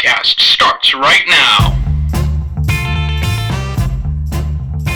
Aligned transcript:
podcast 0.00 0.40
starts 0.40 0.94
right 0.94 1.22
now. 1.28 1.76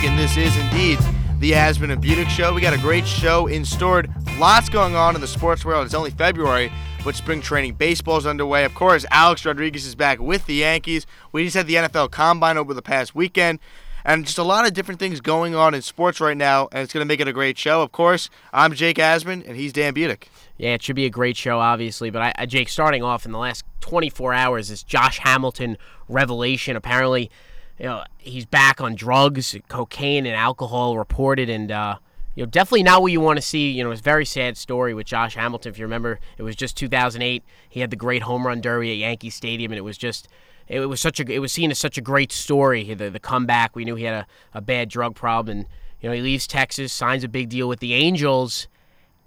And 0.02 0.18
this 0.18 0.36
is 0.36 0.56
indeed 0.56 0.98
the 1.40 1.52
Asman 1.52 1.92
and 1.92 2.02
Budick 2.02 2.28
Show. 2.28 2.54
We 2.54 2.60
got 2.60 2.74
a 2.74 2.78
great 2.78 3.06
show 3.06 3.46
in 3.46 3.64
store. 3.64 4.04
Lots 4.38 4.68
going 4.68 4.94
on 4.94 5.14
in 5.14 5.20
the 5.20 5.26
sports 5.26 5.64
world. 5.64 5.84
It's 5.84 5.94
only 5.94 6.10
February, 6.10 6.72
but 7.04 7.14
spring 7.14 7.40
training 7.40 7.74
baseball 7.74 8.18
is 8.18 8.26
underway. 8.26 8.64
Of 8.64 8.74
course, 8.74 9.04
Alex 9.10 9.44
Rodriguez 9.44 9.86
is 9.86 9.94
back 9.94 10.20
with 10.20 10.46
the 10.46 10.54
Yankees. 10.54 11.06
We 11.32 11.44
just 11.44 11.56
had 11.56 11.66
the 11.66 11.74
NFL 11.74 12.10
Combine 12.10 12.56
over 12.56 12.72
the 12.72 12.82
past 12.82 13.14
weekend. 13.14 13.58
And 14.04 14.26
just 14.26 14.36
a 14.36 14.42
lot 14.42 14.66
of 14.66 14.74
different 14.74 15.00
things 15.00 15.22
going 15.22 15.54
on 15.54 15.72
in 15.72 15.80
sports 15.80 16.20
right 16.20 16.36
now, 16.36 16.68
and 16.72 16.82
it's 16.82 16.92
going 16.92 17.00
to 17.00 17.08
make 17.08 17.20
it 17.20 17.28
a 17.28 17.32
great 17.32 17.56
show. 17.56 17.80
Of 17.82 17.90
course, 17.90 18.28
I'm 18.52 18.74
Jake 18.74 18.98
Asman, 18.98 19.46
and 19.48 19.56
he's 19.56 19.72
Dan 19.72 19.94
Budick. 19.94 20.24
Yeah, 20.58 20.74
it 20.74 20.82
should 20.82 20.96
be 20.96 21.06
a 21.06 21.10
great 21.10 21.38
show, 21.38 21.58
obviously. 21.58 22.10
But 22.10 22.20
I, 22.20 22.32
I, 22.40 22.46
Jake, 22.46 22.68
starting 22.68 23.02
off 23.02 23.24
in 23.24 23.32
the 23.32 23.38
last 23.38 23.64
24 23.80 24.34
hours, 24.34 24.68
this 24.68 24.82
Josh 24.82 25.20
Hamilton 25.20 25.78
revelation. 26.06 26.76
Apparently, 26.76 27.30
you 27.78 27.86
know, 27.86 28.04
he's 28.18 28.44
back 28.44 28.78
on 28.80 28.94
drugs, 28.94 29.56
cocaine, 29.68 30.26
and 30.26 30.36
alcohol 30.36 30.98
reported, 30.98 31.48
and 31.48 31.72
uh, 31.72 31.96
you 32.34 32.44
know, 32.44 32.50
definitely 32.50 32.82
not 32.82 33.00
what 33.00 33.10
you 33.10 33.20
want 33.20 33.38
to 33.38 33.42
see. 33.42 33.70
You 33.70 33.84
know, 33.84 33.90
it's 33.90 34.00
a 34.00 34.04
very 34.04 34.26
sad 34.26 34.58
story 34.58 34.92
with 34.92 35.06
Josh 35.06 35.34
Hamilton. 35.34 35.72
If 35.72 35.78
you 35.78 35.86
remember, 35.86 36.20
it 36.36 36.42
was 36.42 36.56
just 36.56 36.76
2008. 36.76 37.42
He 37.70 37.80
had 37.80 37.88
the 37.88 37.96
great 37.96 38.22
home 38.22 38.46
run 38.46 38.60
derby 38.60 38.92
at 38.92 38.98
Yankee 38.98 39.30
Stadium, 39.30 39.72
and 39.72 39.78
it 39.78 39.82
was 39.82 39.96
just 39.96 40.28
it 40.68 40.80
was 40.80 41.00
such 41.00 41.20
a 41.20 41.30
it 41.30 41.40
was 41.40 41.52
seen 41.52 41.70
as 41.70 41.78
such 41.78 41.98
a 41.98 42.00
great 42.00 42.32
story. 42.32 42.94
The 42.94 43.10
the 43.10 43.20
comeback. 43.20 43.76
We 43.76 43.84
knew 43.84 43.94
he 43.94 44.04
had 44.04 44.14
a, 44.14 44.58
a 44.58 44.60
bad 44.60 44.88
drug 44.88 45.14
problem, 45.14 45.58
and 45.58 45.66
you 46.00 46.08
know 46.08 46.14
he 46.14 46.22
leaves 46.22 46.46
Texas, 46.46 46.92
signs 46.92 47.24
a 47.24 47.28
big 47.28 47.48
deal 47.48 47.68
with 47.68 47.80
the 47.80 47.94
Angels, 47.94 48.68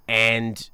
and 0.07 0.69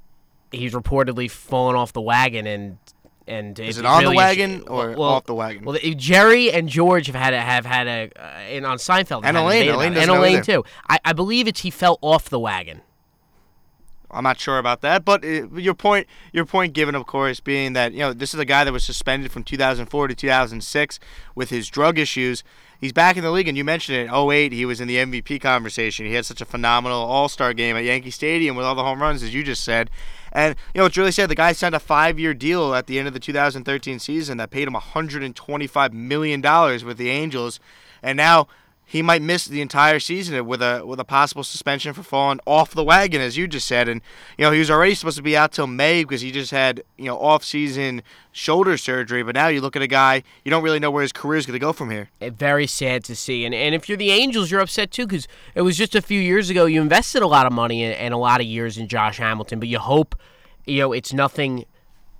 he's 0.50 0.72
reportedly 0.72 1.30
fallen 1.30 1.76
off 1.76 1.92
the 1.92 2.02
wagon 2.02 2.46
and. 2.46 2.78
And 3.26 3.58
is 3.58 3.78
it, 3.78 3.80
it 3.80 3.86
on 3.86 4.02
really 4.02 4.12
the 4.12 4.16
wagon 4.18 4.64
or 4.68 4.90
well, 4.90 5.04
off 5.04 5.24
the 5.24 5.34
wagon? 5.34 5.64
Well, 5.64 5.78
Jerry 5.96 6.52
and 6.52 6.68
George 6.68 7.06
have 7.06 7.14
had 7.14 7.32
a, 7.32 7.40
have 7.40 7.64
had 7.64 7.86
a 7.88 8.10
uh, 8.22 8.50
in 8.50 8.66
on 8.66 8.76
Seinfeld 8.76 9.22
and 9.24 9.34
Elaine, 9.34 9.70
Elaine, 9.70 9.96
and 9.96 10.10
Elaine 10.10 10.42
too. 10.42 10.62
I, 10.90 10.98
I 11.06 11.14
believe 11.14 11.48
it's 11.48 11.60
he 11.60 11.70
fell 11.70 11.98
off 12.02 12.28
the 12.28 12.38
wagon. 12.38 12.82
I'm 14.14 14.22
not 14.22 14.38
sure 14.38 14.58
about 14.58 14.80
that, 14.82 15.04
but 15.04 15.24
uh, 15.24 15.48
your 15.54 15.74
point, 15.74 16.06
your 16.32 16.44
point 16.44 16.72
given, 16.72 16.94
of 16.94 17.06
course, 17.06 17.40
being 17.40 17.72
that 17.74 17.92
you 17.92 18.00
know 18.00 18.12
this 18.12 18.32
is 18.32 18.40
a 18.40 18.44
guy 18.44 18.64
that 18.64 18.72
was 18.72 18.84
suspended 18.84 19.32
from 19.32 19.44
2004 19.44 20.08
to 20.08 20.14
2006 20.14 21.00
with 21.34 21.50
his 21.50 21.68
drug 21.68 21.98
issues. 21.98 22.44
He's 22.80 22.92
back 22.92 23.16
in 23.16 23.24
the 23.24 23.30
league, 23.30 23.48
and 23.48 23.56
you 23.56 23.64
mentioned 23.64 23.96
it. 23.96 24.08
In 24.08 24.14
08, 24.14 24.52
he 24.52 24.66
was 24.66 24.80
in 24.80 24.88
the 24.88 24.96
MVP 24.96 25.40
conversation. 25.40 26.06
He 26.06 26.14
had 26.14 26.26
such 26.26 26.40
a 26.40 26.44
phenomenal 26.44 26.98
All-Star 26.98 27.54
game 27.54 27.76
at 27.76 27.84
Yankee 27.84 28.10
Stadium 28.10 28.56
with 28.56 28.66
all 28.66 28.74
the 28.74 28.82
home 28.82 29.00
runs, 29.00 29.22
as 29.22 29.32
you 29.32 29.42
just 29.42 29.64
said. 29.64 29.88
And 30.32 30.56
you 30.74 30.80
know, 30.80 30.86
it's 30.86 30.96
really 30.96 31.12
sad. 31.12 31.30
The 31.30 31.34
guy 31.34 31.52
signed 31.52 31.74
a 31.74 31.80
five-year 31.80 32.34
deal 32.34 32.74
at 32.74 32.86
the 32.86 32.98
end 32.98 33.08
of 33.08 33.14
the 33.14 33.20
2013 33.20 33.98
season 33.98 34.36
that 34.38 34.50
paid 34.50 34.68
him 34.68 34.74
125 34.74 35.94
million 35.94 36.40
dollars 36.40 36.84
with 36.84 36.98
the 36.98 37.08
Angels, 37.08 37.58
and 38.02 38.16
now 38.16 38.48
he 38.86 39.02
might 39.02 39.22
miss 39.22 39.46
the 39.46 39.60
entire 39.60 39.98
season 39.98 40.46
with 40.46 40.60
a 40.62 40.84
with 40.84 41.00
a 41.00 41.04
possible 41.04 41.42
suspension 41.42 41.92
for 41.92 42.02
falling 42.02 42.40
off 42.46 42.72
the 42.72 42.84
wagon, 42.84 43.20
as 43.20 43.36
you 43.36 43.48
just 43.48 43.66
said. 43.66 43.88
And 43.88 44.00
you 44.38 44.44
know 44.44 44.52
he 44.52 44.58
was 44.58 44.70
already 44.70 44.94
supposed 44.94 45.16
to 45.16 45.22
be 45.22 45.36
out 45.36 45.52
till 45.52 45.66
May 45.66 46.04
because 46.04 46.20
he 46.20 46.30
just 46.30 46.50
had 46.50 46.82
you 46.96 47.06
know 47.06 47.18
off 47.18 47.44
season 47.44 48.02
shoulder 48.32 48.76
surgery. 48.76 49.22
But 49.22 49.34
now 49.34 49.48
you 49.48 49.60
look 49.60 49.76
at 49.76 49.82
a 49.82 49.86
guy, 49.86 50.22
you 50.44 50.50
don't 50.50 50.62
really 50.62 50.78
know 50.78 50.90
where 50.90 51.02
his 51.02 51.12
career 51.12 51.38
is 51.38 51.46
going 51.46 51.54
to 51.54 51.64
go 51.64 51.72
from 51.72 51.90
here. 51.90 52.10
Eh, 52.20 52.30
very 52.30 52.66
sad 52.66 53.04
to 53.04 53.16
see. 53.16 53.44
And 53.44 53.54
and 53.54 53.74
if 53.74 53.88
you're 53.88 53.98
the 53.98 54.10
Angels, 54.10 54.50
you're 54.50 54.60
upset 54.60 54.90
too 54.90 55.06
because 55.06 55.26
it 55.54 55.62
was 55.62 55.76
just 55.76 55.94
a 55.94 56.02
few 56.02 56.20
years 56.20 56.50
ago 56.50 56.66
you 56.66 56.80
invested 56.82 57.22
a 57.22 57.26
lot 57.26 57.46
of 57.46 57.52
money 57.52 57.84
and 57.84 58.14
a 58.14 58.18
lot 58.18 58.40
of 58.40 58.46
years 58.46 58.76
in 58.76 58.88
Josh 58.88 59.18
Hamilton, 59.18 59.58
but 59.58 59.68
you 59.68 59.78
hope 59.78 60.14
you 60.66 60.78
know 60.78 60.92
it's 60.92 61.12
nothing 61.12 61.64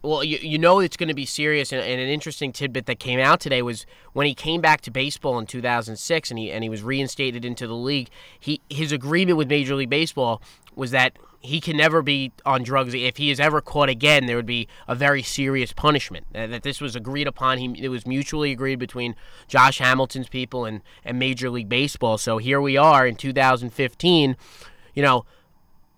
well, 0.05 0.22
you, 0.22 0.38
you 0.38 0.58
know 0.58 0.80
it's 0.80 0.97
going 0.97 1.08
to 1.08 1.14
be 1.14 1.24
serious. 1.24 1.72
And, 1.72 1.80
and, 1.80 2.00
an 2.00 2.08
interesting 2.08 2.52
tidbit 2.52 2.86
that 2.86 2.98
came 2.98 3.19
out 3.19 3.41
today 3.41 3.62
was 3.62 3.86
when 4.12 4.27
he 4.27 4.34
came 4.34 4.60
back 4.60 4.83
to 4.83 4.91
baseball 4.91 5.38
in 5.38 5.47
2006 5.47 6.30
and 6.30 6.38
he 6.38 6.52
and 6.52 6.62
he 6.62 6.69
was 6.69 6.83
reinstated 6.83 7.44
into 7.44 7.66
the 7.66 7.74
league. 7.74 8.10
He 8.38 8.60
his 8.69 8.92
agreement 8.92 9.38
with 9.38 9.48
Major 9.48 9.75
League 9.75 9.91
Baseball 9.91 10.43
was 10.75 10.91
that 10.91 11.16
he 11.41 11.60
can 11.60 11.76
never 11.76 12.03
be 12.03 12.32
on 12.44 12.62
drugs. 12.62 12.94
If 12.94 13.16
he 13.16 13.31
is 13.31 13.41
ever 13.41 13.60
caught 13.60 13.88
again, 13.88 14.26
there 14.26 14.37
would 14.37 14.47
be 14.47 14.69
a 14.87 14.94
very 14.94 15.22
serious 15.22 15.72
punishment. 15.72 16.26
That 16.32 16.62
this 16.62 16.81
was 16.81 16.94
agreed 16.94 17.26
upon. 17.26 17.59
He 17.59 17.82
it 17.82 17.88
was 17.88 18.06
mutually 18.06 18.53
agreed 18.53 18.78
between 18.78 19.16
Josh 19.48 19.78
Hamilton's 19.78 20.28
people 20.28 20.66
and 20.66 20.82
and 21.04 21.19
Major 21.19 21.48
League 21.48 21.70
Baseball. 21.70 22.19
So 22.19 22.37
here 22.37 22.60
we 22.60 22.76
are 22.76 23.06
in 23.06 23.16
2015. 23.16 24.37
You 24.94 25.03
know 25.03 25.25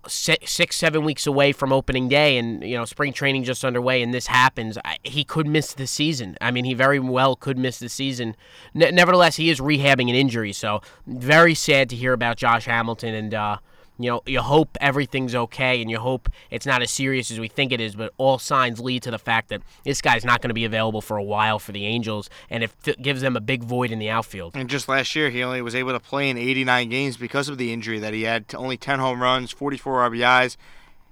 six, 0.08 0.76
seven 0.76 1.04
weeks 1.04 1.26
away 1.26 1.52
from 1.52 1.72
opening 1.72 2.08
day, 2.08 2.36
and 2.36 2.62
you 2.62 2.76
know 2.76 2.84
spring 2.84 3.12
training 3.12 3.44
just 3.44 3.64
underway, 3.64 4.02
and 4.02 4.12
this 4.12 4.26
happens, 4.26 4.78
I, 4.84 4.98
he 5.02 5.24
could 5.24 5.46
miss 5.46 5.74
the 5.74 5.86
season. 5.86 6.36
I 6.40 6.50
mean, 6.50 6.64
he 6.64 6.74
very 6.74 6.98
well 6.98 7.36
could 7.36 7.58
miss 7.58 7.78
the 7.78 7.88
season. 7.88 8.36
nevertheless, 8.74 9.36
he 9.36 9.50
is 9.50 9.60
rehabbing 9.60 10.08
an 10.08 10.14
injury, 10.14 10.52
so 10.52 10.80
very 11.06 11.54
sad 11.54 11.88
to 11.90 11.96
hear 11.96 12.12
about 12.12 12.36
Josh 12.36 12.66
Hamilton, 12.66 13.14
and 13.14 13.34
uh, 13.34 13.58
you 13.98 14.10
know, 14.10 14.22
you 14.26 14.40
hope 14.40 14.76
everything's 14.80 15.34
okay 15.34 15.80
and 15.80 15.90
you 15.90 15.98
hope 15.98 16.28
it's 16.50 16.66
not 16.66 16.82
as 16.82 16.90
serious 16.90 17.30
as 17.30 17.40
we 17.40 17.48
think 17.48 17.72
it 17.72 17.80
is, 17.80 17.94
but 17.94 18.12
all 18.18 18.38
signs 18.38 18.80
lead 18.80 19.02
to 19.04 19.10
the 19.10 19.18
fact 19.18 19.48
that 19.48 19.62
this 19.84 20.00
guy's 20.02 20.24
not 20.24 20.42
going 20.42 20.50
to 20.50 20.54
be 20.54 20.64
available 20.64 21.00
for 21.00 21.16
a 21.16 21.22
while 21.22 21.58
for 21.58 21.72
the 21.72 21.86
Angels, 21.86 22.28
and 22.50 22.62
it 22.62 23.02
gives 23.02 23.20
them 23.20 23.36
a 23.36 23.40
big 23.40 23.64
void 23.64 23.90
in 23.90 23.98
the 23.98 24.10
outfield. 24.10 24.54
And 24.54 24.68
just 24.68 24.88
last 24.88 25.14
year, 25.16 25.30
he 25.30 25.42
only 25.42 25.62
was 25.62 25.74
able 25.74 25.92
to 25.92 26.00
play 26.00 26.28
in 26.28 26.36
89 26.36 26.88
games 26.88 27.16
because 27.16 27.48
of 27.48 27.58
the 27.58 27.72
injury 27.72 27.98
that 27.98 28.12
he 28.12 28.22
had. 28.22 28.44
Only 28.54 28.76
10 28.76 28.98
home 28.98 29.22
runs, 29.22 29.50
44 29.50 30.10
RBIs. 30.10 30.56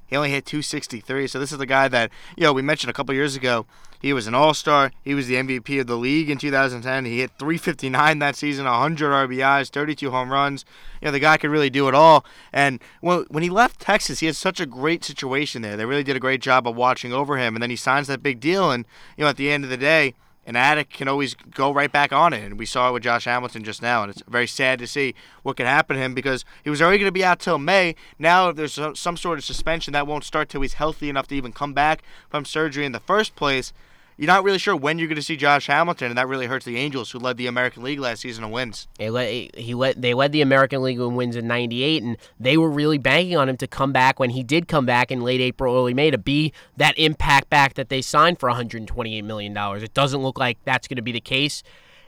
He 0.06 0.16
only 0.16 0.30
hit 0.30 0.46
263. 0.46 1.26
So 1.26 1.38
this 1.38 1.52
is 1.52 1.58
the 1.58 1.66
guy 1.66 1.88
that, 1.88 2.10
you 2.36 2.42
know, 2.44 2.52
we 2.52 2.62
mentioned 2.62 2.90
a 2.90 2.94
couple 2.94 3.14
years 3.14 3.36
ago. 3.36 3.66
He 4.00 4.12
was 4.12 4.26
an 4.26 4.34
All 4.34 4.52
Star. 4.52 4.92
He 5.02 5.14
was 5.14 5.28
the 5.28 5.36
MVP 5.36 5.80
of 5.80 5.86
the 5.86 5.96
league 5.96 6.28
in 6.28 6.36
2010. 6.36 7.06
He 7.06 7.20
hit 7.20 7.30
359 7.38 8.18
that 8.18 8.36
season, 8.36 8.66
100 8.66 9.10
RBIs, 9.10 9.70
32 9.70 10.10
home 10.10 10.30
runs. 10.30 10.66
You 11.00 11.06
know, 11.06 11.12
the 11.12 11.20
guy 11.20 11.38
could 11.38 11.48
really 11.48 11.70
do 11.70 11.88
it 11.88 11.94
all. 11.94 12.22
And 12.52 12.80
when 13.00 13.42
he 13.42 13.48
left 13.48 13.80
Texas, 13.80 14.20
he 14.20 14.26
had 14.26 14.36
such 14.36 14.60
a 14.60 14.66
great 14.66 15.04
situation 15.04 15.62
there. 15.62 15.78
They 15.78 15.86
really 15.86 16.04
did 16.04 16.16
a 16.16 16.20
great 16.20 16.42
job 16.42 16.68
of 16.68 16.76
watching 16.76 17.14
over 17.14 17.38
him. 17.38 17.56
And 17.56 17.62
then 17.62 17.70
he 17.70 17.76
signs 17.76 18.08
that 18.08 18.22
big 18.22 18.40
deal. 18.40 18.70
And, 18.70 18.84
you 19.16 19.24
know, 19.24 19.30
at 19.30 19.38
the 19.38 19.50
end 19.50 19.64
of 19.64 19.70
the 19.70 19.78
day, 19.78 20.12
an 20.46 20.56
addict 20.56 20.92
can 20.92 21.08
always 21.08 21.34
go 21.34 21.72
right 21.72 21.90
back 21.90 22.12
on 22.12 22.32
it. 22.32 22.44
And 22.44 22.58
we 22.58 22.66
saw 22.66 22.88
it 22.88 22.92
with 22.92 23.02
Josh 23.02 23.24
Hamilton 23.24 23.64
just 23.64 23.82
now. 23.82 24.02
And 24.02 24.10
it's 24.10 24.22
very 24.28 24.46
sad 24.46 24.78
to 24.80 24.86
see 24.86 25.14
what 25.42 25.56
could 25.56 25.66
happen 25.66 25.96
to 25.96 26.02
him 26.02 26.14
because 26.14 26.44
he 26.62 26.70
was 26.70 26.82
already 26.82 26.98
going 26.98 27.08
to 27.08 27.12
be 27.12 27.24
out 27.24 27.40
till 27.40 27.58
May. 27.58 27.94
Now, 28.18 28.50
if 28.50 28.56
there's 28.56 28.78
some 28.94 29.16
sort 29.16 29.38
of 29.38 29.44
suspension, 29.44 29.92
that 29.92 30.06
won't 30.06 30.24
start 30.24 30.48
till 30.48 30.60
he's 30.60 30.74
healthy 30.74 31.08
enough 31.08 31.28
to 31.28 31.34
even 31.34 31.52
come 31.52 31.72
back 31.72 32.02
from 32.28 32.44
surgery 32.44 32.84
in 32.84 32.92
the 32.92 33.00
first 33.00 33.34
place 33.36 33.72
you're 34.16 34.26
not 34.26 34.44
really 34.44 34.58
sure 34.58 34.76
when 34.76 34.98
you're 34.98 35.08
going 35.08 35.16
to 35.16 35.22
see 35.22 35.36
Josh 35.36 35.66
Hamilton, 35.66 36.08
and 36.08 36.18
that 36.18 36.28
really 36.28 36.46
hurts 36.46 36.64
the 36.64 36.76
Angels, 36.76 37.10
who 37.10 37.18
led 37.18 37.36
the 37.36 37.46
American 37.46 37.82
League 37.82 37.98
last 37.98 38.20
season 38.20 38.44
in 38.44 38.50
wins. 38.50 38.86
He 38.98 39.10
led, 39.10 39.54
he 39.56 39.74
led, 39.74 40.00
they 40.00 40.14
led 40.14 40.32
the 40.32 40.42
American 40.42 40.82
League 40.82 40.98
in 40.98 41.16
wins 41.16 41.36
in 41.36 41.46
'98, 41.46 42.02
and 42.02 42.16
they 42.38 42.56
were 42.56 42.70
really 42.70 42.98
banking 42.98 43.36
on 43.36 43.48
him 43.48 43.56
to 43.56 43.66
come 43.66 43.92
back 43.92 44.20
when 44.20 44.30
he 44.30 44.42
did 44.42 44.68
come 44.68 44.86
back 44.86 45.10
in 45.10 45.22
late 45.22 45.40
April, 45.40 45.74
early 45.74 45.94
May 45.94 46.10
to 46.10 46.18
be 46.18 46.52
that 46.76 46.96
impact 46.98 47.50
back 47.50 47.74
that 47.74 47.88
they 47.88 48.02
signed 48.02 48.38
for 48.38 48.48
128 48.48 49.22
million 49.22 49.52
dollars. 49.52 49.82
It 49.82 49.94
doesn't 49.94 50.22
look 50.22 50.38
like 50.38 50.58
that's 50.64 50.88
going 50.88 50.96
to 50.96 51.02
be 51.02 51.12
the 51.12 51.20
case. 51.20 51.62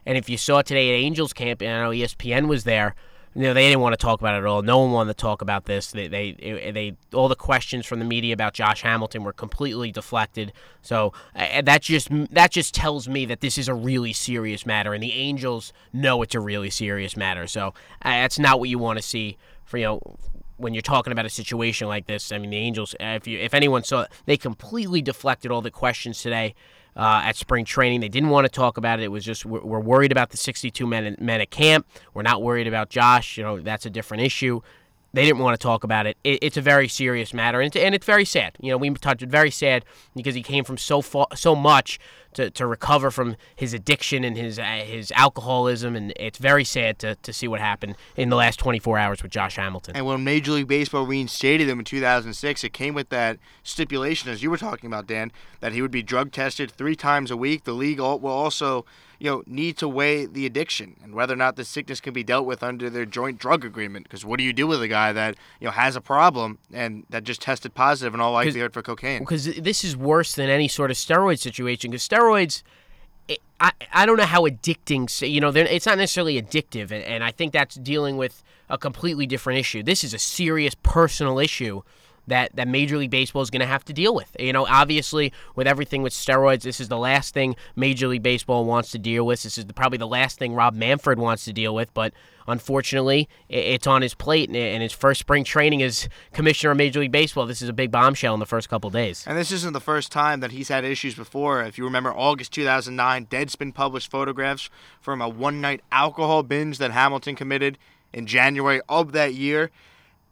And 0.05 0.17
if 0.17 0.29
you 0.29 0.39
saw 0.39 0.63
today 0.63 0.95
at 0.95 0.99
Angels 0.99 1.33
camp, 1.33 1.61
and 1.61 1.71
I 1.71 1.83
know 1.83 1.91
ESPN 1.91 2.47
was 2.47 2.63
there 2.63 2.95
you 3.37 3.43
know, 3.43 3.53
they 3.53 3.69
didn't 3.69 3.83
want 3.83 3.93
to 3.93 3.99
talk 3.99 4.19
about 4.21 4.35
it 4.35 4.39
at 4.39 4.47
all. 4.47 4.63
No 4.63 4.79
one 4.79 4.93
wanted 4.93 5.13
to 5.13 5.21
talk 5.21 5.43
about 5.43 5.67
this. 5.67 5.91
They, 5.91 6.09
they, 6.09 6.33
they, 6.73 6.97
all 7.13 7.29
the 7.29 7.37
questions 7.37 7.85
from 7.85 7.99
the 7.99 8.07
media 8.07 8.33
about 8.33 8.55
Josh 8.55 8.81
Hamilton 8.81 9.25
were 9.25 9.33
completely 9.35 9.93
deflected. 9.93 10.55
So 10.81 11.13
uh, 11.35 11.61
that 11.61 11.83
just 11.83 12.09
that 12.31 12.51
just 12.51 12.75
tells 12.75 13.11
me 13.11 13.27
that 13.27 13.43
this 13.43 13.59
is 13.59 13.69
a 13.69 13.75
really 13.75 14.15
serious 14.15 14.65
matter, 14.65 14.95
and 14.95 15.03
the 15.03 15.13
Angels 15.13 15.75
know 15.93 16.23
it's 16.23 16.35
a 16.35 16.41
really 16.41 16.71
serious 16.71 17.15
matter. 17.15 17.47
So 17.47 17.69
uh, 17.69 17.73
that's 18.03 18.39
not 18.39 18.59
what 18.59 18.71
you 18.71 18.79
want 18.79 18.99
to 18.99 19.03
see 19.03 19.37
for 19.67 19.77
you 19.77 19.85
know 19.85 20.01
when 20.57 20.73
you're 20.73 20.81
talking 20.81 21.13
about 21.13 21.27
a 21.27 21.31
situation 21.31 21.89
like 21.89 22.07
this. 22.07 22.33
I 22.33 22.39
mean, 22.39 22.49
the 22.49 22.57
Angels, 22.57 22.95
if 22.99 23.27
you 23.27 23.39
if 23.39 23.53
anyone 23.53 23.85
saw, 23.85 24.07
they 24.25 24.39
completely 24.39 25.03
deflected 25.03 25.51
all 25.51 25.61
the 25.61 25.71
questions 25.71 26.23
today 26.23 26.55
uh, 26.97 27.23
at 27.25 27.37
spring 27.37 27.65
training. 27.65 28.01
They 28.01 28.09
didn't 28.09 28.31
want 28.31 28.47
to 28.47 28.49
talk 28.49 28.77
about 28.77 29.01
it. 29.01 29.05
It 29.05 29.09
was 29.09 29.25
just 29.25 29.45
we're, 29.45 29.61
we're 29.61 29.81
worried 29.81 30.13
about 30.13 30.31
the 30.31 30.37
62 30.37 30.87
men, 30.87 31.17
men 31.21 31.41
at 31.41 31.51
camp. 31.51 31.87
We're 32.15 32.23
not 32.23 32.43
worried 32.43 32.67
about 32.67 32.89
Josh. 32.89 33.37
You 33.37 33.45
know 33.45 33.61
that's 33.61 33.87
a 33.87 33.91
different 33.91 34.23
issue. 34.23 34.61
They 35.13 35.25
didn't 35.25 35.39
want 35.39 35.59
to 35.59 35.63
talk 35.63 35.83
about 35.83 36.07
it. 36.07 36.19
it 36.25 36.41
it's 36.43 36.57
a 36.57 36.61
very 36.63 36.89
serious 36.89 37.33
matter, 37.33 37.61
and 37.61 37.75
it's, 37.75 37.83
and 37.83 37.95
it's 37.95 38.05
very 38.05 38.25
sad. 38.25 38.57
You 38.61 38.71
know, 38.71 38.77
we 38.77 38.91
touched 38.91 39.23
it 39.23 39.31
very 39.31 39.51
sad 39.51 39.85
because 40.15 40.35
he 40.35 40.43
came 40.43 40.65
from 40.65 40.77
so 40.77 41.01
far, 41.01 41.27
so 41.35 41.55
much 41.55 41.99
to, 42.37 42.51
to 42.51 42.67
recover 42.67 43.11
from 43.11 43.37
his 43.55 43.75
addiction 43.75 44.23
and 44.23 44.37
his 44.37 44.59
uh, 44.59 44.83
his 44.85 45.11
alcoholism, 45.13 45.97
and 45.97 46.13
it's 46.17 46.39
very 46.39 46.65
sad 46.65 46.99
to, 47.01 47.17
to 47.17 47.33
see 47.33 47.49
what 47.49 47.61
happened 47.61 47.97
in 48.15 48.29
the 48.29 48.37
last 48.37 48.59
24 48.59 48.99
hours 48.99 49.23
with 49.23 49.33
Josh 49.33 49.57
Hamilton. 49.57 49.97
And 49.97 50.07
when 50.07 50.23
Major 50.23 50.53
League 50.53 50.69
Baseball 50.69 51.07
reinstated 51.07 51.69
him 51.69 51.79
in 51.79 51.85
2006, 51.85 52.63
it 52.63 52.73
came 52.73 52.95
with 52.95 53.09
that 53.09 53.39
stipulation, 53.63 54.31
as 54.31 54.43
you 54.43 54.51
were 54.51 54.59
talking 54.59 54.87
about, 54.87 55.07
Dan, 55.07 55.33
that 55.61 55.73
he 55.73 55.83
would 55.83 55.91
be 55.91 56.03
drug 56.03 56.31
tested 56.31 56.71
three 56.71 56.95
times 56.95 57.31
a 57.31 57.37
week. 57.37 57.65
The 57.65 57.73
league 57.73 57.99
will 57.99 58.27
also 58.27 58.85
you 59.19 59.31
know, 59.31 59.43
need 59.47 59.77
to 59.79 59.89
weigh 59.89 60.27
the 60.27 60.45
addiction 60.45 60.97
and 61.03 61.15
whether 61.15 61.33
or 61.33 61.37
not 61.37 61.57
the 61.57 61.65
sickness 61.65 62.01
can 62.01 62.13
be 62.13 62.23
dealt 62.23 62.47
with 62.47 62.63
under 62.63 62.91
their 62.91 63.07
joint 63.07 63.39
drug 63.39 63.65
agreement. 63.65 64.05
Because 64.05 64.25
what 64.25 64.39
do 64.39 64.45
you 64.45 64.53
do 64.53 64.67
with 64.67 64.83
a 64.83 64.89
guy 64.89 65.13
that 65.13 65.37
you 65.61 65.67
know 65.67 65.71
has 65.71 65.97
a 65.97 66.01
problem 66.01 66.59
and 66.73 67.05
that 67.11 67.25
just 67.25 67.41
tested 67.41 67.75
positive 67.75 68.15
in 68.15 68.21
all 68.21 68.33
likelihood 68.33 68.73
for 68.73 68.83
cocaine? 68.83 69.21
Because 69.21 69.47
this 69.55 69.85
is 69.85 69.97
worse 69.97 70.35
than 70.35 70.51
any 70.51 70.69
sort 70.69 70.91
of 70.91 70.97
steroid 70.97 71.39
situation. 71.39 71.91
Because 71.91 72.07
steroids 72.07 72.26
it, 72.35 72.63
I 73.61 73.73
I 73.93 74.07
don't 74.07 74.17
know 74.17 74.25
how 74.25 74.43
addicting. 74.43 75.09
You 75.29 75.41
know, 75.41 75.49
it's 75.49 75.87
not 75.87 75.99
necessarily 75.99 76.41
addictive, 76.41 76.91
and, 76.91 77.05
and 77.05 77.25
I 77.25 77.31
think 77.31 77.53
that's 77.53 77.77
dealing 77.77 78.17
with 78.17 78.43
a 78.69 78.79
completely 78.79 79.27
different 79.27 79.59
issue. 79.59 79.83
This 79.83 80.05
is 80.05 80.13
a 80.13 80.19
serious 80.19 80.75
personal 80.83 81.39
issue 81.39 81.83
that, 82.27 82.55
that 82.57 82.69
Major 82.69 82.99
League 82.99 83.11
Baseball 83.11 83.43
is 83.43 83.51
going 83.51 83.61
to 83.61 83.67
have 83.67 83.85
to 83.87 83.93
deal 83.93 84.15
with. 84.15 84.37
You 84.39 84.53
know, 84.53 84.67
obviously, 84.67 85.33
with 85.55 85.67
everything 85.67 86.03
with 86.03 86.13
steroids, 86.13 86.63
this 86.63 86.81
is 86.81 86.89
the 86.89 86.99
last 86.99 87.35
thing 87.35 87.57
Major 87.75 88.09
League 88.09 88.23
Baseball 88.23 88.65
wants 88.65 88.91
to 88.93 88.99
deal 88.99 89.25
with. 89.27 89.43
This 89.43 89.59
is 89.59 89.67
the, 89.67 89.75
probably 89.75 89.99
the 89.99 90.07
last 90.07 90.39
thing 90.39 90.55
Rob 90.55 90.75
Manfred 90.75 91.19
wants 91.19 91.45
to 91.45 91.53
deal 91.53 91.75
with, 91.75 91.93
but 91.95 92.13
unfortunately, 92.47 93.29
it's 93.49 93.87
on 93.87 94.03
his 94.03 94.15
plate, 94.15 94.49
and 94.51 94.83
his 94.83 94.93
first 94.93 95.21
spring 95.21 95.45
training 95.45 95.83
as 95.83 96.09
commissioner 96.33 96.73
of 96.73 96.77
Major 96.77 97.01
League 97.01 97.13
Baseball. 97.13 97.47
This 97.47 97.63
is 97.63 97.69
a 97.69 97.73
big 97.73 97.91
bombshell 97.91 98.35
in 98.35 98.41
the 98.41 98.47
first 98.47 98.69
couple 98.69 98.91
days. 98.91 99.25
And 99.27 99.37
this 99.37 99.53
isn't 99.53 99.73
the 99.73 99.81
first 99.81 100.13
time 100.13 100.41
that 100.41 100.53
he's 100.53 100.69
had 100.69 100.85
issues 100.85 101.15
before. 101.15 101.63
If 101.63 101.79
you 101.79 101.85
remember, 101.85 102.13
August 102.13 102.53
2009, 102.53 103.27
Deadspin 103.27 103.75
published 103.75 104.11
photographs 104.11 104.71
from 105.01 105.21
a 105.21 105.29
one 105.29 105.61
night 105.61 105.83
alcohol 105.91 106.43
binge 106.43 106.79
that 106.79 106.91
Hamilton 106.91 107.37
committed 107.37 107.79
in 108.13 108.27
January 108.27 108.81
of 108.89 109.13
that 109.13 109.35
year. 109.35 109.71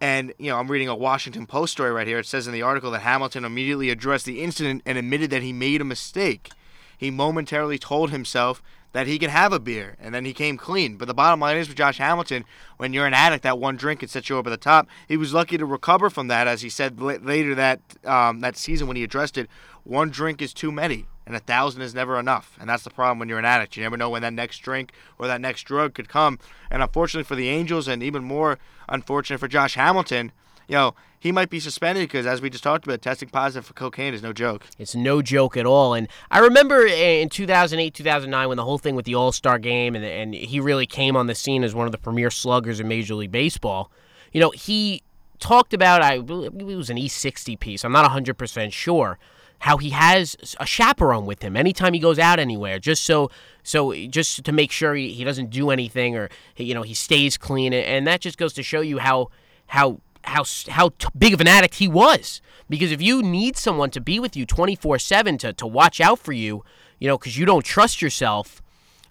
And, 0.05 0.35
you 0.39 0.51
know, 0.51 0.59
I'm 0.59 0.71
reading 0.71 0.89
a 0.89 0.95
Washington 0.95 1.47
Post 1.47 1.73
story 1.73 1.91
right 1.91 2.07
here. 2.07 2.19
It 2.19 2.27
says 2.27 2.47
in 2.47 2.53
the 2.53 2.61
article 2.61 2.91
that 2.91 3.01
Hamilton 3.01 3.43
immediately 3.43 3.89
addressed 3.89 4.27
the 4.27 4.43
incident 4.43 4.83
and 4.85 4.99
admitted 4.99 5.31
that 5.31 5.43
he 5.43 5.51
made 5.51 5.81
a 5.81 5.85
mistake. 5.85 6.51
He 6.99 7.11
momentarily 7.11 7.79
told 7.79 8.11
himself 8.11 8.63
that 8.93 9.07
he 9.07 9.19
could 9.19 9.31
have 9.31 9.55
a 9.55 9.59
beer, 9.59 9.97
and 9.99 10.15
then 10.15 10.27
he 10.27 10.35
came 10.35 10.59
clean. 10.59 10.99
But 10.99 11.09
the 11.09 11.15
bottom 11.15 11.41
line 11.41 11.57
is 11.57 11.69
with 11.69 11.79
Josh 11.79 11.97
Hamilton, 11.97 12.45
when 12.77 12.93
you're 12.93 13.07
an 13.07 13.15
addict, 13.15 13.45
that 13.45 13.59
one 13.59 13.79
drink 13.79 14.01
can 14.01 14.11
set 14.11 14.29
you 14.29 14.37
over 14.37 14.51
the 14.51 14.59
top. 14.59 14.89
He 15.09 15.17
was 15.17 15.33
lucky 15.33 15.57
to 15.57 15.65
recover 15.65 16.11
from 16.11 16.29
that, 16.29 16.47
as 16.47 16.61
he 16.61 16.69
said 16.69 17.01
later 17.01 17.55
that 17.55 17.81
um, 18.05 18.41
that 18.41 18.59
season 18.59 18.87
when 18.87 18.99
he 18.99 19.05
addressed 19.05 19.39
it. 19.39 19.49
One 19.85 20.11
drink 20.11 20.43
is 20.43 20.53
too 20.53 20.71
many 20.71 21.07
and 21.27 21.35
a 21.35 21.41
thousand 21.41 21.83
is 21.83 21.95
never 21.95 22.19
enough. 22.19 22.57
And 22.61 22.69
that's 22.69 22.85
the 22.85 22.91
problem 22.91 23.19
when 23.19 23.29
you're 23.29 23.39
an 23.39 23.45
addict. 23.45 23.77
You 23.77 23.83
never 23.83 23.97
know 23.97 24.11
when 24.11 24.23
that 24.23 24.33
next 24.33 24.59
drink 24.59 24.93
or 25.19 25.27
that 25.27 25.41
next 25.41 25.63
drug 25.63 25.95
could 25.95 26.09
come. 26.09 26.39
And 26.71 26.83
unfortunately 26.83 27.25
for 27.25 27.35
the 27.35 27.49
Angels, 27.49 27.89
and 27.89 28.03
even 28.03 28.25
more 28.25 28.59
unfortunate 28.89 29.39
for 29.39 29.49
Josh 29.49 29.75
Hamilton, 29.75 30.33
you 30.69 30.75
know, 30.75 30.95
he 31.19 31.33
might 31.33 31.49
be 31.49 31.59
suspended 31.59 32.05
because, 32.05 32.27
as 32.27 32.43
we 32.43 32.51
just 32.51 32.63
talked 32.63 32.85
about, 32.85 33.01
testing 33.01 33.31
positive 33.31 33.65
for 33.65 33.73
cocaine 33.73 34.13
is 34.13 34.23
no 34.23 34.35
joke. 34.35 34.67
It's 34.79 34.95
no 34.95 35.23
joke 35.23 35.57
at 35.57 35.65
all. 35.65 35.95
And 35.95 36.09
I 36.31 36.41
remember 36.41 36.87
in 36.87 37.31
2008, 37.31 37.95
2009, 37.95 38.49
when 38.49 38.57
the 38.59 38.65
whole 38.65 38.77
thing 38.77 38.95
with 38.95 39.07
the 39.07 39.15
All 39.15 39.33
Star 39.33 39.59
game 39.59 39.95
and, 39.95 40.05
and 40.05 40.35
he 40.35 40.61
really 40.61 40.87
came 40.87 41.17
on 41.17 41.27
the 41.27 41.35
scene 41.35 41.65
as 41.65 41.75
one 41.75 41.87
of 41.87 41.93
the 41.93 41.99
premier 41.99 42.31
sluggers 42.31 42.79
in 42.79 42.89
Major 42.89 43.15
League 43.15 43.33
Baseball, 43.33 43.91
you 44.33 44.41
know, 44.41 44.51
he 44.51 45.03
talked 45.39 45.73
about, 45.73 46.03
I 46.03 46.19
believe 46.19 46.53
it 46.55 46.77
was 46.77 46.91
an 46.91 46.99
E60 46.99 47.59
piece, 47.59 47.85
I'm 47.85 47.93
not 47.93 48.11
100% 48.11 48.73
sure, 48.73 49.19
how 49.61 49.79
he 49.79 49.91
has 49.91 50.37
a 50.61 50.67
chaperone 50.67 51.27
with 51.27 51.43
him 51.43 51.57
anytime 51.57 51.95
he 51.95 52.01
goes 52.01 52.19
out 52.19 52.39
anywhere, 52.39 52.79
just 52.79 53.05
so 53.05 53.31
so 53.63 53.95
just 53.95 54.45
to 54.45 54.53
make 54.53 54.71
sure 54.71 54.95
he, 54.95 55.13
he 55.13 55.25
doesn't 55.25 55.51
do 55.51 55.71
anything 55.71 56.17
or 56.17 56.29
you 56.57 56.75
know 56.75 56.83
he 56.83 56.95
stays 56.95 57.37
clean, 57.37 57.73
and 57.73 58.07
that 58.07 58.21
just 58.21 58.39
goes 58.39 58.53
to 58.55 58.63
show 58.63 58.81
you 58.81 58.99
how 58.99 59.31
how 59.67 60.01
how 60.25 60.45
how 60.69 60.91
big 61.17 61.35
of 61.35 61.41
an 61.41 61.49
addict 61.49 61.77
he 61.77 61.89
was. 61.89 62.41
Because 62.69 62.93
if 62.93 63.03
you 63.03 63.23
need 63.23 63.57
someone 63.57 63.91
to 63.91 64.01
be 64.01 64.19
with 64.19 64.37
you 64.37 64.47
24/7 64.47 65.39
to 65.41 65.53
to 65.53 65.67
watch 65.67 66.01
out 66.01 66.19
for 66.19 66.33
you, 66.33 66.65
you 66.99 67.09
know, 67.09 67.19
because 67.19 67.39
you 67.39 67.47
don't 67.47 67.65
trust 67.65 68.03
yourself, 68.03 68.63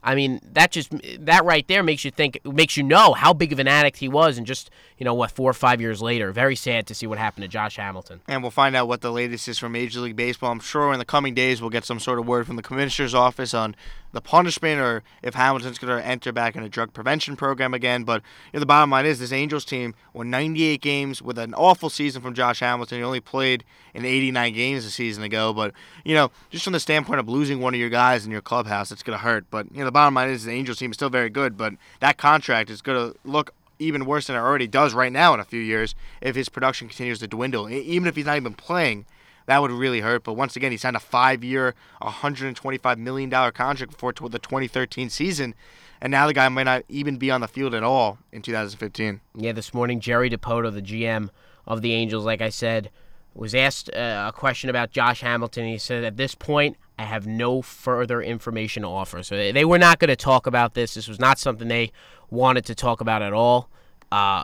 I 0.03 0.15
mean, 0.15 0.41
that 0.51 0.71
just 0.71 0.94
that 1.19 1.45
right 1.45 1.67
there 1.67 1.81
makes 1.81 2.03
you 2.03 2.11
think, 2.11 2.39
makes 2.45 2.75
you 2.75 2.83
know 2.83 3.13
how 3.13 3.33
big 3.33 3.53
of 3.53 3.59
an 3.59 3.67
addict 3.67 3.97
he 3.97 4.09
was, 4.09 4.38
and 4.38 4.45
just 4.45 4.69
you 4.97 5.05
know 5.05 5.13
what, 5.13 5.31
four 5.31 5.50
or 5.50 5.53
five 5.53 5.79
years 5.79 6.01
later, 6.01 6.31
very 6.31 6.55
sad 6.55 6.88
to 6.88 6.95
see 6.95 7.07
what 7.07 7.17
happened 7.17 7.44
to 7.44 7.47
Josh 7.47 7.77
Hamilton. 7.77 8.21
And 8.27 8.41
we'll 8.41 8.51
find 8.51 8.75
out 8.75 8.88
what 8.88 9.01
the 9.01 9.11
latest 9.11 9.47
is 9.47 9.57
from 9.57 9.71
Major 9.71 10.01
League 10.01 10.15
Baseball. 10.15 10.51
I'm 10.51 10.59
sure 10.59 10.91
in 10.91 11.00
the 11.00 11.05
coming 11.05 11.33
days 11.33 11.61
we'll 11.61 11.69
get 11.69 11.85
some 11.85 12.00
sort 12.00 12.19
of 12.19 12.27
word 12.27 12.47
from 12.47 12.57
the 12.57 12.61
commissioner's 12.61 13.15
office 13.15 13.53
on 13.53 13.75
the 14.13 14.21
punishment 14.21 14.80
or 14.80 15.04
if 15.21 15.33
Hamilton's 15.33 15.77
going 15.77 15.98
to 15.98 16.06
enter 16.06 16.31
back 16.31 16.56
in 16.56 16.63
a 16.63 16.69
drug 16.69 16.94
prevention 16.94 17.36
program 17.36 17.74
again. 17.74 18.04
But 18.04 18.21
you 18.51 18.57
know, 18.57 18.60
the 18.62 18.65
bottom 18.65 18.92
line 18.92 19.06
is 19.06 19.19
this 19.19 19.33
Angels 19.33 19.65
team 19.65 19.94
won 20.13 20.30
98 20.30 20.81
games 20.81 21.21
with 21.21 21.38
an 21.38 21.54
awful 21.56 21.89
season 21.89 22.21
from 22.21 22.33
Josh 22.33 22.62
Hamilton. 22.62 23.00
He 23.00 23.04
only 23.04 23.19
played 23.19 23.65
in 23.94 24.06
89 24.06 24.54
games 24.54 24.86
a 24.86 24.92
season 24.92 25.24
ago. 25.24 25.51
But, 25.51 25.74
you 26.06 26.15
know, 26.15 26.31
just 26.50 26.63
from 26.63 26.74
the 26.74 26.80
standpoint 26.80 27.19
of 27.19 27.27
losing 27.27 27.60
one 27.60 27.74
of 27.74 27.80
your 27.80 27.89
guys 27.89 28.25
in 28.25 28.31
your 28.31 28.42
clubhouse, 28.42 28.92
it's 28.92 29.04
going 29.04 29.18
to 29.18 29.24
hurt. 29.24 29.45
But, 29.50 29.68
you 29.71 29.80
know, 29.80 29.86
the 29.86 29.92
bottom 29.92 30.13
line 30.13 30.30
is 30.30 30.45
the 30.45 30.51
Angels 30.51 30.77
team 30.77 30.92
is 30.92 30.95
still 30.95 31.09
very 31.09 31.30
good. 31.30 31.57
But 31.57 31.74
that 32.00 32.18
contract 32.18 32.69
is 32.69 32.81
going 32.81 33.12
to 33.12 33.19
look 33.25 33.54
even 33.80 34.06
worse 34.06 34.27
than 34.27 34.36
it 34.36 34.39
already 34.39 34.68
does 34.68 34.94
right 34.94 35.12
now 35.12 35.33
in 35.33 35.39
a 35.39 35.44
few 35.45 35.59
years 35.59 35.95
if 36.21 36.36
his 36.36 36.50
production 36.50 36.88
continues 36.88 37.19
to 37.19 37.27
dwindle. 37.27 37.69
Even 37.69 38.07
if 38.07 38.16
he's 38.16 38.25
not 38.25 38.38
even 38.38 38.54
playing, 38.54 39.06
that 39.45 39.62
would 39.62 39.72
really 39.72 40.01
hurt. 40.01 40.24
But 40.24 40.34
once 40.34 40.56
again, 40.56 40.72
he 40.72 40.78
signed 40.78 40.95
a 40.95 41.00
five-year, 41.00 41.75
$125 42.01 42.98
million 42.98 43.30
contract 43.30 43.94
for 43.95 44.13
the 44.13 44.40
2013 44.40 45.10
season, 45.10 45.56
and 46.01 46.12
now 46.12 46.28
the 46.28 46.34
guy 46.34 46.50
might 46.50 46.63
not 46.63 46.84
even 46.90 47.18
be 47.18 47.31
on 47.31 47.42
the 47.42 47.48
field 47.48 47.74
at 47.74 47.84
all 47.84 48.18
in 48.31 48.42
2015. 48.42 49.22
Yeah, 49.36 49.51
this 49.54 49.74
morning, 49.74 50.00
Jerry 50.00 50.30
Dipoto, 50.30 50.74
the 50.74 50.81
GM 50.81 51.30
of 51.66 51.81
the 51.81 51.94
Angels, 51.94 52.25
like 52.25 52.42
I 52.42 52.50
said, 52.50 52.90
was 53.34 53.56
asked 53.56 53.90
uh, 53.94 54.31
a 54.34 54.38
question 54.38 54.69
about 54.69 54.92
Josh 54.92 55.22
Hamilton. 55.22 55.66
He 55.66 55.78
said, 55.78 56.04
at 56.04 56.18
this 56.18 56.36
point, 56.36 56.78
I 56.98 57.04
have 57.04 57.25
no 57.25 57.62
further 57.62 58.22
information 58.22 58.84
to 58.84 58.90
offer. 58.90 59.24
So 59.24 59.51
they 59.51 59.66
were 59.66 59.80
not 59.80 60.00
going 60.00 60.10
to 60.10 60.16
talk 60.16 60.45
about 60.45 60.74
this. 60.74 60.94
This 60.94 61.07
was 61.07 61.19
not 61.19 61.40
something 61.40 61.68
they 61.68 61.92
wanted 62.30 62.66
to 62.66 62.75
talk 62.75 63.01
about 63.01 63.22
at 63.22 63.34
all. 63.34 63.69
Uh, 64.12 64.44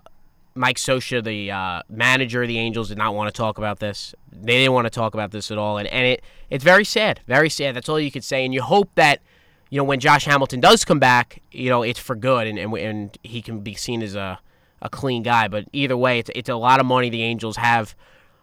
Mike 0.59 0.75
Scioscia, 0.75 1.23
the 1.23 1.49
uh, 1.49 1.81
manager 1.87 2.41
of 2.41 2.49
the 2.49 2.59
Angels, 2.59 2.89
did 2.89 2.97
not 2.97 3.15
want 3.15 3.33
to 3.33 3.37
talk 3.37 3.57
about 3.57 3.79
this. 3.79 4.13
They 4.29 4.57
didn't 4.57 4.73
want 4.73 4.87
to 4.87 4.89
talk 4.89 5.13
about 5.13 5.31
this 5.31 5.51
at 5.51 5.57
all, 5.57 5.77
and 5.77 5.87
and 5.87 6.05
it 6.05 6.21
it's 6.49 6.65
very 6.65 6.83
sad, 6.83 7.21
very 7.27 7.49
sad. 7.49 7.77
That's 7.77 7.87
all 7.87 7.97
you 7.97 8.11
could 8.11 8.25
say. 8.25 8.43
And 8.43 8.53
you 8.53 8.61
hope 8.61 8.89
that 8.95 9.21
you 9.69 9.77
know 9.77 9.85
when 9.85 10.01
Josh 10.01 10.25
Hamilton 10.25 10.59
does 10.59 10.83
come 10.83 10.99
back, 10.99 11.41
you 11.49 11.69
know 11.69 11.81
it's 11.81 11.97
for 11.97 12.13
good, 12.13 12.45
and 12.45 12.59
and, 12.59 12.77
and 12.77 13.17
he 13.23 13.41
can 13.41 13.61
be 13.61 13.73
seen 13.73 14.01
as 14.01 14.15
a 14.15 14.41
a 14.81 14.89
clean 14.89 15.23
guy. 15.23 15.47
But 15.47 15.63
either 15.71 15.95
way, 15.95 16.19
it's 16.19 16.29
it's 16.35 16.49
a 16.49 16.55
lot 16.55 16.81
of 16.81 16.85
money 16.85 17.09
the 17.09 17.23
Angels 17.23 17.55
have 17.55 17.95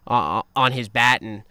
uh, 0.07 0.41
on 0.57 0.73
his 0.73 0.89
bat 0.89 1.21
and 1.21 1.43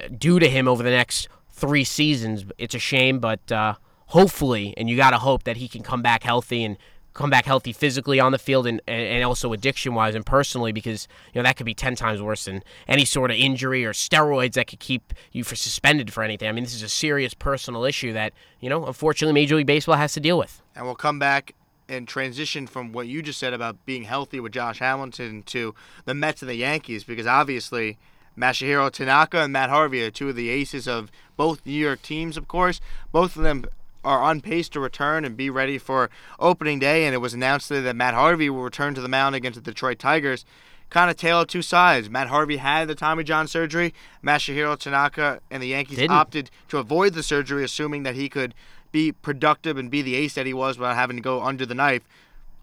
uh, 0.00 0.08
due 0.08 0.38
to 0.38 0.48
him 0.48 0.66
over 0.66 0.82
the 0.82 0.88
next 0.88 1.28
three 1.52 1.84
seasons. 1.84 2.46
It's 2.56 2.74
a 2.74 2.78
shame, 2.78 3.18
but 3.18 3.52
uh, 3.52 3.74
hopefully, 4.06 4.72
and 4.78 4.88
you 4.88 4.96
got 4.96 5.10
to 5.10 5.18
hope 5.18 5.42
that 5.42 5.58
he 5.58 5.68
can 5.68 5.82
come 5.82 6.00
back 6.00 6.22
healthy 6.22 6.64
and 6.64 6.78
come 7.14 7.30
back 7.30 7.44
healthy 7.44 7.72
physically 7.72 8.20
on 8.20 8.32
the 8.32 8.38
field 8.38 8.66
and, 8.66 8.80
and 8.86 9.24
also 9.24 9.52
addiction 9.52 9.94
wise 9.94 10.14
and 10.14 10.26
personally 10.26 10.72
because 10.72 11.08
you 11.32 11.38
know 11.38 11.44
that 11.44 11.56
could 11.56 11.64
be 11.64 11.74
10 11.74 11.94
times 11.94 12.20
worse 12.20 12.44
than 12.44 12.62
any 12.88 13.04
sort 13.04 13.30
of 13.30 13.36
injury 13.36 13.84
or 13.84 13.92
steroids 13.92 14.54
that 14.54 14.66
could 14.66 14.80
keep 14.80 15.14
you 15.32 15.44
for 15.44 15.56
suspended 15.56 16.12
for 16.12 16.22
anything. 16.22 16.48
I 16.48 16.52
mean, 16.52 16.64
this 16.64 16.74
is 16.74 16.82
a 16.82 16.88
serious 16.88 17.32
personal 17.32 17.84
issue 17.84 18.12
that, 18.12 18.32
you 18.60 18.68
know, 18.68 18.84
unfortunately 18.84 19.32
Major 19.32 19.56
League 19.56 19.66
Baseball 19.66 19.96
has 19.96 20.12
to 20.14 20.20
deal 20.20 20.36
with. 20.36 20.60
And 20.74 20.84
we'll 20.84 20.96
come 20.96 21.18
back 21.18 21.54
and 21.88 22.08
transition 22.08 22.66
from 22.66 22.92
what 22.92 23.06
you 23.06 23.22
just 23.22 23.38
said 23.38 23.52
about 23.52 23.84
being 23.86 24.04
healthy 24.04 24.40
with 24.40 24.52
Josh 24.52 24.80
Hamilton 24.80 25.42
to 25.44 25.74
the 26.04 26.14
Mets 26.14 26.42
and 26.42 26.48
the 26.48 26.56
Yankees 26.56 27.04
because 27.04 27.26
obviously 27.26 27.96
Masahiro 28.36 28.90
Tanaka 28.90 29.42
and 29.42 29.52
Matt 29.52 29.70
Harvey 29.70 30.02
are 30.02 30.10
two 30.10 30.30
of 30.30 30.36
the 30.36 30.48
aces 30.48 30.88
of 30.88 31.12
both 31.36 31.64
New 31.64 31.72
York 31.72 32.02
teams, 32.02 32.36
of 32.36 32.48
course. 32.48 32.80
Both 33.12 33.36
of 33.36 33.42
them 33.42 33.66
are 34.04 34.22
on 34.22 34.40
pace 34.40 34.68
to 34.70 34.80
return 34.80 35.24
and 35.24 35.36
be 35.36 35.50
ready 35.50 35.78
for 35.78 36.10
opening 36.38 36.78
day. 36.78 37.04
And 37.06 37.14
it 37.14 37.18
was 37.18 37.34
announced 37.34 37.68
today 37.68 37.80
that 37.80 37.96
Matt 37.96 38.14
Harvey 38.14 38.50
will 38.50 38.62
return 38.62 38.94
to 38.94 39.00
the 39.00 39.08
mound 39.08 39.34
against 39.34 39.56
the 39.56 39.70
Detroit 39.70 39.98
Tigers. 39.98 40.44
Kind 40.90 41.10
of 41.10 41.16
tale 41.16 41.40
of 41.40 41.48
two 41.48 41.62
sides. 41.62 42.08
Matt 42.10 42.28
Harvey 42.28 42.58
had 42.58 42.88
the 42.88 42.94
Tommy 42.94 43.24
John 43.24 43.48
surgery. 43.48 43.94
Masahiro 44.22 44.78
Tanaka 44.78 45.40
and 45.50 45.62
the 45.62 45.68
Yankees 45.68 45.98
Didn't. 45.98 46.12
opted 46.16 46.50
to 46.68 46.78
avoid 46.78 47.14
the 47.14 47.22
surgery, 47.22 47.64
assuming 47.64 48.02
that 48.04 48.14
he 48.14 48.28
could 48.28 48.54
be 48.92 49.10
productive 49.10 49.76
and 49.76 49.90
be 49.90 50.02
the 50.02 50.14
ace 50.14 50.34
that 50.34 50.46
he 50.46 50.54
was 50.54 50.78
without 50.78 50.94
having 50.94 51.16
to 51.16 51.22
go 51.22 51.42
under 51.42 51.66
the 51.66 51.74
knife. 51.74 52.02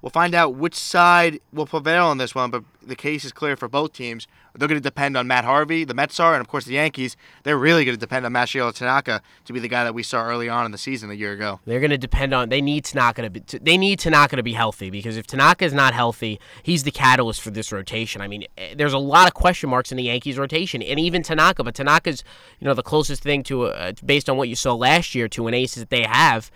We'll 0.02 0.10
find 0.10 0.34
out 0.34 0.56
which 0.56 0.76
side 0.76 1.40
will 1.54 1.68
prevail 1.68 2.08
on 2.08 2.18
this 2.18 2.34
one, 2.34 2.50
but 2.50 2.64
the 2.82 2.96
case 2.96 3.24
is 3.24 3.32
clear 3.32 3.56
for 3.56 3.68
both 3.68 3.94
teams. 3.94 4.28
They're 4.56 4.68
going 4.68 4.82
to 4.82 4.84
depend 4.84 5.16
on 5.16 5.28
Matt 5.28 5.46
Harvey, 5.46 5.84
the 5.84 5.94
Mets 5.94 6.20
are, 6.20 6.34
and 6.34 6.42
of 6.42 6.48
course 6.48 6.66
the 6.66 6.74
Yankees. 6.74 7.16
They're 7.44 7.58
really 7.58 7.86
going 7.86 7.96
to 7.96 8.00
depend 8.00 8.26
on 8.26 8.34
Masahiro 8.34 8.74
Tanaka 8.74 9.22
to 9.46 9.54
be 9.54 9.60
the 9.60 9.68
guy 9.68 9.84
that 9.84 9.94
we 9.94 10.04
saw 10.04 10.26
early 10.26 10.50
on 10.50 10.66
in 10.66 10.72
the 10.72 10.78
season 10.78 11.10
a 11.12 11.14
year 11.14 11.32
ago. 11.32 11.60
They're 11.66 11.80
going 11.80 11.92
to 11.92 11.98
depend 11.98 12.34
on. 12.34 12.50
They 12.50 12.62
need 12.62 12.84
Tanaka 12.84 13.22
to 13.22 13.30
be. 13.30 13.40
They 13.40 13.78
need 13.78 14.00
Tanaka 14.00 14.36
to 14.36 14.44
be 14.44 14.54
healthy 14.54 14.90
because 14.90 15.18
if 15.18 15.28
Tanaka 15.28 15.66
is 15.66 15.74
not 15.74 15.94
healthy, 15.94 16.40
he's 16.64 16.84
the 16.84 16.92
catalyst 16.92 17.42
for 17.42 17.52
this 17.52 17.72
rotation. 17.72 18.22
I 18.22 18.28
mean, 18.28 18.46
eh, 18.58 18.74
there's 18.76 18.94
a 18.94 19.00
lot 19.00 19.28
of 19.28 19.34
question 19.36 19.70
marks 19.70 19.92
in 19.92 19.98
the 19.98 20.04
Yankees 20.04 20.38
rotation, 20.38 20.82
and 20.82 21.00
even 21.00 21.24
Tanaka. 21.24 21.64
But 21.64 21.76
Tanaka's, 21.76 22.24
you 22.60 22.68
know, 22.68 22.74
the 22.74 22.84
closest 22.84 23.24
thing 23.24 23.44
to, 23.44 23.66
uh, 23.66 23.94
based 24.04 24.30
on 24.30 24.38
what 24.38 24.50
you 24.50 24.56
saw 24.56 24.74
last 24.74 25.16
year, 25.16 25.28
to 25.30 25.48
an 25.48 25.54
ace 25.54 25.76
that 25.76 25.90
they 25.90 26.04
have. 26.04 26.52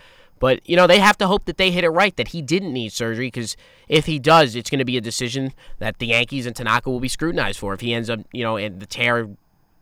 But, 0.46 0.60
you 0.70 0.76
know, 0.76 0.86
they 0.86 1.00
have 1.00 1.18
to 1.18 1.26
hope 1.26 1.46
that 1.46 1.58
they 1.58 1.72
hit 1.72 1.84
it 1.84 1.90
right, 1.90 2.16
that 2.18 2.28
he 2.28 2.44
didn't 2.44 2.72
need 2.72 2.94
surgery, 2.94 3.26
because 3.26 3.58
if 3.88 4.06
he 4.06 4.20
does, 4.20 4.56
it's 4.56 4.70
going 4.70 4.78
to 4.78 4.86
be 4.86 4.96
a 4.96 5.02
decision 5.02 5.54
that 5.80 5.98
the 5.98 6.06
Yankees 6.06 6.46
and 6.46 6.56
Tanaka 6.56 6.92
will 6.92 7.00
be 7.00 7.08
scrutinized 7.08 7.58
for. 7.58 7.74
If 7.74 7.82
he 7.82 7.96
ends 7.96 8.12
up, 8.12 8.20
you 8.32 8.44
know, 8.44 8.56
and 8.56 8.80
the 8.80 8.86
tear 8.86 9.28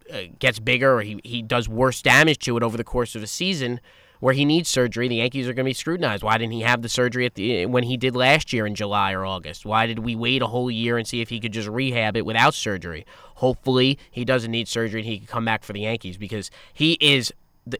uh, 0.09 0.19
gets 0.39 0.59
bigger 0.59 0.93
or 0.93 1.01
he, 1.01 1.19
he 1.25 1.41
does 1.41 1.67
worse 1.67 2.01
damage 2.01 2.39
to 2.45 2.55
it 2.55 2.63
over 2.63 2.77
the 2.77 2.83
course 2.85 3.13
of 3.13 3.21
a 3.21 3.27
season 3.27 3.81
where 4.21 4.33
he 4.33 4.45
needs 4.45 4.69
surgery, 4.69 5.09
the 5.09 5.15
Yankees 5.15 5.49
are 5.49 5.53
going 5.53 5.65
to 5.65 5.69
be 5.69 5.73
scrutinized. 5.73 6.23
Why 6.23 6.37
didn't 6.37 6.53
he 6.53 6.61
have 6.61 6.81
the 6.81 6.87
surgery 6.87 7.25
at 7.25 7.35
the 7.35 7.65
when 7.65 7.83
he 7.83 7.97
did 7.97 8.15
last 8.15 8.53
year 8.53 8.65
in 8.65 8.73
July 8.73 9.11
or 9.11 9.25
August? 9.25 9.65
Why 9.65 9.85
did 9.85 9.99
we 9.99 10.15
wait 10.15 10.41
a 10.41 10.47
whole 10.47 10.71
year 10.71 10.97
and 10.97 11.05
see 11.05 11.19
if 11.19 11.27
he 11.27 11.41
could 11.41 11.51
just 11.51 11.67
rehab 11.67 12.15
it 12.15 12.25
without 12.25 12.53
surgery? 12.53 13.05
Hopefully, 13.35 13.99
he 14.09 14.23
doesn't 14.23 14.49
need 14.49 14.69
surgery 14.69 15.01
and 15.01 15.09
he 15.09 15.17
can 15.17 15.27
come 15.27 15.43
back 15.43 15.65
for 15.65 15.73
the 15.73 15.81
Yankees 15.81 16.15
because 16.15 16.49
he 16.73 16.93
is 17.01 17.33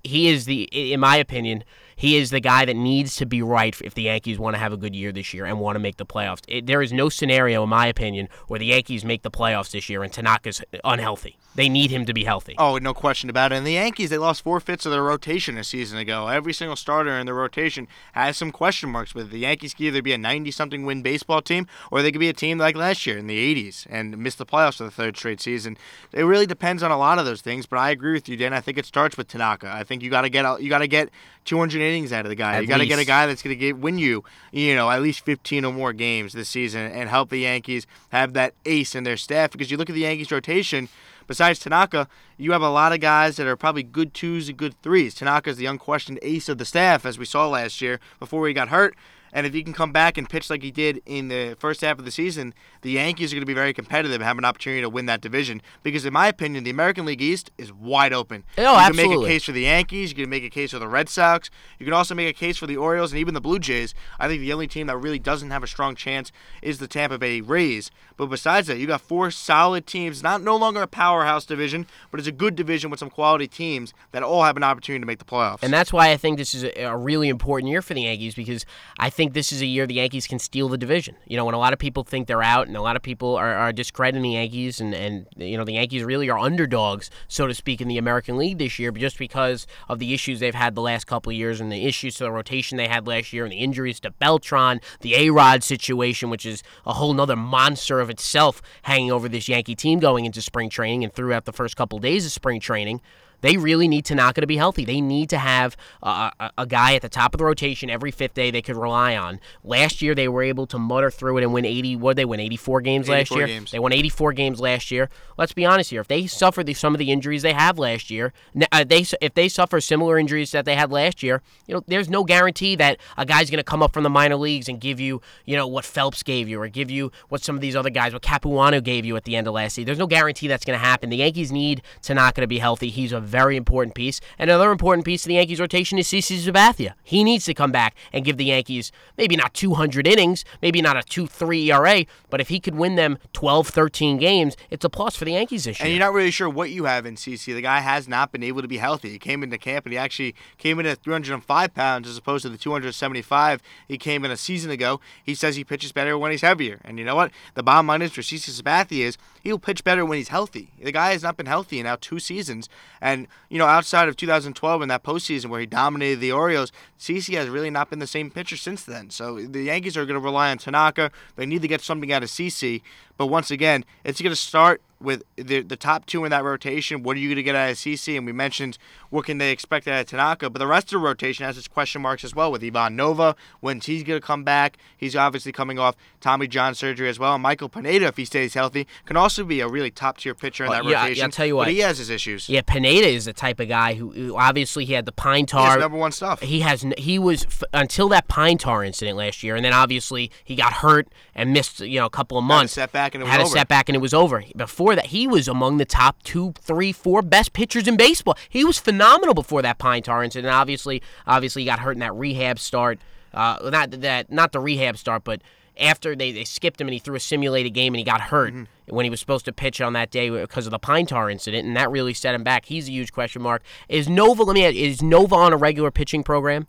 he 0.04 0.28
is 0.28 0.44
the 0.44 0.64
in 0.64 1.00
my 1.00 1.16
opinion 1.16 1.64
he 1.96 2.18
is 2.18 2.30
the 2.30 2.40
guy 2.40 2.66
that 2.66 2.76
needs 2.76 3.16
to 3.18 3.26
be 3.26 3.42
right 3.42 3.80
if 3.82 3.94
the 3.94 4.04
Yankees 4.04 4.40
want 4.40 4.56
to 4.56 4.60
have 4.60 4.74
a 4.74 4.78
good 4.78 4.96
year 4.96 5.12
this 5.12 5.34
year 5.34 5.46
and 5.46 5.60
want 5.60 5.76
to 5.76 5.80
make 5.80 5.98
the 5.98 6.06
playoffs. 6.06 6.42
It, 6.48 6.66
there 6.66 6.82
is 6.82 6.94
no 6.94 7.10
scenario, 7.10 7.64
in 7.64 7.70
my 7.70 7.88
opinion, 7.88 8.30
where 8.48 8.60
the 8.60 8.68
Yankees 8.68 9.06
make 9.06 9.22
the 9.22 9.32
playoffs 9.32 9.72
this 9.72 9.90
year 9.90 10.04
and 10.04 10.12
Tanaka's 10.12 10.62
unhealthy. 10.84 11.38
They 11.56 11.70
need 11.70 11.92
him 11.92 12.06
to 12.06 12.14
be 12.14 12.24
healthy. 12.24 12.56
Oh, 12.58 12.78
no 12.78 12.94
question 12.94 13.30
about 13.30 13.52
it. 13.52 13.58
And 13.58 13.68
the 13.68 13.74
Yankees, 13.74 14.10
they 14.10 14.18
lost 14.18 14.44
four 14.44 14.60
fifths 14.60 14.88
of 14.88 14.92
their 14.92 15.04
rotation 15.04 15.58
a 15.58 15.64
season 15.64 16.00
ago. 16.00 16.28
Every 16.28 16.52
single 16.52 16.76
starter 16.76 17.12
in 17.12 17.28
their 17.28 17.36
rotation 17.36 17.88
has 18.14 18.38
some 18.38 18.52
question 18.52 18.90
marks 18.90 19.14
with 19.14 19.28
it. 19.28 19.32
The 19.32 19.40
Yankees 19.40 19.74
could 19.76 19.86
either 19.86 20.02
be 20.02 20.14
a 20.14 20.18
90 20.18 20.50
something 20.50 20.84
win 20.84 21.04
baseball 21.04 21.42
team 21.42 21.68
or 21.92 22.02
they 22.02 22.12
could 22.12 22.20
be 22.20 22.30
a 22.30 22.34
team 22.34 22.58
like 22.58 22.76
last 22.76 23.06
year 23.06 23.18
in 23.18 23.28
the 23.28 23.56
80s 23.56 23.86
and 23.90 24.18
miss 24.18 24.36
the 24.36 24.46
playoffs 24.46 24.78
for 24.78 24.86
the 24.86 24.92
third 24.92 25.16
straight 25.16 25.42
season. 25.42 25.78
It 26.12 26.24
really 26.24 26.48
depends 26.48 26.82
on 26.82 26.90
a 26.90 26.98
lot 26.98 27.20
of 27.20 27.26
those 27.26 27.42
things, 27.42 27.68
but 27.68 27.78
I 27.78 27.92
agree 27.92 28.14
with 28.14 28.28
you, 28.28 28.36
Dan. 28.36 28.54
I 28.54 28.62
think 28.62 28.80
it 28.80 28.86
starts 28.86 29.16
with 29.16 29.28
Tanaka. 29.28 29.72
I 29.72 29.84
think 29.84 30.02
you 30.02 30.10
got 30.10 30.22
to 30.22 30.30
get 30.30 30.62
you 30.62 30.70
got 30.70 30.80
to 30.80 30.88
get 30.88 31.10
200 31.46 31.82
innings 31.84 32.12
out 32.12 32.26
of 32.26 32.30
the 32.30 32.36
guy. 32.36 32.56
At 32.56 32.62
you 32.64 32.68
got 32.68 32.78
to 32.78 32.86
get 32.86 33.00
a 33.00 33.06
guy 33.06 33.28
that's 33.28 33.42
going 33.42 33.58
to 33.58 33.74
win 33.74 33.98
you, 33.98 34.24
you 34.52 34.74
know, 34.76 34.90
at 34.90 35.02
least 35.02 35.22
15 35.26 35.66
or 35.66 35.74
more 35.74 35.94
games 35.94 36.34
this 36.34 36.50
season 36.50 36.92
and 36.92 37.10
help 37.10 37.30
the 37.30 37.38
Yankees 37.38 37.86
have 38.10 38.34
that 38.34 38.54
ace 38.66 38.96
in 38.96 39.04
their 39.04 39.18
staff 39.18 39.52
because 39.52 39.70
you 39.70 39.78
look 39.78 39.90
at 39.90 39.94
the 39.94 40.02
Yankees 40.02 40.32
rotation 40.32 40.90
Besides 41.28 41.60
Tanaka, 41.60 42.08
you 42.38 42.52
have 42.52 42.62
a 42.62 42.70
lot 42.70 42.94
of 42.94 43.00
guys 43.00 43.38
that 43.38 43.48
are 43.48 43.56
probably 43.56 43.84
good 43.84 44.14
twos 44.14 44.50
and 44.50 44.58
good 44.58 44.80
threes. 44.82 45.16
Tanaka's 45.16 45.58
the 45.58 45.66
unquestioned 45.66 46.20
ace 46.22 46.50
of 46.50 46.58
the 46.58 46.66
staff, 46.66 47.06
as 47.06 47.18
we 47.18 47.26
saw 47.26 47.48
last 47.48 47.82
year 47.82 48.00
before 48.20 48.48
he 48.48 48.54
got 48.54 48.70
hurt. 48.70 48.96
And 49.34 49.46
if 49.48 49.54
he 49.54 49.64
can 49.64 49.74
come 49.74 49.92
back 49.92 50.18
and 50.18 50.30
pitch 50.30 50.50
like 50.50 50.62
he 50.62 50.72
did 50.72 51.02
in 51.06 51.28
the 51.28 51.58
first 51.60 51.82
half 51.82 52.00
of 52.00 52.06
the 52.06 52.12
season, 52.12 52.54
the 52.82 52.92
Yankees 52.92 53.34
are 53.34 53.36
going 53.36 53.42
to 53.42 53.48
be 53.48 53.54
very 53.54 53.74
competitive 53.74 54.16
and 54.16 54.24
have 54.24 54.38
an 54.38 54.46
opportunity 54.46 54.82
to 54.82 54.90
win 54.90 55.08
that 55.08 55.22
division. 55.22 55.62
Because 55.82 56.06
in 56.06 56.14
my 56.14 56.28
opinion, 56.28 56.64
the 56.64 56.70
American 56.70 57.06
League 57.06 57.22
East 57.22 57.52
is 57.58 57.74
wide 57.74 58.14
open. 58.14 58.44
Oh, 58.58 58.62
you 58.62 58.68
can 58.68 58.78
absolutely. 58.78 59.18
make 59.18 59.26
a 59.26 59.30
case 59.30 59.44
for 59.44 59.52
the 59.52 59.62
Yankees. 59.62 60.12
You 60.12 60.16
can 60.18 60.30
make 60.30 60.44
a 60.44 60.50
case 60.50 60.72
for 60.72 60.80
the 60.80 60.88
Red 60.88 61.10
Sox. 61.10 61.50
You 61.80 61.86
can 61.86 61.94
also 61.94 62.14
make 62.14 62.30
a 62.30 62.38
case 62.38 62.58
for 62.58 62.68
the 62.68 62.78
Orioles 62.78 63.12
and 63.12 63.20
even 63.20 63.34
the 63.34 63.42
Blue 63.42 63.60
Jays. 63.60 63.96
I 64.20 64.28
think 64.28 64.42
the 64.42 64.54
only 64.54 64.68
team 64.68 64.88
that 64.88 64.98
really 64.98 65.20
doesn't 65.20 65.50
have 65.50 65.64
a 65.64 65.68
strong 65.68 65.96
chance 65.96 66.32
is 66.62 66.78
the 66.78 66.88
Tampa 66.88 67.18
Bay 67.18 67.42
Rays. 67.42 67.90
But 68.18 68.28
besides 68.28 68.68
that, 68.68 68.78
you 68.78 68.88
got 68.88 69.02
four 69.02 69.32
solid 69.32 69.86
teams. 69.86 70.24
Not 70.24 70.42
no 70.42 70.56
longer 70.56 70.82
a 70.82 70.88
powerhouse 70.88 71.46
division, 71.46 71.88
but 72.12 72.20
it's 72.20 72.28
a 72.28 72.32
good 72.32 72.56
division 72.56 72.90
with 72.90 73.00
some 73.00 73.10
quality 73.10 73.48
teams 73.48 73.94
that 74.12 74.24
all 74.24 74.44
have 74.44 74.58
an 74.58 74.64
opportunity 74.64 75.02
to 75.02 75.06
make 75.06 75.20
the 75.20 75.26
playoffs. 75.26 75.60
And 75.62 75.74
that's 75.74 75.94
why 75.94 76.12
I 76.12 76.18
think 76.18 76.38
this 76.38 76.54
is 76.54 76.64
a, 76.64 76.84
a 76.84 76.98
really 76.98 77.30
important 77.30 77.70
year 77.70 77.82
for 77.82 77.94
the 77.94 78.02
Yankees 78.02 78.36
because 78.36 78.66
I 79.00 79.10
think 79.10 79.34
this 79.34 79.52
is 79.52 79.62
a 79.62 79.66
year 79.66 79.86
the 79.86 79.96
Yankees 79.96 80.28
can 80.28 80.40
steal 80.40 80.70
the 80.70 80.78
division. 80.78 81.16
You 81.28 81.38
know, 81.38 81.46
when 81.46 81.56
a 81.56 81.60
lot 81.60 81.74
of 81.74 81.80
people 81.80 82.04
think 82.04 82.28
they're 82.28 82.44
out 82.44 82.68
and 82.68 82.78
a 82.78 82.82
lot 82.82 82.96
of 82.96 83.02
people 83.02 83.36
are, 83.36 83.54
are 83.54 83.74
discrediting 83.74 84.24
the 84.24 84.32
Yankees 84.32 84.80
and, 84.80 84.94
and, 84.94 85.28
you 85.38 85.58
know, 85.58 85.64
the 85.64 85.74
Yankees 85.74 86.04
really 86.04 86.30
are 86.30 86.40
underdogs, 86.40 87.10
so 87.28 87.48
to 87.48 87.54
speak, 87.54 87.82
in 87.82 87.88
the 87.88 87.98
American 87.98 88.38
League 88.38 88.58
this 88.58 88.80
year 88.80 88.92
just 88.92 89.18
because 89.18 89.68
of 89.90 90.00
the 90.00 90.14
issues 90.14 90.40
they've 90.40 90.56
had 90.56 90.76
the 90.76 90.82
last 90.82 91.08
couple 91.08 91.32
of 91.32 91.36
years 91.36 91.60
and 91.60 91.72
the 91.72 91.86
issues 91.86 92.16
to 92.16 92.24
the 92.24 92.32
rotation 92.32 92.78
they 92.78 92.88
had 92.88 93.08
last 93.08 93.34
year 93.34 93.44
and 93.44 93.52
the 93.52 93.58
injuries 93.58 94.00
to 94.00 94.12
Beltran, 94.12 94.80
the 95.02 95.16
A-Rod 95.16 95.64
situation, 95.64 96.30
which 96.30 96.46
is 96.46 96.64
a 96.86 96.94
whole 96.94 97.14
nother 97.14 97.36
monster 97.36 98.00
of 98.04 98.12
itself 98.12 98.62
hanging 98.84 99.12
over 99.12 99.28
this 99.28 99.50
Yankee 99.50 99.76
team 99.76 100.00
going 100.00 100.26
into 100.26 100.42
spring 100.42 100.70
training 100.70 101.04
and 101.04 101.12
throughout 101.12 101.46
the 101.46 101.54
first 101.54 101.76
couple 101.76 101.98
days 101.98 102.26
of 102.26 102.32
spring 102.32 102.60
training. 102.60 103.02
They 103.44 103.58
really 103.58 103.90
need 103.90 104.06
Tanaka 104.06 104.40
to 104.40 104.48
be 104.48 104.56
healthy. 104.56 104.86
They 104.86 105.02
need 105.02 105.30
to 105.30 105.38
have 105.38 105.76
a, 106.02 106.32
a, 106.40 106.52
a 106.60 106.66
guy 106.66 106.96
at 106.96 107.02
the 107.02 107.10
top 107.10 107.34
of 107.36 107.40
the 107.40 107.46
rotation 107.46 107.90
every 107.90 108.10
fifth 108.10 108.34
day 108.34 108.52
they 108.52 108.62
could 108.62 108.78
rely 108.78 109.18
on. 109.18 109.42
Last 109.66 110.02
year, 110.02 110.16
they 110.16 110.30
were 110.30 110.44
able 110.44 110.66
to 110.68 110.80
mutter 110.80 111.12
through 111.12 111.40
it 111.40 111.44
and 111.44 111.52
win 111.54 111.66
80. 111.66 111.98
What 111.98 112.12
did 112.12 112.22
they 112.22 112.26
win? 112.26 112.40
84 112.40 112.82
games 112.82 113.10
last 113.10 113.32
year. 113.32 113.46
games. 113.46 113.72
They 113.72 113.80
won 113.80 113.92
84 113.92 114.32
games 114.32 114.62
last 114.62 114.92
year. 114.92 115.10
Let's 115.38 115.52
be 115.52 115.66
honest 115.66 115.90
here. 115.90 116.00
If 116.00 116.08
they 116.08 116.26
suffer 116.26 116.64
the, 116.64 116.74
some 116.74 116.96
of 116.96 117.00
the 117.00 117.12
injuries 117.12 117.42
they 117.42 117.52
have 117.52 117.78
last 117.78 118.10
year, 118.10 118.32
uh, 118.72 118.86
they 118.86 119.06
if 119.20 119.34
they 119.34 119.50
suffer 119.50 119.82
similar 119.82 120.18
injuries 120.18 120.52
that 120.52 120.64
they 120.64 120.76
had 120.76 120.90
last 120.90 121.22
year, 121.22 121.42
you 121.68 121.76
know, 121.76 121.84
there's 121.86 122.10
no 122.10 122.24
guarantee 122.24 122.78
that 122.78 122.98
a 123.18 123.26
guy's 123.26 123.50
going 123.50 123.58
to 123.58 123.64
come 123.64 123.84
up 123.84 123.92
from 123.92 124.04
the 124.04 124.10
minor 124.10 124.38
leagues 124.38 124.70
and 124.70 124.80
give 124.80 125.02
you, 125.02 125.22
you 125.44 125.58
know, 125.58 125.68
what 125.68 125.84
Phelps 125.84 126.24
gave 126.24 126.48
you 126.48 126.62
or 126.62 126.70
give 126.70 126.90
you 126.90 127.12
what 127.28 127.44
some 127.44 127.56
of 127.56 127.62
these 127.62 127.76
other 127.76 127.90
guys, 127.90 128.14
what 128.14 128.22
Capuano 128.22 128.80
gave 128.80 129.04
you 129.04 129.18
at 129.18 129.26
the 129.26 129.36
end 129.36 129.48
of 129.48 129.54
last 129.54 129.74
season. 129.74 129.86
There's 129.86 130.00
no 130.00 130.08
guarantee 130.08 130.48
that's 130.48 130.64
going 130.64 130.80
to 130.80 130.86
happen. 130.86 131.10
The 131.10 131.18
Yankees 131.18 131.52
need 131.52 131.82
Tanaka 132.02 132.40
to 132.40 132.48
be 132.48 132.60
healthy. 132.60 132.90
He's 132.90 133.12
a 133.12 133.20
very 133.34 133.58
important 133.58 133.96
piece. 133.96 134.22
And 134.38 134.48
another 134.50 134.72
important 134.72 135.06
piece 135.06 135.24
of 135.24 135.28
the 135.28 135.34
Yankees 135.34 135.60
rotation 135.60 135.98
is 135.98 136.08
CC 136.08 136.38
Sabathia. 136.38 136.94
He 137.04 137.24
needs 137.24 137.46
to 137.46 137.56
come 137.56 137.72
back 137.72 137.96
and 138.14 138.24
give 138.24 138.38
the 138.38 138.46
Yankees 138.46 138.92
maybe 139.18 139.36
not 139.36 139.56
200 139.56 140.06
innings, 140.06 140.46
maybe 140.62 140.84
not 140.84 140.96
a 140.96 141.00
2-3 141.00 141.66
ERA, 141.66 142.06
but 142.30 142.40
if 142.40 142.50
he 142.50 142.60
could 142.60 142.76
win 142.76 142.96
them 142.96 143.18
12, 143.34 143.70
13 143.70 144.18
games, 144.18 144.56
it's 144.70 144.86
a 144.86 144.90
plus 144.90 145.16
for 145.16 145.26
the 145.26 145.32
Yankees 145.32 145.64
this 145.64 145.80
year. 145.80 145.86
And 145.86 145.94
you're 145.94 146.06
not 146.06 146.14
really 146.14 146.30
sure 146.30 146.48
what 146.48 146.70
you 146.70 146.84
have 146.84 147.08
in 147.08 147.16
CC. 147.16 147.56
The 147.56 147.62
guy 147.62 147.80
has 147.80 148.08
not 148.08 148.32
been 148.32 148.44
able 148.44 148.62
to 148.62 148.68
be 148.68 148.78
healthy. 148.78 149.10
He 149.10 149.18
came 149.18 149.42
into 149.42 149.58
camp 149.58 149.86
and 149.86 149.94
he 149.94 149.98
actually 149.98 150.36
came 150.60 150.80
in 150.80 150.86
at 150.86 151.00
305 151.00 151.74
pounds 151.74 152.08
as 152.08 152.18
opposed 152.18 152.44
to 152.44 152.50
the 152.50 152.58
275 152.58 153.62
he 153.88 153.98
came 153.98 154.24
in 154.24 154.30
a 154.30 154.38
season 154.38 154.70
ago. 154.70 155.02
He 155.24 155.34
says 155.34 155.56
he 155.56 155.64
pitches 155.64 155.92
better 155.92 156.18
when 156.20 156.30
he's 156.30 156.42
heavier. 156.42 156.80
And 156.84 157.00
you 157.00 157.06
know 157.06 157.16
what? 157.16 157.32
The 157.56 157.64
bottom 157.64 157.88
line 157.88 158.04
is 158.04 158.12
for 158.12 158.22
CC 158.22 158.62
Sabathia 158.62 159.06
is 159.06 159.18
he'll 159.44 159.60
pitch 159.60 159.84
better 159.84 160.06
when 160.06 160.18
he's 160.18 160.30
healthy. 160.30 160.70
The 160.82 160.92
guy 160.92 161.12
has 161.12 161.22
not 161.22 161.36
been 161.36 161.46
healthy 161.46 161.78
in 161.80 161.84
now 161.84 161.98
two 162.00 162.18
seasons. 162.18 162.70
And, 163.02 163.28
you 163.50 163.58
know, 163.58 163.68
outside 163.68 164.08
of 164.08 164.16
2012 164.16 164.82
in 164.82 164.88
that 164.88 165.04
postseason 165.04 165.48
where 165.48 165.60
he 165.60 165.66
dominated 165.66 166.22
the 166.22 166.32
Orioles, 166.32 166.72
CC 166.98 167.36
has 167.36 167.50
really 167.50 167.70
not 167.70 167.90
been 167.90 168.00
the 168.00 168.08
same 168.08 168.32
pitcher 168.32 168.56
since 168.56 168.84
then. 168.84 169.10
So 169.10 169.42
the 169.42 169.64
Yankees 169.64 169.98
are 169.98 170.06
going 170.06 170.20
to 170.20 170.26
rely 170.26 170.50
on 170.50 170.58
Tanaka. 170.58 171.12
They 171.36 171.46
need 171.46 171.62
to 171.62 171.68
get 171.68 171.82
something 171.82 172.12
out 172.12 172.24
of 172.24 172.30
CC. 172.30 172.82
But 173.18 173.28
once 173.28 173.52
again, 173.52 173.86
it's 174.04 174.22
going 174.22 174.32
to 174.32 174.36
start 174.36 174.82
with 175.00 175.22
the, 175.36 175.60
the 175.62 175.76
top 175.76 176.06
two 176.06 176.24
in 176.24 176.32
that 176.32 176.46
rotation. 176.46 177.04
What 177.04 177.18
are 177.18 177.20
you 177.20 177.28
going 177.28 177.36
to 177.36 177.44
get 177.44 177.56
out 177.56 177.72
of 177.72 177.76
CC? 177.76 178.16
And 178.16 178.26
we 178.26 178.32
mentioned 178.32 178.78
what 179.10 179.26
can 179.26 179.38
they 179.38 179.52
expect 179.52 179.86
out 179.86 180.00
of 180.00 180.06
Tanaka. 180.08 180.50
But 180.50 180.60
the 180.60 180.68
rest 180.68 180.86
of 180.88 180.92
the 180.92 180.98
rotation 181.00 181.46
has 181.46 181.58
its 181.58 181.68
question 181.68 182.02
marks 182.02 182.24
as 182.24 182.34
well 182.34 182.50
with 182.54 182.64
Ivan 182.64 182.96
Nova. 182.96 183.36
When's 183.60 183.86
he's 183.86 184.04
going 184.04 184.22
to 184.22 184.26
come 184.26 184.46
back? 184.46 184.78
He's 184.96 185.14
obviously 185.14 185.52
coming 185.52 185.78
off 185.78 185.98
Tommy 186.22 186.48
John 186.48 186.74
surgery 186.74 187.10
as 187.10 187.20
well. 187.20 187.34
And 187.34 187.44
Michael 187.44 187.68
Pineda, 187.68 188.06
if 188.08 188.16
he 188.16 188.24
stays 188.24 188.54
healthy, 188.54 188.88
can 189.06 189.18
also 189.18 189.44
be 189.44 189.60
a 189.60 189.68
really 189.68 189.92
top 189.92 190.20
tier 190.20 190.34
pitcher 190.34 190.64
in 190.64 190.72
that 190.72 190.86
yeah, 190.86 190.92
yeah, 190.92 191.02
rotation. 191.04 191.24
I'll 191.26 191.32
tell 191.32 191.46
you 191.48 191.54
But 191.56 191.58
what. 191.58 191.68
he 191.68 191.80
has 191.80 191.98
his 191.98 192.10
issues. 192.10 192.48
yeah, 192.48 192.62
Pineda 192.66 193.08
is 193.08 193.26
the 193.26 193.34
type 193.34 193.60
of 193.60 193.68
guy 193.68 193.96
who, 193.96 194.12
who 194.12 194.38
obviously 194.38 194.86
he 194.86 194.94
had 194.94 195.06
the 195.06 195.12
pine 195.12 195.46
tar. 195.46 195.78
number 195.80 195.98
one 195.98 196.14
stuff. 196.14 196.40
He 196.40 196.62
has 196.62 196.86
he 196.98 197.20
was 197.20 197.44
f- 197.44 197.64
until 197.74 198.08
that 198.10 198.30
pine 198.30 198.58
tar 198.58 198.86
incident 198.86 199.18
last 199.18 199.44
year, 199.44 199.58
and 199.58 199.66
then 199.66 199.74
obviously 199.74 200.32
he 200.46 200.56
got 200.56 200.72
hurt 200.72 201.10
and 201.36 201.52
missed 201.52 201.82
you 201.82 202.00
know 202.00 202.06
a 202.06 202.10
couple 202.10 202.38
of 202.38 202.46
months. 202.46 202.72
setback 202.72 203.03
and 203.14 203.24
it 203.24 203.28
had 203.28 203.40
a 203.42 203.44
over. 203.44 203.52
setback 203.52 203.90
and 203.90 203.96
it 203.96 204.00
was 204.00 204.14
over. 204.14 204.44
Before 204.56 204.96
that, 204.96 205.08
he 205.08 205.28
was 205.28 205.48
among 205.48 205.78
the 205.78 205.86
top 205.86 206.22
two, 206.24 206.54
three, 206.60 206.92
four 206.92 207.22
best 207.22 207.54
pitchers 207.54 207.88
in 207.88 207.98
baseball. 207.98 208.38
He 208.50 208.64
was 208.64 208.80
phenomenal 208.80 209.34
before 209.34 209.62
that 209.62 209.78
pine 209.78 210.04
tar 210.04 210.24
incident. 210.24 210.54
Obviously, 210.54 211.02
obviously 211.28 211.62
he 211.64 211.66
got 211.66 211.80
hurt 211.80 211.92
in 211.94 212.00
that 212.00 212.16
rehab 212.16 212.58
start. 212.60 213.00
Uh, 213.34 213.70
not 213.72 213.92
that 214.02 214.32
not 214.32 214.52
the 214.52 214.60
rehab 214.60 214.98
start, 214.98 215.24
but 215.24 215.42
after 215.80 216.16
they, 216.16 216.32
they 216.32 216.44
skipped 216.44 216.80
him 216.80 216.88
and 216.88 216.94
he 216.94 217.00
threw 217.00 217.16
a 217.16 217.20
simulated 217.20 217.74
game 217.74 217.94
and 217.94 218.00
he 218.00 218.04
got 218.06 218.22
hurt 218.22 218.54
Mm-hmm. 218.54 218.96
when 218.96 219.06
he 219.06 219.10
was 219.10 219.20
supposed 219.20 219.46
to 219.46 219.52
pitch 219.52 219.82
on 219.82 219.94
that 219.94 220.12
day 220.12 220.30
because 220.30 220.68
of 220.68 220.72
the 220.72 220.78
pine 220.80 221.06
tar 221.08 221.30
incident, 221.30 221.66
and 221.68 221.76
that 221.76 221.90
really 221.90 222.14
set 222.14 222.36
him 222.36 222.44
back. 222.44 222.66
He's 222.66 222.88
a 222.88 222.92
huge 222.92 223.12
question 223.12 223.42
mark. 223.42 223.64
Is 223.90 224.08
Nova? 224.08 224.44
Let 224.44 224.54
me 224.54 224.66
ask, 224.66 224.76
is 224.76 225.02
Nova 225.02 225.36
on 225.36 225.52
a 225.52 225.58
regular 225.58 225.90
pitching 225.90 226.24
program? 226.24 226.68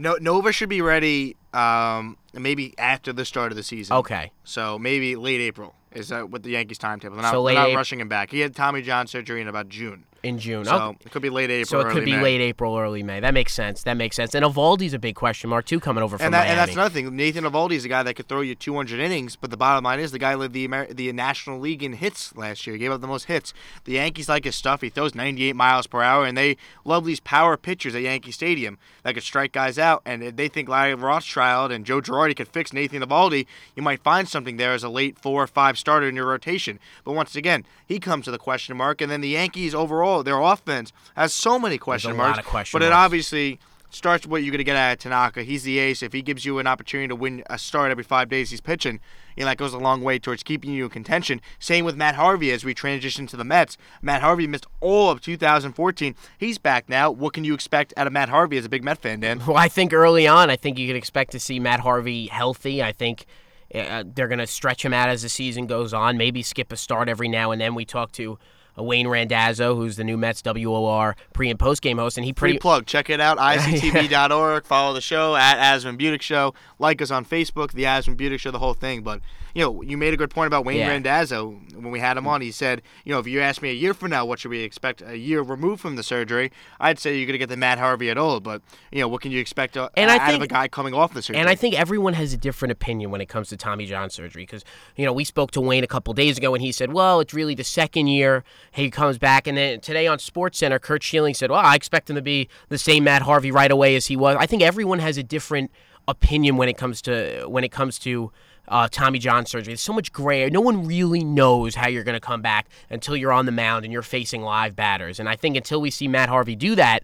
No, 0.00 0.16
Nova 0.18 0.50
should 0.50 0.70
be 0.70 0.80
ready 0.80 1.36
um, 1.52 2.16
maybe 2.32 2.74
after 2.78 3.12
the 3.12 3.26
start 3.26 3.52
of 3.52 3.56
the 3.56 3.62
season. 3.62 3.96
Okay. 3.96 4.32
So 4.44 4.78
maybe 4.78 5.14
late 5.14 5.42
April 5.42 5.74
is 5.92 6.08
that 6.08 6.30
what 6.30 6.42
the 6.42 6.50
Yankees 6.50 6.78
timetable. 6.78 7.16
They're 7.16 7.22
not, 7.22 7.32
So 7.32 7.44
they're 7.44 7.54
not 7.54 7.74
rushing 7.74 8.00
him 8.00 8.08
back. 8.08 8.30
He 8.30 8.40
had 8.40 8.56
Tommy 8.56 8.80
John 8.80 9.06
surgery 9.06 9.42
in 9.42 9.48
about 9.48 9.68
June. 9.68 10.06
In 10.22 10.38
June. 10.38 10.66
So 10.66 10.74
okay. 10.76 10.98
it 11.06 11.12
could 11.12 11.22
be 11.22 11.30
late 11.30 11.50
April. 11.50 11.66
So 11.66 11.80
it 11.80 11.92
could 11.92 12.04
be 12.04 12.12
May. 12.12 12.22
late 12.22 12.40
April, 12.42 12.76
early 12.76 13.02
May. 13.02 13.20
That 13.20 13.32
makes 13.32 13.54
sense. 13.54 13.82
That 13.84 13.96
makes 13.96 14.16
sense. 14.16 14.34
And 14.34 14.44
Eovaldi's 14.44 14.92
a 14.92 14.98
big 14.98 15.14
question 15.14 15.48
mark 15.48 15.64
too, 15.64 15.80
coming 15.80 16.02
over 16.04 16.18
from 16.18 16.26
And, 16.26 16.34
that, 16.34 16.40
Miami. 16.40 16.50
and 16.50 16.58
that's 16.58 16.72
another 16.72 16.90
thing. 16.92 17.16
Nathan 17.16 17.44
Eovaldi 17.44 17.72
is 17.72 17.84
a 17.86 17.88
guy 17.88 18.02
that 18.02 18.14
could 18.14 18.28
throw 18.28 18.42
you 18.42 18.54
200 18.54 19.00
innings, 19.00 19.36
but 19.36 19.50
the 19.50 19.56
bottom 19.56 19.84
line 19.84 19.98
is 19.98 20.12
the 20.12 20.18
guy 20.18 20.34
led 20.34 20.52
the 20.52 20.64
Amer- 20.64 20.92
the 20.92 21.10
National 21.12 21.58
League 21.58 21.82
in 21.82 21.94
hits 21.94 22.36
last 22.36 22.66
year. 22.66 22.74
He 22.76 22.80
gave 22.80 22.92
up 22.92 23.00
the 23.00 23.06
most 23.06 23.24
hits. 23.24 23.54
The 23.84 23.92
Yankees 23.92 24.28
like 24.28 24.44
his 24.44 24.56
stuff. 24.56 24.82
He 24.82 24.90
throws 24.90 25.14
98 25.14 25.56
miles 25.56 25.86
per 25.86 26.02
hour, 26.02 26.26
and 26.26 26.36
they 26.36 26.56
love 26.84 27.04
these 27.06 27.20
power 27.20 27.56
pitchers 27.56 27.94
at 27.94 28.02
Yankee 28.02 28.32
Stadium 28.32 28.78
that 29.04 29.14
could 29.14 29.22
strike 29.22 29.52
guys 29.52 29.78
out. 29.78 30.02
And 30.04 30.22
they 30.22 30.48
think 30.48 30.68
Larry 30.68 30.94
Rothschild 30.94 31.72
and 31.72 31.86
Joe 31.86 32.00
Girardi 32.00 32.36
could 32.36 32.48
fix 32.48 32.72
Nathan 32.72 33.02
Eovaldi, 33.02 33.46
you 33.74 33.82
might 33.82 34.02
find 34.02 34.28
something 34.28 34.56
there 34.56 34.72
as 34.72 34.82
a 34.84 34.88
late 34.88 35.18
four 35.18 35.42
or 35.42 35.46
five 35.46 35.78
starter 35.78 36.08
in 36.08 36.16
your 36.16 36.26
rotation. 36.26 36.78
But 37.04 37.12
once 37.12 37.34
again, 37.36 37.64
he 37.86 37.98
comes 37.98 38.26
to 38.26 38.30
the 38.30 38.38
question 38.38 38.76
mark, 38.76 39.00
and 39.00 39.10
then 39.10 39.20
the 39.20 39.28
Yankees 39.28 39.74
overall, 39.74 40.09
their 40.22 40.40
offense 40.40 40.92
has 41.16 41.32
so 41.32 41.58
many 41.58 41.78
question 41.78 42.16
marks. 42.16 42.38
of 42.38 42.44
question 42.44 42.78
but 42.78 42.84
it 42.84 42.92
obviously 42.92 43.58
starts 43.90 44.24
with 44.24 44.30
what 44.30 44.42
you're 44.42 44.52
going 44.52 44.58
to 44.58 44.64
get 44.64 44.76
out 44.76 44.92
of 44.92 44.98
Tanaka. 44.98 45.42
He's 45.42 45.64
the 45.64 45.78
ace. 45.78 46.02
If 46.02 46.12
he 46.12 46.22
gives 46.22 46.44
you 46.44 46.58
an 46.58 46.66
opportunity 46.66 47.08
to 47.08 47.16
win 47.16 47.42
a 47.50 47.58
start 47.58 47.90
every 47.90 48.04
five 48.04 48.28
days 48.28 48.50
he's 48.50 48.60
pitching, 48.60 49.00
you 49.36 49.40
know, 49.40 49.50
that 49.50 49.56
goes 49.56 49.74
a 49.74 49.78
long 49.78 50.02
way 50.02 50.18
towards 50.18 50.42
keeping 50.42 50.72
you 50.72 50.84
in 50.84 50.90
contention. 50.90 51.40
Same 51.58 51.84
with 51.84 51.96
Matt 51.96 52.14
Harvey 52.14 52.50
as 52.50 52.64
we 52.64 52.72
transition 52.72 53.26
to 53.28 53.36
the 53.36 53.44
Mets. 53.44 53.76
Matt 54.00 54.22
Harvey 54.22 54.46
missed 54.46 54.66
all 54.80 55.10
of 55.10 55.20
2014. 55.20 56.14
He's 56.38 56.58
back 56.58 56.88
now. 56.88 57.10
What 57.10 57.32
can 57.32 57.44
you 57.44 57.54
expect 57.54 57.92
out 57.96 58.06
of 58.06 58.12
Matt 58.12 58.28
Harvey 58.28 58.56
as 58.56 58.64
a 58.64 58.68
big 58.68 58.84
Met 58.84 58.98
fan, 58.98 59.20
Dan? 59.20 59.42
Well, 59.46 59.56
I 59.56 59.68
think 59.68 59.92
early 59.92 60.26
on, 60.26 60.50
I 60.50 60.56
think 60.56 60.78
you 60.78 60.86
could 60.86 60.96
expect 60.96 61.32
to 61.32 61.40
see 61.40 61.58
Matt 61.58 61.80
Harvey 61.80 62.26
healthy. 62.28 62.82
I 62.82 62.92
think 62.92 63.26
uh, 63.74 64.04
they're 64.06 64.28
going 64.28 64.38
to 64.38 64.46
stretch 64.46 64.84
him 64.84 64.92
out 64.92 65.08
as 65.08 65.22
the 65.22 65.28
season 65.28 65.66
goes 65.66 65.92
on. 65.92 66.16
Maybe 66.16 66.42
skip 66.42 66.72
a 66.72 66.76
start 66.76 67.08
every 67.08 67.28
now 67.28 67.50
and 67.50 67.60
then. 67.60 67.74
We 67.74 67.84
talked 67.84 68.14
to 68.16 68.38
Wayne 68.82 69.08
Randazzo, 69.08 69.74
who's 69.74 69.96
the 69.96 70.04
new 70.04 70.16
Mets 70.16 70.42
WOR 70.44 71.16
pre 71.32 71.50
and 71.50 71.58
post 71.58 71.82
game 71.82 71.98
host, 71.98 72.18
and 72.18 72.24
he 72.24 72.32
Free 72.32 72.50
pretty 72.52 72.58
plug. 72.58 72.86
Check 72.86 73.10
it 73.10 73.20
out. 73.20 73.38
ICTV.org. 73.38 74.64
Follow 74.64 74.94
the 74.94 75.00
show 75.00 75.36
at 75.36 75.58
Asman 75.58 75.98
Budick 75.98 76.22
Show. 76.22 76.54
Like 76.78 77.00
us 77.02 77.10
on 77.10 77.24
Facebook, 77.24 77.72
the 77.72 77.84
Asman 77.84 78.16
Budick 78.16 78.40
Show, 78.40 78.50
the 78.50 78.58
whole 78.58 78.74
thing. 78.74 79.02
But 79.02 79.20
you 79.54 79.62
know, 79.62 79.82
you 79.82 79.96
made 79.96 80.14
a 80.14 80.16
good 80.16 80.30
point 80.30 80.46
about 80.46 80.64
Wayne 80.64 80.78
Yeah. 80.78 80.88
Randazzo 80.88 81.58
when 81.74 81.90
we 81.90 82.00
had 82.00 82.16
him 82.16 82.26
on. 82.26 82.40
He 82.40 82.50
said, 82.50 82.82
you 83.04 83.12
know, 83.12 83.18
if 83.18 83.26
you 83.26 83.40
ask 83.40 83.62
me 83.62 83.70
a 83.70 83.74
year 83.74 83.94
from 83.94 84.10
now, 84.10 84.24
what 84.24 84.38
should 84.38 84.50
we 84.50 84.60
expect 84.60 85.02
a 85.02 85.16
year 85.16 85.42
removed 85.42 85.80
from 85.80 85.96
the 85.96 86.02
surgery? 86.02 86.50
I'd 86.78 86.98
say 86.98 87.16
you're 87.16 87.26
gonna 87.26 87.38
get 87.38 87.48
the 87.48 87.56
Matt 87.56 87.78
Harvey 87.78 88.10
at 88.10 88.18
all. 88.18 88.40
But 88.40 88.62
you 88.92 89.00
know, 89.00 89.08
what 89.08 89.22
can 89.22 89.32
you 89.32 89.40
expect 89.40 89.76
uh, 89.76 89.88
And 89.96 90.10
I 90.10 90.18
out 90.18 90.34
of 90.34 90.42
a 90.42 90.46
guy 90.46 90.68
coming 90.68 90.94
off 90.94 91.14
the 91.14 91.22
surgery? 91.22 91.40
And 91.40 91.48
I 91.48 91.54
think 91.54 91.78
everyone 91.78 92.14
has 92.14 92.32
a 92.32 92.36
different 92.36 92.72
opinion 92.72 93.10
when 93.10 93.20
it 93.20 93.26
comes 93.26 93.48
to 93.48 93.56
Tommy 93.56 93.86
John 93.86 94.10
surgery 94.10 94.42
because, 94.42 94.64
you 94.96 95.04
know, 95.04 95.12
we 95.12 95.24
spoke 95.24 95.50
to 95.52 95.60
Wayne 95.60 95.84
a 95.84 95.88
couple 95.88 96.14
days 96.14 96.38
ago 96.38 96.54
and 96.54 96.62
he 96.62 96.72
said, 96.72 96.92
well, 96.92 97.20
it's 97.20 97.34
really 97.34 97.54
the 97.54 97.64
second 97.64 98.06
year 98.08 98.44
he 98.72 98.90
comes 98.90 99.18
back. 99.18 99.46
And 99.46 99.56
then 99.56 99.80
today 99.80 100.06
on 100.06 100.18
Sports 100.18 100.58
Center, 100.58 100.78
Curt 100.78 101.02
Schilling 101.02 101.34
said, 101.34 101.50
well, 101.50 101.60
I 101.60 101.74
expect 101.74 102.08
him 102.10 102.16
to 102.16 102.22
be 102.22 102.48
the 102.68 102.78
same 102.78 103.04
Matt 103.04 103.22
Harvey 103.22 103.50
right 103.50 103.70
away 103.70 103.96
as 103.96 104.06
he 104.06 104.16
was. 104.16 104.36
I 104.38 104.46
think 104.46 104.62
everyone 104.62 104.98
has 105.00 105.16
a 105.16 105.22
different 105.22 105.70
opinion 106.08 106.56
when 106.56 106.68
it 106.68 106.76
comes 106.76 107.00
to 107.02 107.44
when 107.46 107.62
it 107.62 107.70
comes 107.70 107.98
to 108.00 108.32
uh, 108.70 108.88
Tommy 108.90 109.18
John 109.18 109.44
surgery. 109.44 109.72
There's 109.72 109.80
so 109.82 109.92
much 109.92 110.12
gray. 110.12 110.48
No 110.48 110.60
one 110.62 110.86
really 110.86 111.24
knows 111.24 111.74
how 111.74 111.88
you're 111.88 112.04
going 112.04 112.14
to 112.14 112.20
come 112.20 112.40
back 112.40 112.68
until 112.88 113.16
you're 113.16 113.32
on 113.32 113.44
the 113.44 113.52
mound 113.52 113.84
and 113.84 113.92
you're 113.92 114.00
facing 114.02 114.42
live 114.42 114.74
batters. 114.76 115.20
And 115.20 115.28
I 115.28 115.36
think 115.36 115.56
until 115.56 115.80
we 115.80 115.90
see 115.90 116.08
Matt 116.08 116.28
Harvey 116.28 116.54
do 116.56 116.74
that, 116.76 117.02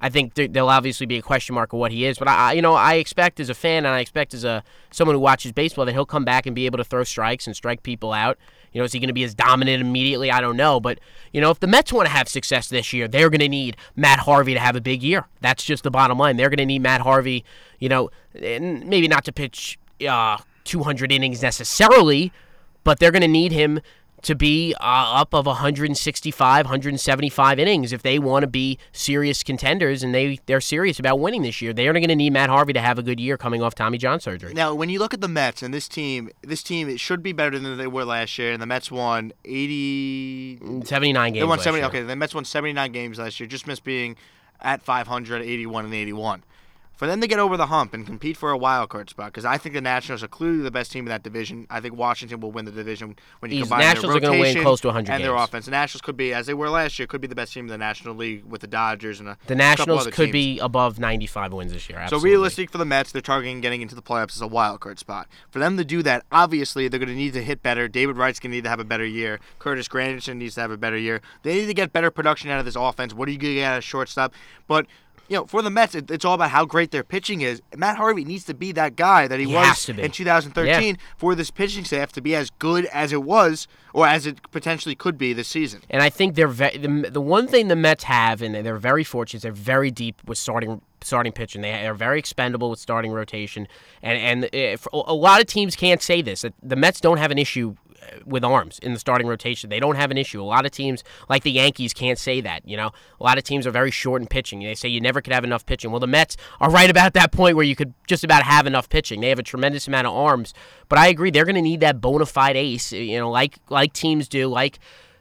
I 0.00 0.10
think 0.10 0.34
there, 0.34 0.46
there'll 0.46 0.68
obviously 0.68 1.06
be 1.06 1.16
a 1.16 1.22
question 1.22 1.56
mark 1.56 1.72
of 1.72 1.80
what 1.80 1.90
he 1.90 2.04
is, 2.04 2.18
but 2.20 2.28
I, 2.28 2.50
I- 2.50 2.52
you 2.52 2.62
know, 2.62 2.74
I 2.74 2.94
expect 2.94 3.40
as 3.40 3.50
a 3.50 3.54
fan 3.54 3.78
and 3.84 3.88
I 3.88 3.98
expect 3.98 4.32
as 4.32 4.44
a 4.44 4.62
someone 4.92 5.16
who 5.16 5.20
watches 5.20 5.50
baseball 5.50 5.84
that 5.86 5.92
he'll 5.92 6.06
come 6.06 6.24
back 6.24 6.46
and 6.46 6.54
be 6.54 6.66
able 6.66 6.78
to 6.78 6.84
throw 6.84 7.02
strikes 7.02 7.48
and 7.48 7.56
strike 7.56 7.82
people 7.82 8.12
out. 8.12 8.38
You 8.72 8.80
know, 8.80 8.84
is 8.84 8.92
he 8.92 9.00
going 9.00 9.08
to 9.08 9.14
be 9.14 9.24
as 9.24 9.34
dominant 9.34 9.80
immediately? 9.80 10.30
I 10.30 10.40
don't 10.40 10.56
know, 10.56 10.78
but 10.78 11.00
you 11.32 11.40
know, 11.40 11.50
if 11.50 11.58
the 11.58 11.66
Mets 11.66 11.92
want 11.92 12.06
to 12.06 12.12
have 12.12 12.28
success 12.28 12.68
this 12.68 12.92
year, 12.92 13.08
they're 13.08 13.28
going 13.30 13.40
to 13.40 13.48
need 13.48 13.76
Matt 13.96 14.20
Harvey 14.20 14.54
to 14.54 14.60
have 14.60 14.76
a 14.76 14.80
big 14.80 15.02
year. 15.02 15.26
That's 15.40 15.64
just 15.64 15.82
the 15.82 15.90
bottom 15.90 16.16
line. 16.16 16.36
They're 16.36 16.50
going 16.50 16.58
to 16.58 16.66
need 16.66 16.82
Matt 16.82 17.00
Harvey, 17.00 17.44
you 17.80 17.88
know, 17.88 18.10
and 18.40 18.86
maybe 18.86 19.08
not 19.08 19.24
to 19.24 19.32
pitch 19.32 19.80
uh, 20.08 20.36
200 20.68 21.10
innings 21.10 21.42
necessarily, 21.42 22.32
but 22.84 23.00
they're 23.00 23.10
going 23.10 23.22
to 23.22 23.28
need 23.28 23.52
him 23.52 23.80
to 24.22 24.34
be 24.34 24.74
uh, 24.80 24.82
up 24.82 25.32
of 25.32 25.46
165, 25.46 26.66
175 26.66 27.58
innings 27.58 27.92
if 27.92 28.02
they 28.02 28.18
want 28.18 28.42
to 28.42 28.46
be 28.46 28.78
serious 28.92 29.42
contenders 29.42 30.02
and 30.02 30.14
they 30.14 30.40
they're 30.46 30.60
serious 30.60 30.98
about 30.98 31.20
winning 31.20 31.42
this 31.42 31.62
year. 31.62 31.72
They're 31.72 31.92
going 31.92 32.08
to 32.08 32.16
need 32.16 32.32
Matt 32.32 32.50
Harvey 32.50 32.72
to 32.72 32.80
have 32.80 32.98
a 32.98 33.02
good 33.02 33.20
year 33.20 33.36
coming 33.36 33.62
off 33.62 33.74
Tommy 33.74 33.98
John 33.98 34.20
surgery. 34.20 34.54
Now, 34.54 34.74
when 34.74 34.88
you 34.88 34.98
look 34.98 35.14
at 35.14 35.20
the 35.20 35.28
Mets 35.28 35.62
and 35.62 35.72
this 35.72 35.88
team, 35.88 36.30
this 36.42 36.62
team 36.62 36.88
it 36.88 37.00
should 37.00 37.22
be 37.22 37.32
better 37.32 37.58
than 37.58 37.78
they 37.78 37.86
were 37.86 38.04
last 38.04 38.36
year. 38.38 38.52
And 38.52 38.60
the 38.60 38.66
Mets 38.66 38.90
won 38.90 39.32
80. 39.44 40.82
79 40.84 41.32
games. 41.32 41.40
They 41.40 41.44
won 41.44 41.58
last 41.58 41.64
70. 41.64 41.78
year. 41.80 41.88
Okay, 41.88 42.02
the 42.02 42.16
Mets 42.16 42.34
won 42.34 42.44
79 42.44 42.92
games 42.92 43.18
last 43.18 43.38
year. 43.38 43.46
Just 43.46 43.66
missed 43.66 43.84
being 43.84 44.16
at 44.60 44.82
500, 44.82 45.42
81, 45.42 45.84
and 45.84 45.94
81. 45.94 46.42
For 46.98 47.06
them 47.06 47.20
to 47.20 47.28
get 47.28 47.38
over 47.38 47.56
the 47.56 47.66
hump 47.66 47.94
and 47.94 48.04
compete 48.04 48.36
for 48.36 48.50
a 48.50 48.58
wild 48.58 48.88
card 48.90 49.08
spot, 49.08 49.26
because 49.26 49.44
I 49.44 49.56
think 49.56 49.76
the 49.76 49.80
Nationals 49.80 50.24
are 50.24 50.28
clearly 50.28 50.58
the 50.58 50.72
best 50.72 50.90
team 50.90 51.04
in 51.04 51.10
that 51.10 51.22
division. 51.22 51.64
I 51.70 51.78
think 51.80 51.94
Washington 51.96 52.40
will 52.40 52.50
win 52.50 52.64
the 52.64 52.72
division 52.72 53.14
when 53.38 53.52
you 53.52 53.58
These 53.58 53.68
combine 53.68 53.80
Nationals 53.82 54.20
their 54.20 54.28
are 54.28 54.32
win 54.32 54.40
rotation 54.40 54.62
close 54.62 54.80
to 54.80 54.88
100 54.88 55.12
and 55.12 55.22
their 55.22 55.30
games. 55.30 55.44
offense. 55.44 55.64
The 55.66 55.70
Nationals 55.70 56.00
could 56.02 56.16
be, 56.16 56.34
as 56.34 56.46
they 56.46 56.54
were 56.54 56.68
last 56.68 56.98
year, 56.98 57.06
could 57.06 57.20
be 57.20 57.28
the 57.28 57.36
best 57.36 57.52
team 57.54 57.66
in 57.66 57.68
the 57.68 57.78
National 57.78 58.16
League 58.16 58.44
with 58.46 58.62
the 58.62 58.66
Dodgers 58.66 59.20
and 59.20 59.28
a 59.28 59.38
The 59.46 59.54
couple 59.54 59.56
Nationals 59.58 60.00
other 60.00 60.10
could 60.10 60.24
teams. 60.24 60.32
be 60.32 60.58
above 60.58 60.98
95 60.98 61.52
wins 61.52 61.72
this 61.72 61.88
year. 61.88 61.98
So 61.98 62.02
Absolutely. 62.02 62.30
realistic 62.30 62.70
for 62.70 62.78
the 62.78 62.84
Mets, 62.84 63.12
they're 63.12 63.22
targeting 63.22 63.60
getting 63.60 63.80
into 63.80 63.94
the 63.94 64.02
playoffs 64.02 64.34
as 64.34 64.40
a 64.40 64.48
wild 64.48 64.80
card 64.80 64.98
spot. 64.98 65.28
For 65.52 65.60
them 65.60 65.76
to 65.76 65.84
do 65.84 66.02
that, 66.02 66.24
obviously 66.32 66.88
they're 66.88 66.98
going 66.98 67.08
to 67.10 67.14
need 67.14 67.32
to 67.34 67.44
hit 67.44 67.62
better. 67.62 67.86
David 67.86 68.16
Wright's 68.16 68.40
going 68.40 68.50
to 68.50 68.56
need 68.56 68.64
to 68.64 68.70
have 68.70 68.80
a 68.80 68.84
better 68.84 69.06
year. 69.06 69.38
Curtis 69.60 69.86
Granderson 69.86 70.38
needs 70.38 70.56
to 70.56 70.62
have 70.62 70.72
a 70.72 70.76
better 70.76 70.98
year. 70.98 71.20
They 71.44 71.54
need 71.60 71.66
to 71.66 71.74
get 71.74 71.92
better 71.92 72.10
production 72.10 72.50
out 72.50 72.58
of 72.58 72.64
this 72.64 72.74
offense. 72.74 73.14
What 73.14 73.28
are 73.28 73.30
you 73.30 73.38
going 73.38 73.54
to 73.54 73.60
get 73.60 73.72
out 73.72 73.78
of 73.78 73.84
shortstop? 73.84 74.34
But 74.66 74.86
you 75.28 75.36
know, 75.36 75.46
for 75.46 75.60
the 75.62 75.70
Mets, 75.70 75.94
it, 75.94 76.10
it's 76.10 76.24
all 76.24 76.34
about 76.34 76.50
how 76.50 76.64
great 76.64 76.90
their 76.90 77.04
pitching 77.04 77.42
is. 77.42 77.60
Matt 77.76 77.96
Harvey 77.96 78.24
needs 78.24 78.44
to 78.44 78.54
be 78.54 78.72
that 78.72 78.96
guy 78.96 79.28
that 79.28 79.38
he, 79.38 79.46
He 79.46 79.54
was 79.54 79.66
has 79.66 79.84
to 79.86 79.92
be. 79.94 80.02
in 80.02 80.10
2013 80.10 80.96
for 81.16 81.34
this 81.34 81.50
pitching 81.50 81.84
staff 81.84 82.12
to 82.12 82.20
be 82.20 82.34
as 82.34 82.50
good 82.50 82.86
as 82.86 83.12
it 83.12 83.22
was, 83.22 83.68
or 83.92 84.06
as 84.06 84.26
it 84.26 84.38
potentially 84.50 84.94
could 84.94 85.18
be 85.18 85.32
this 85.32 85.48
season. 85.48 85.82
And 85.90 86.02
I 86.02 86.10
think 86.10 86.34
they're 86.34 86.48
ve- 86.48 86.78
the, 86.78 87.10
the 87.10 87.20
one 87.20 87.46
thing 87.46 87.68
the 87.68 87.76
Mets 87.76 88.04
have, 88.04 88.40
and 88.42 88.54
they're 88.54 88.76
very 88.78 89.04
fortunate. 89.04 89.42
They're 89.42 89.52
very 89.52 89.90
deep 89.90 90.22
with 90.26 90.38
starting 90.38 90.80
starting 91.00 91.30
pitching. 91.32 91.62
They 91.62 91.86
are 91.86 91.94
very 91.94 92.18
expendable 92.18 92.70
with 92.70 92.80
starting 92.80 93.12
rotation, 93.12 93.68
and 94.02 94.42
and 94.42 94.54
uh, 94.54 94.76
for- 94.78 94.90
a 95.06 95.14
lot 95.14 95.40
of 95.40 95.46
teams 95.46 95.76
can't 95.76 96.02
say 96.02 96.22
this. 96.22 96.42
that 96.42 96.54
The 96.62 96.76
Mets 96.76 97.00
don't 97.00 97.18
have 97.18 97.30
an 97.30 97.38
issue 97.38 97.76
with 98.24 98.44
arms 98.44 98.78
in 98.80 98.92
the 98.92 98.98
starting 98.98 99.26
rotation. 99.26 99.70
They 99.70 99.80
don't 99.80 99.96
have 99.96 100.10
an 100.10 100.18
issue. 100.18 100.40
A 100.40 100.44
lot 100.44 100.66
of 100.66 100.72
teams, 100.72 101.04
like 101.28 101.42
the 101.42 101.50
Yankees, 101.50 101.92
can't 101.92 102.18
say 102.18 102.40
that. 102.40 102.66
You 102.66 102.76
know, 102.76 102.90
a 103.20 103.24
lot 103.24 103.38
of 103.38 103.44
teams 103.44 103.66
are 103.66 103.70
very 103.70 103.90
short 103.90 104.22
in 104.22 104.28
pitching. 104.28 104.60
They 104.60 104.74
say 104.74 104.88
you 104.88 105.00
never 105.00 105.20
could 105.20 105.32
have 105.32 105.44
enough 105.44 105.66
pitching. 105.66 105.90
Well, 105.90 106.00
the 106.00 106.06
Mets 106.06 106.36
are 106.60 106.70
right 106.70 106.90
about 106.90 107.14
that 107.14 107.32
point 107.32 107.56
where 107.56 107.64
you 107.64 107.76
could 107.76 107.94
just 108.06 108.24
about 108.24 108.42
have 108.42 108.66
enough 108.66 108.88
pitching. 108.88 109.20
They 109.20 109.28
have 109.28 109.38
a 109.38 109.44
tremendous 109.44 109.88
amount 109.88 110.06
of 110.06 110.14
arms, 110.14 110.54
but 110.88 110.98
I 110.98 111.08
agree 111.08 111.30
they're 111.30 111.44
going 111.44 111.54
to 111.56 111.62
need 111.62 111.80
that 111.80 112.00
bona 112.00 112.26
fide 112.26 112.56
ace. 112.56 112.92
You 112.92 113.18
know, 113.18 113.30
like 113.30 113.58
like 113.68 113.92
teams 113.92 114.28
do, 114.28 114.48
like 114.48 114.78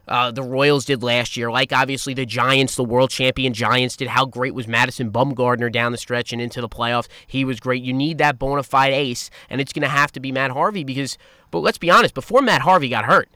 uh, 0.08 0.32
the 0.32 0.44
Royals 0.44 0.86
did 0.86 1.04
last 1.04 1.36
year, 1.36 1.52
like 1.52 1.74
obviously 1.74 2.14
the 2.14 2.26
Giants, 2.26 2.76
the 2.76 2.84
world 2.84 3.10
champion 3.10 3.54
Giants 3.54 3.98
did. 3.98 4.08
How 4.08 4.26
great 4.26 4.54
was 4.54 4.68
Madison 4.68 5.12
Bumgarner 5.12 5.72
down 5.72 5.92
the 5.92 5.98
stretch 5.98 6.32
and 6.32 6.42
into 6.42 6.62
the 6.62 6.70
playoffs? 6.70 7.08
He 7.26 7.44
was 7.44 7.60
great. 7.60 7.84
You 7.84 7.94
need 7.94 8.18
that 8.20 8.40
bona 8.40 8.64
fide 8.64 8.94
ace, 8.94 9.30
and 9.50 9.60
it's 9.60 9.74
going 9.74 9.84
to 9.84 9.90
have 9.90 10.12
to 10.14 10.20
be 10.20 10.32
Matt 10.32 10.52
Harvey 10.52 10.84
because, 10.84 11.18
but 11.52 11.60
let's 11.60 11.78
be 11.78 11.90
honest, 11.90 12.14
before 12.14 12.42
Matt 12.42 12.62
Harvey 12.62 12.90
got 12.90 13.06
hurt, 13.06 13.30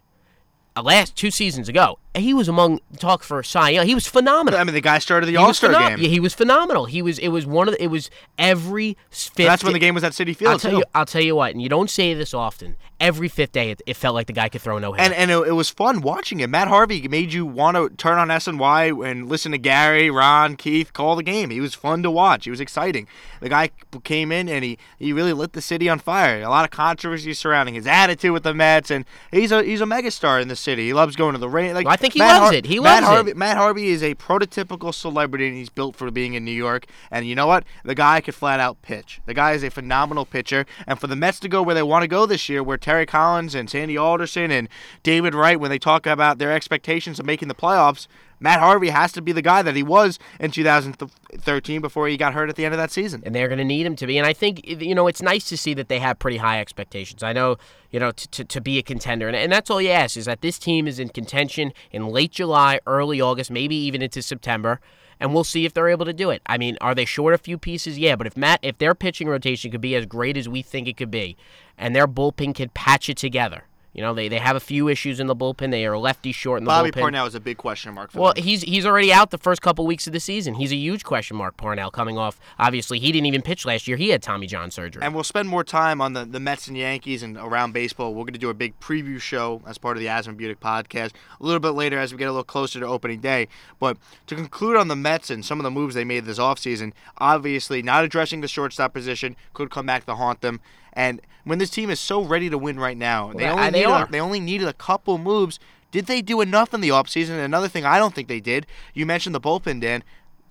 last 0.83 1.15
two 1.15 1.31
seasons 1.31 1.69
ago, 1.69 1.99
he 2.15 2.33
was 2.33 2.47
among 2.49 2.79
talk 2.99 3.23
for 3.23 3.41
Cy 3.41 3.69
Young. 3.69 3.87
He 3.87 3.95
was 3.95 4.05
phenomenal. 4.05 4.59
I 4.59 4.63
mean, 4.65 4.73
the 4.73 4.81
guy 4.81 4.99
started 4.99 5.27
the 5.27 5.37
All 5.37 5.53
Star 5.53 5.71
phenom- 5.71 5.89
game. 5.95 5.99
Yeah, 5.99 6.09
he 6.09 6.19
was 6.19 6.33
phenomenal. 6.33 6.85
He 6.85 7.01
was. 7.01 7.17
It 7.19 7.29
was 7.29 7.45
one 7.45 7.67
of. 7.69 7.75
The, 7.75 7.83
it 7.83 7.87
was 7.87 8.09
every 8.37 8.97
fifth. 9.09 9.35
That's 9.35 9.63
when 9.63 9.73
the 9.73 9.79
game 9.79 9.95
was 9.95 10.03
at 10.03 10.11
Citi 10.11 10.35
Field 10.35 10.51
I'll 10.53 10.59
tell 10.59 10.71
too. 10.71 10.77
you. 10.77 10.83
I'll 10.93 11.05
tell 11.05 11.21
you 11.21 11.35
what. 11.35 11.51
And 11.51 11.61
you 11.61 11.69
don't 11.69 11.89
say 11.89 12.13
this 12.13 12.33
often. 12.33 12.75
Every 12.99 13.29
fifth 13.29 13.53
day, 13.53 13.71
it, 13.71 13.81
it 13.87 13.95
felt 13.95 14.13
like 14.13 14.27
the 14.27 14.33
guy 14.33 14.47
could 14.49 14.61
throw 14.61 14.77
no 14.77 14.91
hitter. 14.93 15.05
And 15.05 15.13
and 15.13 15.31
it, 15.31 15.47
it 15.47 15.53
was 15.53 15.69
fun 15.69 16.01
watching 16.01 16.39
it. 16.41 16.49
Matt 16.49 16.67
Harvey 16.67 17.07
made 17.07 17.33
you 17.33 17.45
want 17.45 17.75
to 17.77 17.89
turn 17.95 18.19
on 18.19 18.27
SNY 18.27 19.09
and 19.09 19.27
listen 19.27 19.51
to 19.53 19.57
Gary, 19.57 20.11
Ron, 20.11 20.55
Keith 20.55 20.93
call 20.93 21.15
the 21.15 21.23
game. 21.23 21.49
He 21.49 21.59
was 21.61 21.73
fun 21.73 22.03
to 22.03 22.11
watch. 22.11 22.43
He 22.43 22.51
was 22.51 22.59
exciting. 22.59 23.07
The 23.39 23.49
guy 23.49 23.71
came 24.03 24.31
in 24.31 24.47
and 24.49 24.63
he, 24.63 24.77
he 24.99 25.13
really 25.13 25.33
lit 25.33 25.53
the 25.53 25.61
city 25.61 25.89
on 25.89 25.97
fire. 25.97 26.41
A 26.41 26.49
lot 26.49 26.63
of 26.63 26.71
controversy 26.71 27.33
surrounding 27.33 27.73
his 27.73 27.87
attitude 27.87 28.33
with 28.33 28.43
the 28.43 28.53
Mets, 28.53 28.91
and 28.91 29.05
he's 29.31 29.51
a 29.51 29.63
he's 29.63 29.81
a 29.81 29.85
megastar 29.85 30.41
in 30.41 30.47
the 30.47 30.55
city. 30.55 30.87
He 30.87 30.93
loves 30.93 31.15
going 31.15 31.33
to 31.33 31.39
the 31.39 31.49
rain. 31.49 31.73
Like 31.73 31.87
I 31.87 31.95
think 32.01 32.13
he 32.13 32.19
Matt 32.19 32.41
loves 32.41 32.55
it. 32.55 32.65
He 32.65 32.79
Matt 32.79 33.03
loves 33.03 33.29
it. 33.29 33.37
Matt 33.37 33.57
Harvey 33.57 33.89
is 33.89 34.03
a 34.03 34.15
prototypical 34.15 34.93
celebrity, 34.93 35.47
and 35.47 35.55
he's 35.55 35.69
built 35.69 35.95
for 35.95 36.09
being 36.11 36.33
in 36.33 36.43
New 36.43 36.51
York. 36.51 36.85
And 37.09 37.25
you 37.25 37.35
know 37.35 37.47
what? 37.47 37.63
The 37.83 37.95
guy 37.95 38.19
could 38.21 38.35
flat 38.35 38.59
out 38.59 38.81
pitch. 38.81 39.21
The 39.25 39.33
guy 39.33 39.53
is 39.53 39.63
a 39.63 39.69
phenomenal 39.69 40.25
pitcher. 40.25 40.65
And 40.85 40.99
for 40.99 41.07
the 41.07 41.15
Mets 41.15 41.39
to 41.41 41.49
go 41.49 41.61
where 41.61 41.75
they 41.75 41.83
want 41.83 42.03
to 42.03 42.07
go 42.07 42.25
this 42.25 42.49
year, 42.49 42.61
where 42.61 42.77
Terry 42.77 43.05
Collins 43.05 43.55
and 43.55 43.69
Sandy 43.69 43.97
Alderson 43.97 44.51
and 44.51 44.67
David 45.03 45.33
Wright, 45.33 45.59
when 45.59 45.69
they 45.69 45.79
talk 45.79 46.05
about 46.05 46.37
their 46.37 46.51
expectations 46.51 47.19
of 47.19 47.25
making 47.25 47.47
the 47.47 47.55
playoffs, 47.55 48.07
Matt 48.41 48.59
Harvey 48.59 48.89
has 48.89 49.11
to 49.13 49.21
be 49.21 49.31
the 49.31 49.43
guy 49.43 49.61
that 49.61 49.75
he 49.75 49.83
was 49.83 50.17
in 50.39 50.49
2013 50.49 51.79
before 51.79 52.07
he 52.07 52.17
got 52.17 52.33
hurt 52.33 52.49
at 52.49 52.55
the 52.55 52.65
end 52.65 52.73
of 52.73 52.79
that 52.79 52.91
season. 52.91 53.21
and 53.23 53.35
they're 53.35 53.47
going 53.47 53.59
to 53.59 53.63
need 53.63 53.85
him 53.85 53.95
to 53.95 54.07
be. 54.07 54.17
And 54.17 54.25
I 54.25 54.33
think 54.33 54.61
you 54.65 54.95
know 54.95 55.07
it's 55.07 55.21
nice 55.21 55.47
to 55.49 55.57
see 55.57 55.75
that 55.75 55.87
they 55.87 55.99
have 55.99 56.17
pretty 56.17 56.37
high 56.37 56.59
expectations. 56.59 57.21
I 57.21 57.33
know 57.33 57.57
you 57.91 57.99
know 57.99 58.11
to, 58.11 58.27
to, 58.29 58.43
to 58.43 58.59
be 58.59 58.79
a 58.79 58.81
contender, 58.81 59.27
and, 59.27 59.37
and 59.37 59.51
that's 59.51 59.69
all 59.69 59.81
you 59.81 59.91
ask 59.91 60.17
is 60.17 60.25
that 60.25 60.41
this 60.41 60.57
team 60.57 60.87
is 60.87 60.99
in 60.99 61.09
contention 61.09 61.71
in 61.91 62.07
late 62.07 62.31
July, 62.31 62.79
early 62.87 63.21
August, 63.21 63.51
maybe 63.51 63.75
even 63.75 64.01
into 64.01 64.21
September. 64.21 64.81
And 65.19 65.35
we'll 65.35 65.43
see 65.43 65.65
if 65.65 65.73
they're 65.75 65.87
able 65.87 66.05
to 66.05 66.13
do 66.13 66.31
it. 66.31 66.41
I 66.47 66.57
mean, 66.57 66.79
are 66.81 66.95
they 66.95 67.05
short 67.05 67.35
a 67.35 67.37
few 67.37 67.59
pieces? 67.59 67.99
Yeah, 67.99 68.15
but 68.15 68.25
if 68.25 68.35
Matt, 68.35 68.59
if 68.63 68.79
their 68.79 68.95
pitching 68.95 69.29
rotation 69.29 69.69
could 69.69 69.79
be 69.79 69.95
as 69.95 70.07
great 70.07 70.35
as 70.35 70.49
we 70.49 70.63
think 70.63 70.87
it 70.87 70.97
could 70.97 71.11
be, 71.11 71.37
and 71.77 71.95
their 71.95 72.07
bullpen 72.07 72.55
could 72.55 72.73
patch 72.73 73.07
it 73.07 73.17
together, 73.17 73.65
you 73.93 74.01
know, 74.01 74.13
they, 74.13 74.27
they 74.29 74.37
have 74.39 74.55
a 74.55 74.59
few 74.61 74.87
issues 74.87 75.19
in 75.19 75.27
the 75.27 75.35
bullpen. 75.35 75.71
They 75.71 75.85
are 75.85 75.97
lefty 75.97 76.31
short 76.31 76.59
in 76.59 76.63
the 76.63 76.69
Bobby 76.69 76.89
bullpen. 76.89 76.93
Bobby 76.93 77.01
Parnell 77.01 77.25
is 77.25 77.35
a 77.35 77.39
big 77.39 77.57
question 77.57 77.93
mark 77.93 78.11
for 78.11 78.19
Well, 78.19 78.33
them. 78.33 78.43
he's 78.43 78.61
he's 78.61 78.85
already 78.85 79.11
out 79.11 79.31
the 79.31 79.37
first 79.37 79.61
couple 79.61 79.85
weeks 79.85 80.07
of 80.07 80.13
the 80.13 80.19
season. 80.19 80.53
He's 80.53 80.71
a 80.71 80.75
huge 80.77 81.03
question 81.03 81.35
mark. 81.37 81.57
Parnell 81.57 81.91
coming 81.91 82.17
off. 82.17 82.39
Obviously, 82.57 82.99
he 82.99 83.11
didn't 83.11 83.25
even 83.25 83.41
pitch 83.41 83.65
last 83.65 83.87
year. 83.87 83.97
He 83.97 84.09
had 84.09 84.23
Tommy 84.23 84.47
John 84.47 84.71
surgery. 84.71 85.03
And 85.03 85.13
we'll 85.13 85.23
spend 85.23 85.49
more 85.49 85.63
time 85.63 85.99
on 86.01 86.13
the, 86.13 86.23
the 86.25 86.39
Mets 86.39 86.67
and 86.67 86.77
Yankees 86.77 87.21
and 87.21 87.35
around 87.37 87.73
baseball. 87.73 88.13
We're 88.13 88.23
going 88.23 88.33
to 88.33 88.39
do 88.39 88.49
a 88.49 88.53
big 88.53 88.79
preview 88.79 89.19
show 89.19 89.61
as 89.67 89.77
part 89.77 89.97
of 89.97 90.01
the 90.01 90.07
Asman 90.07 90.39
Budick 90.39 90.57
podcast 90.59 91.11
a 91.39 91.43
little 91.43 91.59
bit 91.59 91.71
later 91.71 91.97
as 91.99 92.11
we 92.13 92.17
get 92.17 92.25
a 92.25 92.31
little 92.31 92.43
closer 92.43 92.79
to 92.79 92.85
opening 92.87 93.19
day. 93.19 93.47
But 93.79 93.97
to 94.27 94.35
conclude 94.35 94.77
on 94.77 94.87
the 94.87 94.95
Mets 94.95 95.29
and 95.29 95.43
some 95.43 95.59
of 95.59 95.63
the 95.63 95.71
moves 95.71 95.95
they 95.95 96.05
made 96.05 96.25
this 96.25 96.39
offseason, 96.39 96.93
obviously 97.17 97.81
not 97.81 98.03
addressing 98.03 98.41
the 98.41 98.47
shortstop 98.47 98.93
position 98.93 99.35
could 99.53 99.69
come 99.69 99.85
back 99.85 100.05
to 100.05 100.15
haunt 100.15 100.41
them. 100.41 100.59
And 100.93 101.21
when 101.43 101.57
this 101.57 101.69
team 101.69 101.89
is 101.89 101.99
so 101.99 102.21
ready 102.23 102.49
to 102.49 102.57
win 102.57 102.79
right 102.79 102.97
now, 102.97 103.31
they 103.33 103.43
Well, 103.45 103.53
only, 103.59 103.71
they 103.71 103.79
needed. 103.79 103.91
A, 103.91 104.07
they 104.11 104.19
only 104.21 104.39
needed 104.39 104.67
a 104.67 104.73
couple 104.73 105.17
moves. 105.17 105.59
Did 105.91 106.05
they 106.05 106.21
do 106.21 106.41
enough 106.41 106.73
in 106.73 106.81
the 106.81 106.89
offseason? 106.89 107.43
Another 107.43 107.67
thing 107.67 107.85
I 107.85 107.97
don't 107.99 108.13
think 108.13 108.27
they 108.27 108.39
did, 108.39 108.65
you 108.93 109.05
mentioned 109.05 109.35
the 109.35 109.41
bullpen, 109.41 109.81
Dan. 109.81 110.03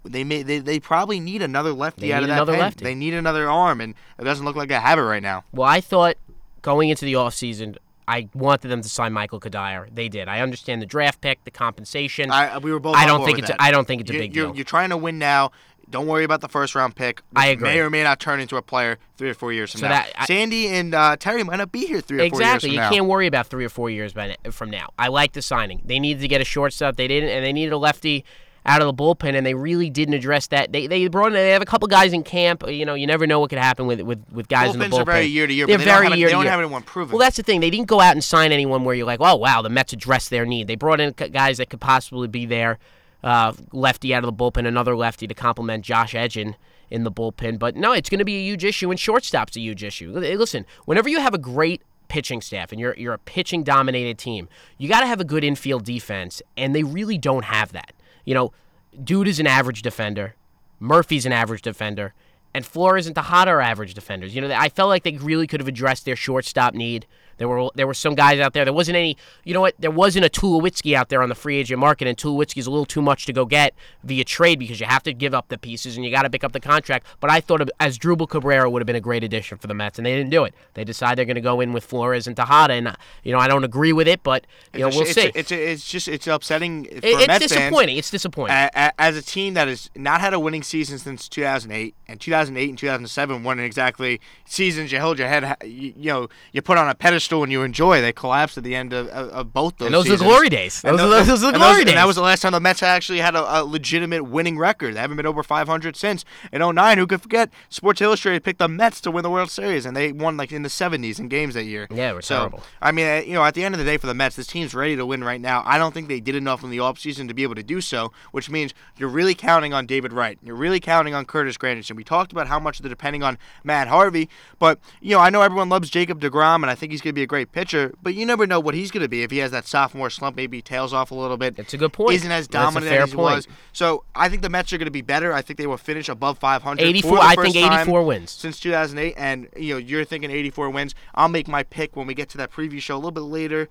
They 0.05 0.25
may 0.25 0.43
they, 0.43 0.59
they 0.61 0.81
probably 0.81 1.21
need 1.21 1.43
another 1.43 1.73
lefty 1.73 2.09
They 2.09 2.13
out 2.13 2.21
need 2.21 2.25
of 2.25 2.29
that 2.29 2.35
another 2.37 2.53
pen. 2.53 2.61
lefty. 2.61 2.85
They 2.85 2.95
need 2.95 3.13
another 3.15 3.51
arm, 3.51 3.81
and 3.83 3.95
it 4.19 4.25
doesn't 4.25 4.45
look 4.47 4.57
like 4.57 4.69
they 4.71 4.75
have 4.75 4.99
it 4.99 5.03
right 5.03 5.23
now. 5.23 5.45
well, 5.53 5.69
I 5.69 5.81
thought 5.83 6.17
going 6.63 6.89
into 6.89 7.05
the 7.05 7.13
offseason, 7.15 7.77
I 8.09 8.29
wanted 8.35 8.69
them 8.69 8.81
to 8.81 8.89
sign 8.89 9.13
Michael 9.13 9.39
Cuddyer. 9.41 9.95
They 9.95 10.09
did. 10.09 10.27
I 10.27 10.41
understand 10.41 10.81
the 10.83 10.87
draft 10.87 11.21
pick, 11.21 11.45
the 11.45 11.51
compensation. 11.51 12.31
I, 12.31 12.57
we 12.59 12.73
were 12.73 12.81
both. 12.81 12.97
I 12.97 13.05
don't 13.07 13.25
think 13.27 13.39
it's. 13.41 13.51
A. 13.51 13.63
I 13.63 13.71
don't 13.71 13.87
think 13.87 14.01
it's 14.01 14.11
a 14.11 14.15
You're- 14.15 14.27
big 14.27 14.35
you're, 14.37 14.47
deal. 14.47 14.57
You're 14.57 14.65
trying 14.65 14.89
to 14.91 14.97
win 14.97 15.19
now. 15.19 15.53
Don't 15.91 16.07
worry 16.07 16.25
about 16.25 16.41
the 16.41 16.49
first 16.49 16.75
round 16.75 16.95
pick. 16.95 17.21
I 17.35 17.49
agree. 17.49 17.69
May 17.69 17.81
or 17.81 17.91
may 17.91 18.03
not 18.03 18.21
turn 18.21 18.39
into 18.41 18.57
a 18.57 18.63
player 18.63 18.99
three 19.17 19.29
or 19.31 19.35
four 19.35 19.53
years 19.53 19.73
from 19.73 19.81
So 19.81 19.89
now. 19.89 19.95
that- 19.95 20.13
I- 20.17 20.27
Sandy 20.27 20.69
and 20.69 20.95
uh, 20.95 21.17
Terry 21.17 21.43
might 21.43 21.57
not 21.57 21.73
be 21.73 21.87
here 21.87 22.01
three 22.01 22.21
or 22.21 22.23
Exactly. 22.23 22.39
four 22.45 22.51
years 22.53 22.63
from 22.63 22.71
You 22.73 22.77
now. 22.79 22.91
can't 22.91 23.07
worry 23.07 23.27
about 23.27 23.49
three 23.49 23.65
or 23.65 23.69
four 23.71 23.91
years 23.91 24.15
from 24.53 24.71
now. 24.71 24.91
I 24.99 25.09
like 25.09 25.33
the 25.33 25.43
signing. 25.43 25.83
They 25.85 25.99
needed 25.99 26.21
to 26.21 26.29
get 26.29 26.41
a 26.41 26.45
shortstop. 26.45 26.97
They 26.97 27.09
didn't, 27.09 27.31
and 27.31 27.45
they 27.45 27.53
needed 27.53 27.73
a 27.73 27.79
lefty 27.79 28.25
out 28.67 28.83
of 28.83 28.87
the 28.87 28.93
bullpen, 29.03 29.35
and 29.35 29.47
they 29.47 29.55
really 29.55 29.89
didn't 29.89 30.13
address 30.13 30.47
that. 30.49 30.71
They 30.71 30.87
they 30.87 31.09
brought 31.09 31.29
in, 31.29 31.33
they 31.33 31.49
have 31.51 31.63
a 31.63 31.67
couple 31.67 31.89
guys 31.89 32.13
in 32.13 32.23
camp. 32.23 32.63
You 32.69 32.85
know, 32.85 32.93
you 32.93 33.07
never 33.07 33.27
know 33.27 33.41
what 33.41 33.49
could 33.49 33.59
happen 33.59 33.87
with 33.87 34.03
with, 34.03 34.23
with 34.31 34.49
guys 34.49 34.75
in 34.75 34.81
the 34.81 34.85
Bullpens 34.85 34.91
bullpen. 34.91 35.01
are 35.01 35.05
very 35.07 35.25
year 35.27 35.47
to 35.47 35.53
year, 35.53 35.67
They're 35.67 35.79
but 35.79 35.85
they 35.87 35.91
don't 35.91 36.03
very 36.09 36.19
year 36.19 36.29
they 36.29 36.33
don't 36.33 36.43
year. 36.43 36.51
have 36.51 36.61
anyone 36.61 36.83
proven. 36.83 37.13
Well, 37.13 37.21
that's 37.21 37.39
the 37.39 37.43
thing. 37.43 37.61
They 37.61 37.71
didn't 37.71 37.87
go 37.89 38.01
out 38.01 38.13
and 38.13 38.23
sign 38.23 38.53
anyone 38.53 38.85
where 38.85 38.95
you're 38.95 39.07
like, 39.07 39.21
oh 39.23 39.35
wow, 39.37 39.63
the 39.63 39.71
Mets 39.71 39.95
addressed 39.95 40.29
their 40.29 40.45
need. 40.45 40.67
They 40.69 40.77
brought 40.77 41.01
in 41.01 41.13
guys 41.15 41.57
that 41.57 41.71
could 41.71 41.81
possibly 41.81 42.29
be 42.29 42.45
there. 42.45 42.79
Uh, 43.23 43.53
lefty 43.73 44.15
out 44.15 44.25
of 44.25 44.35
the 44.35 44.45
bullpen, 44.45 44.67
another 44.67 44.97
lefty 44.97 45.27
to 45.27 45.35
complement 45.35 45.85
Josh 45.85 46.15
Edgin 46.15 46.57
in 46.91 47.05
the 47.05 47.13
bullpen. 47.13 47.59
But 47.59 47.77
no, 47.77 47.93
it's 47.93 48.09
going 48.09 48.19
to 48.19 48.25
be 48.25 48.37
a 48.37 48.43
huge 48.43 48.65
issue, 48.65 48.91
and 48.91 48.99
shortstop's 48.99 49.57
a 49.57 49.61
huge 49.61 49.85
issue. 49.85 50.11
Listen, 50.13 50.65
whenever 50.87 51.09
you 51.09 51.21
have 51.21 51.35
a 51.35 51.39
great 51.39 51.83
pitching 52.09 52.41
staff 52.41 52.73
and 52.73 52.81
you're 52.81 52.95
you're 52.97 53.15
a 53.15 53.19
pitching 53.19 53.63
dominated 53.63 54.19
team, 54.19 54.49
you 54.79 54.89
got 54.89 55.01
to 55.01 55.07
have 55.07 55.21
a 55.21 55.25
good 55.25 55.45
infield 55.45 55.85
defense, 55.85 56.43
and 56.57 56.75
they 56.75 56.83
really 56.83 57.19
don't 57.19 57.45
have 57.45 57.73
that. 57.73 57.93
You 58.25 58.35
know, 58.35 58.53
Duda 58.97 59.29
is 59.29 59.39
an 59.39 59.47
average 59.47 59.83
defender, 59.83 60.35
Murphy's 60.79 61.27
an 61.27 61.33
average 61.33 61.63
defender, 61.63 62.15
and 62.53 62.67
Flores 62.67 63.07
and 63.07 63.15
Tejada 63.15 63.51
are 63.53 63.61
average 63.61 63.95
defenders. 63.95 64.35
You 64.35 64.41
know, 64.41 64.53
I 64.53 64.69
felt 64.69 64.89
like 64.89 65.05
they 65.05 65.17
really 65.17 65.47
could 65.47 65.61
have 65.61 65.69
addressed 65.69 66.05
their 66.05 66.17
shortstop 66.17 66.75
need. 66.75 67.07
There 67.41 67.49
were 67.49 67.71
there 67.75 67.87
were 67.87 67.95
some 67.95 68.15
guys 68.15 68.39
out 68.39 68.53
there. 68.53 68.65
There 68.67 68.73
wasn't 68.75 68.97
any. 68.97 69.17
You 69.45 69.55
know 69.55 69.63
what? 69.63 69.75
There 69.79 69.91
wasn't 69.91 70.27
a 70.27 70.29
Tulowitzki 70.29 70.95
out 70.95 71.09
there 71.09 71.23
on 71.23 71.31
the 71.31 71.35
free 71.35 71.57
agent 71.57 71.81
market, 71.81 72.07
and 72.07 72.17
Tulowitzki's 72.17 72.67
a 72.67 72.71
little 72.71 72.85
too 72.85 73.01
much 73.01 73.25
to 73.25 73.33
go 73.33 73.47
get 73.47 73.75
via 74.05 74.25
trade 74.25 74.59
because 74.59 74.79
you 74.79 74.85
have 74.87 75.03
to 75.05 75.15
give 75.15 75.33
up 75.33 75.49
the 75.49 75.57
pieces 75.57 75.97
and 75.97 76.05
you 76.05 76.11
got 76.11 76.23
to 76.23 76.31
pick 76.31 76.45
up 76.45 76.53
the 76.53 76.61
contract. 76.61 77.07
But 77.19 77.31
I 77.31 77.41
thought 77.41 77.63
Asdrubal 77.81 78.29
Cabrera 78.29 78.69
would 78.69 78.83
have 78.83 78.87
been 78.87 78.95
a 78.95 79.01
great 79.01 79.25
addition 79.25 79.57
for 79.57 79.69
the 79.69 79.75
Mets, 79.75 79.99
and 79.99 80.05
they 80.05 80.15
didn't 80.15 80.31
do 80.31 80.45
it. 80.45 80.55
They 80.75 80.85
decided 80.85 81.17
they're 81.19 81.25
going 81.25 81.35
to 81.37 81.41
go 81.41 81.63
in 81.63 81.73
with 81.73 81.83
Flores 81.83 82.27
and 82.27 82.37
Tejada, 82.37 82.75
and 82.75 82.95
you 83.25 83.33
know 83.33 83.39
I 83.39 83.49
don't 83.49 83.65
agree 83.65 83.95
with 83.95 84.07
it, 84.07 84.23
but 84.23 84.47
you 84.75 84.81
know 84.81 84.89
It's 84.89 84.97
a- 84.97 84.99
we'll 84.99 85.07
it's 85.09 85.15
see. 85.15 85.27
a- 85.29 85.33
It's, 85.35 85.51
a- 85.51 85.71
it's 85.73 85.89
just 85.91 86.09
it's 86.09 86.27
upsetting 86.27 86.85
for 86.85 86.91
It- 86.91 87.05
it's 87.05 87.27
Mets 87.27 87.39
fans. 87.47 87.53
disappointing. 87.53 87.97
It's 87.97 88.11
disappointing. 88.11 88.55
As 88.75 89.17
a 89.17 89.23
team 89.23 89.55
that 89.55 89.67
has 89.67 89.89
not 89.97 90.21
had 90.21 90.35
a 90.35 90.39
winning 90.41 90.63
season 90.63 90.99
since 90.99 91.27
2008, 91.27 91.95
and 92.07 92.21
2008 92.21 92.69
and 92.69 92.77
2007 92.79 93.45
weren't 93.45 93.61
exactly 93.61 94.21
seasons 94.45 94.93
you 94.93 94.99
held 94.99 95.19
your 95.19 95.29
head, 95.29 95.57
you, 95.65 95.95
you 95.97 96.11
know, 96.13 96.29
you 96.53 96.61
put 96.61 96.77
on 96.77 96.87
a 96.89 96.95
pedestal 96.95 97.30
and 97.31 97.51
you 97.53 97.63
enjoy. 97.63 98.01
They 98.01 98.13
collapsed 98.13 98.59
at 98.59 98.65
the 98.65 98.75
end 98.75 98.93
of, 98.93 99.09
of, 99.09 99.29
of 99.31 99.53
both 99.53 99.79
those. 99.79 99.87
and 99.87 99.95
those 99.95 100.11
are 100.11 100.17
glory 100.17 100.49
days. 100.49 100.83
Those, 100.83 101.01
are, 101.01 101.09
tho- 101.09 101.25
those 101.25 101.45
are 101.45 101.53
the 101.53 101.59
glory 101.59 101.79
and 101.79 101.87
days. 101.87 101.95
that 101.95 102.07
was 102.07 102.17
the 102.17 102.23
last 102.23 102.43
time 102.43 102.53
the 102.53 102.61
Mets 102.61 102.83
actually 102.83 103.21
had 103.21 103.35
a, 103.35 103.61
a 103.61 103.65
legitimate 103.65 104.25
winning 104.25 104.59
record. 104.59 104.95
They 104.95 105.01
haven't 105.01 105.17
been 105.17 105.27
over 105.27 105.43
500 105.43 105.97
since. 105.97 106.25
In 106.53 106.61
09, 106.61 106.99
who 106.99 107.07
could 107.07 107.23
forget? 107.23 107.51
Sports 107.69 108.01
Illustrated 108.01 108.43
picked 108.43 108.59
the 108.59 108.69
Mets 108.69 109.01
to 109.03 109.11
win 109.11 109.23
the 109.23 109.31
World 109.31 109.51
Series, 109.51 109.87
and 109.87 109.97
they 109.97 110.13
won 110.13 110.37
like 110.37 110.53
in 110.53 110.63
the 110.63 110.69
70s 110.69 111.19
in 111.19 111.29
games 111.29 111.55
that 111.55 111.65
year. 111.65 111.87
Yeah, 111.91 112.11
it 112.11 112.17
was 112.17 112.27
so, 112.27 112.37
terrible. 112.37 112.63
I 112.83 112.93
mean, 112.93 113.07
uh, 113.07 113.23
you 113.25 113.35
know, 113.35 113.45
at 113.45 113.55
the 113.55 113.65
end 113.65 113.75
of 113.75 113.79
the 113.79 113.85
day 113.85 113.97
for 113.97 114.07
the 114.07 114.15
Mets, 114.15 114.37
this 114.37 114.47
team's 114.47 114.75
ready 114.75 114.97
to 114.97 115.07
win 115.07 115.23
right 115.23 115.41
now. 115.41 115.63
I 115.65 115.79
don't 115.79 115.95
think 115.95 116.09
they 116.09 116.21
did 116.21 116.35
enough 116.35 116.65
in 116.65 116.71
the 116.71 116.79
offseason 116.79 117.29
to 117.29 117.35
be 117.35 117.43
able 117.43 117.55
to 117.55 117.63
do 117.63 117.81
so, 117.81 118.13
which 118.33 118.51
means 118.51 118.75
you're 118.97 119.09
really 119.09 119.35
counting 119.35 119.73
on 119.73 119.87
David 119.87 120.13
Wright. 120.13 120.39
You're 120.43 120.57
really 120.57 120.81
counting 120.81 121.15
on 121.15 121.25
Curtis 121.25 121.57
Granderson. 121.57 121.97
We 121.97 122.05
talked 122.05 122.33
about 122.33 122.49
how 122.49 122.59
much 122.59 122.81
they're 122.81 122.89
depending 122.89 123.23
on 123.23 123.39
Matt 123.65 123.89
Harvey, 123.89 124.29
but, 124.59 124.79
you 125.01 125.15
know, 125.15 125.21
I 125.21 125.31
know 125.31 125.43
everyone 125.43 125.69
loves 125.69 125.91
Jacob 125.91 126.21
DeGrom, 126.21 126.57
and 126.57 126.67
I 126.67 126.75
think 126.75 126.93
he's 126.93 127.01
going 127.01 127.13
to 127.13 127.15
be 127.15 127.20
a 127.23 127.27
great 127.27 127.53
pitcher, 127.53 127.95
but 128.03 128.15
you 128.15 128.25
never 128.27 128.47
know 128.47 128.61
what 128.61 128.75
he's 128.75 128.91
going 128.91 129.03
to 129.03 129.09
be 129.09 129.23
if 129.23 129.31
he 129.31 129.39
has 129.39 129.51
that 129.51 129.67
sophomore 129.67 130.11
slump, 130.11 130.37
maybe 130.37 130.59
he 130.59 130.63
tails 130.63 130.93
off 130.93 131.11
a 131.11 131.15
little 131.15 131.37
bit. 131.37 131.59
It's 131.59 131.75
a 131.75 131.79
good 131.79 131.93
point. 131.93 132.15
Isn't 132.15 132.31
as 132.31 132.49
That's 132.49 132.65
dominant 132.65 132.93
as 132.93 133.11
he 133.11 133.17
point. 133.17 133.37
was. 133.37 133.49
So 133.73 134.05
I 134.15 134.29
think 134.29 134.43
the 134.43 134.49
Mets 134.49 134.73
are 134.73 134.79
going 134.79 134.87
to 134.87 134.91
be 134.91 135.03
better. 135.03 135.33
I 135.33 135.43
think 135.43 135.59
they 135.59 135.67
will 135.67 135.77
finish 135.77 136.09
above 136.09 136.39
500. 136.39 136.83
84 136.83 137.11
for 137.11 137.17
the 137.17 137.23
I 137.23 137.35
think 137.37 137.57
84 137.57 138.03
wins. 138.05 138.31
since 138.31 138.61
2008, 138.61 139.15
and 139.17 139.49
you 139.57 139.75
know 139.75 139.79
you're 139.79 140.05
thinking 140.05 140.31
84 140.31 140.71
wins. 140.71 140.95
I'll 141.15 141.29
make 141.29 141.49
my 141.49 141.63
pick 141.63 141.97
when 141.97 142.07
we 142.07 142.15
get 142.15 142.29
to 142.31 142.39
that 142.39 142.53
preview 142.53 142.81
show 142.81 142.95
a 142.95 142.97
little 142.97 143.11
bit 143.11 143.21
later 143.21 143.69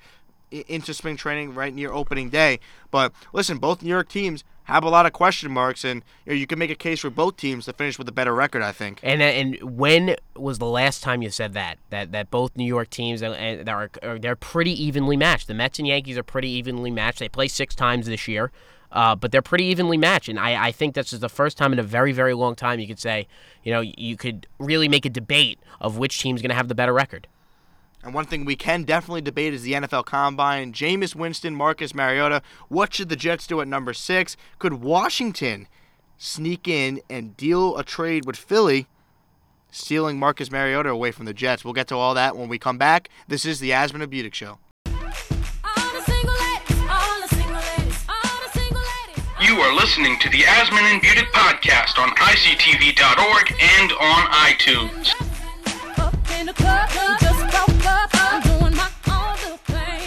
into 0.52 0.94
spring 0.94 1.16
training, 1.16 1.54
right 1.54 1.74
near 1.74 1.92
opening 1.92 2.30
day. 2.30 2.60
But 2.92 3.14
listen, 3.34 3.58
both 3.58 3.84
New 3.84 3.90
York 3.90 4.10
teams 4.10 4.44
have 4.70 4.84
a 4.84 4.90
lot 4.90 5.06
of 5.06 5.14
question 5.14 5.52
marks, 5.52 5.84
and 5.84 6.04
you, 6.26 6.32
know, 6.32 6.38
you 6.38 6.48
can 6.48 6.60
make 6.60 6.70
a 6.70 6.76
case 6.76 7.00
for 7.00 7.10
both 7.10 7.38
teams 7.38 7.66
to 7.66 7.74
finish 7.74 7.98
with 7.98 8.08
a 8.08 8.12
better 8.12 8.34
record. 8.34 8.62
I 8.62 8.72
think. 8.72 9.00
And 9.04 9.22
and 9.22 9.78
when 9.78 10.16
was 10.36 10.60
the 10.60 10.66
last 10.66 11.04
time 11.04 11.22
you 11.22 11.30
said 11.30 11.54
that 11.54 11.78
that 11.90 12.12
that 12.12 12.32
both 12.32 12.56
New 12.56 12.66
York 12.66 12.90
teams 12.90 13.22
and 13.22 13.66
that 13.66 13.70
are, 13.70 13.90
are 14.04 14.20
they're 14.20 14.36
pretty 14.36 14.72
evenly 14.82 15.18
matched. 15.18 15.48
The 15.48 15.54
Mets 15.54 15.80
and 15.80 15.88
Yankees 15.88 16.18
are 16.18 16.24
pretty 16.24 16.50
evenly 16.50 16.92
matched. 16.92 17.20
They 17.20 17.30
play 17.30 17.48
six 17.48 17.76
times 17.76 18.06
this 18.06 18.28
year, 18.28 18.52
uh, 18.92 19.16
but 19.16 19.32
they're 19.32 19.42
pretty 19.42 19.66
evenly 19.66 19.98
matched. 19.98 20.30
And 20.30 20.40
I, 20.40 20.68
I 20.68 20.72
think 20.72 20.96
this 20.96 21.14
is 21.14 21.20
the 21.20 21.30
first 21.30 21.58
time 21.58 21.74
in 21.74 21.80
a 21.80 21.84
very 21.84 22.12
very 22.12 22.34
long 22.34 22.56
time 22.56 22.80
you 22.80 22.88
could 22.88 23.00
say, 23.00 23.28
you 23.64 23.74
know, 23.74 23.82
you 23.82 24.16
could 24.16 24.48
really 24.60 24.88
make 24.88 25.06
a 25.06 25.10
debate 25.10 25.60
of 25.82 25.98
which 25.98 26.20
team's 26.20 26.42
going 26.42 26.50
to 26.50 26.56
have 26.56 26.68
the 26.68 26.76
better 26.76 26.94
record. 26.94 27.28
And 28.04 28.14
one 28.14 28.26
thing 28.26 28.46
we 28.46 28.56
can 28.56 28.84
definitely 28.84 29.22
debate 29.22 29.54
is 29.54 29.64
the 29.64 29.74
NFL 29.74 30.06
Combine. 30.06 30.72
Jameis 30.72 31.16
Winston, 31.16 31.54
Marcus 31.56 31.94
Mariota. 31.94 32.42
What 32.70 32.94
should 32.94 33.10
the 33.10 33.16
Jets 33.16 33.46
do 33.46 33.60
at 33.60 33.68
number 33.68 33.94
six? 33.94 34.38
Could 34.58 34.76
Washington 34.76 35.68
sneak 36.18 36.68
in 36.68 37.02
and 37.10 37.36
deal 37.36 37.78
a 37.78 37.84
trade 37.84 38.26
with 38.26 38.38
Philly, 38.38 38.88
stealing 39.70 40.18
Marcus 40.18 40.50
Mariota 40.50 40.90
away 40.90 41.12
from 41.12 41.26
the 41.26 41.34
Jets? 41.34 41.66
We'll 41.66 41.74
get 41.74 41.88
to 41.90 41.96
all 41.96 42.14
that 42.14 42.38
when 42.38 42.48
we 42.48 42.58
come 42.58 42.78
back. 42.78 43.10
This 43.28 43.46
is 43.46 43.60
the 43.60 43.72
Asman 43.72 44.02
and 44.02 44.12
Budick 44.12 44.34
Show. 44.34 44.60
You 49.42 49.56
are 49.62 49.74
listening 49.74 50.20
to 50.20 50.30
the 50.30 50.44
Asman 50.44 50.94
and 50.94 51.02
Budick 51.02 51.32
podcast 51.32 51.98
on 51.98 52.10
ICTV.org 52.12 53.54
and 53.60 53.92
on 53.94 54.32
iTunes. 54.32 55.29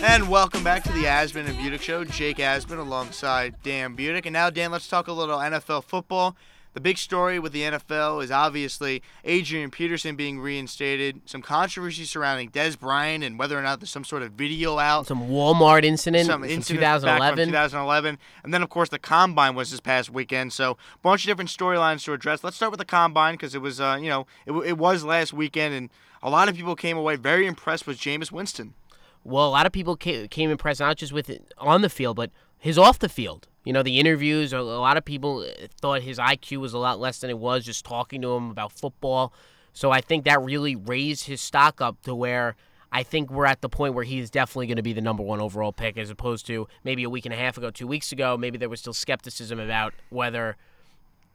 And 0.02 0.28
welcome 0.28 0.64
back 0.64 0.82
to 0.82 0.92
the 0.92 1.04
Asman 1.04 1.46
and 1.46 1.56
Budick 1.56 1.80
Show. 1.80 2.02
Jake 2.04 2.38
Asman 2.38 2.78
alongside 2.78 3.54
Dan 3.62 3.96
Budick. 3.96 4.26
And 4.26 4.32
now, 4.32 4.50
Dan, 4.50 4.72
let's 4.72 4.88
talk 4.88 5.06
a 5.06 5.12
little 5.12 5.38
NFL 5.38 5.84
football. 5.84 6.36
The 6.74 6.80
big 6.80 6.98
story 6.98 7.38
with 7.38 7.52
the 7.52 7.62
NFL 7.62 8.24
is 8.24 8.32
obviously 8.32 9.00
Adrian 9.24 9.70
Peterson 9.70 10.16
being 10.16 10.40
reinstated, 10.40 11.20
some 11.24 11.40
controversy 11.40 12.02
surrounding 12.02 12.50
Dez 12.50 12.76
Bryant 12.76 13.22
and 13.22 13.38
whether 13.38 13.56
or 13.56 13.62
not 13.62 13.78
there's 13.78 13.90
some 13.90 14.02
sort 14.02 14.22
of 14.22 14.32
video 14.32 14.78
out. 14.78 15.06
Some 15.06 15.28
Walmart 15.28 15.84
incident 15.84 16.26
some 16.26 16.40
from 16.40 16.50
incidents 16.50 17.04
back 17.04 17.20
from 17.20 17.36
2011. 17.36 17.48
2011, 17.48 18.18
and 18.42 18.52
then 18.52 18.62
of 18.62 18.70
course 18.70 18.88
the 18.88 18.98
combine 18.98 19.54
was 19.54 19.70
this 19.70 19.80
past 19.80 20.10
weekend. 20.10 20.52
So 20.52 20.72
a 20.72 20.98
bunch 21.02 21.24
of 21.24 21.28
different 21.28 21.50
storylines 21.50 22.02
to 22.06 22.12
address. 22.12 22.42
Let's 22.42 22.56
start 22.56 22.72
with 22.72 22.78
the 22.78 22.84
combine 22.84 23.34
because 23.34 23.54
it 23.54 23.60
was, 23.60 23.80
uh, 23.80 23.98
you 24.00 24.08
know, 24.08 24.26
it, 24.46 24.52
it 24.66 24.78
was 24.78 25.04
last 25.04 25.32
weekend, 25.32 25.74
and 25.74 25.90
a 26.22 26.30
lot 26.30 26.48
of 26.48 26.56
people 26.56 26.74
came 26.74 26.96
away 26.96 27.14
very 27.14 27.46
impressed 27.46 27.86
with 27.86 27.98
Jameis 27.98 28.32
Winston. 28.32 28.74
Well, 29.24 29.46
a 29.46 29.50
lot 29.50 29.66
of 29.66 29.72
people 29.72 29.96
came, 29.96 30.50
impressed 30.50 30.80
not 30.80 30.96
just 30.96 31.12
with 31.12 31.30
it 31.30 31.52
on 31.58 31.82
the 31.82 31.88
field, 31.88 32.16
but 32.16 32.30
his 32.58 32.78
off 32.78 32.98
the 32.98 33.08
field. 33.08 33.48
You 33.64 33.72
know, 33.72 33.82
the 33.82 34.00
interviews. 34.00 34.52
A, 34.52 34.58
a 34.58 34.60
lot 34.60 34.96
of 34.96 35.04
people 35.04 35.40
uh, 35.40 35.66
thought 35.80 36.02
his 36.02 36.18
IQ 36.18 36.58
was 36.58 36.72
a 36.72 36.78
lot 36.78 36.98
less 36.98 37.20
than 37.20 37.30
it 37.30 37.38
was 37.38 37.64
just 37.64 37.84
talking 37.84 38.20
to 38.22 38.32
him 38.32 38.50
about 38.50 38.72
football. 38.72 39.32
So 39.72 39.90
I 39.90 40.00
think 40.00 40.24
that 40.24 40.42
really 40.42 40.74
raised 40.74 41.26
his 41.26 41.40
stock 41.40 41.80
up 41.80 42.02
to 42.02 42.14
where 42.14 42.56
I 42.90 43.02
think 43.02 43.30
we're 43.30 43.46
at 43.46 43.62
the 43.62 43.68
point 43.68 43.94
where 43.94 44.04
he's 44.04 44.30
definitely 44.30 44.66
going 44.66 44.76
to 44.76 44.82
be 44.82 44.92
the 44.92 45.00
number 45.00 45.22
one 45.22 45.40
overall 45.40 45.72
pick, 45.72 45.96
as 45.96 46.10
opposed 46.10 46.46
to 46.48 46.68
maybe 46.84 47.04
a 47.04 47.10
week 47.10 47.24
and 47.24 47.32
a 47.32 47.38
half 47.38 47.56
ago, 47.56 47.70
two 47.70 47.86
weeks 47.86 48.12
ago. 48.12 48.36
Maybe 48.36 48.58
there 48.58 48.68
was 48.68 48.80
still 48.80 48.92
skepticism 48.92 49.58
about 49.58 49.94
whether 50.10 50.56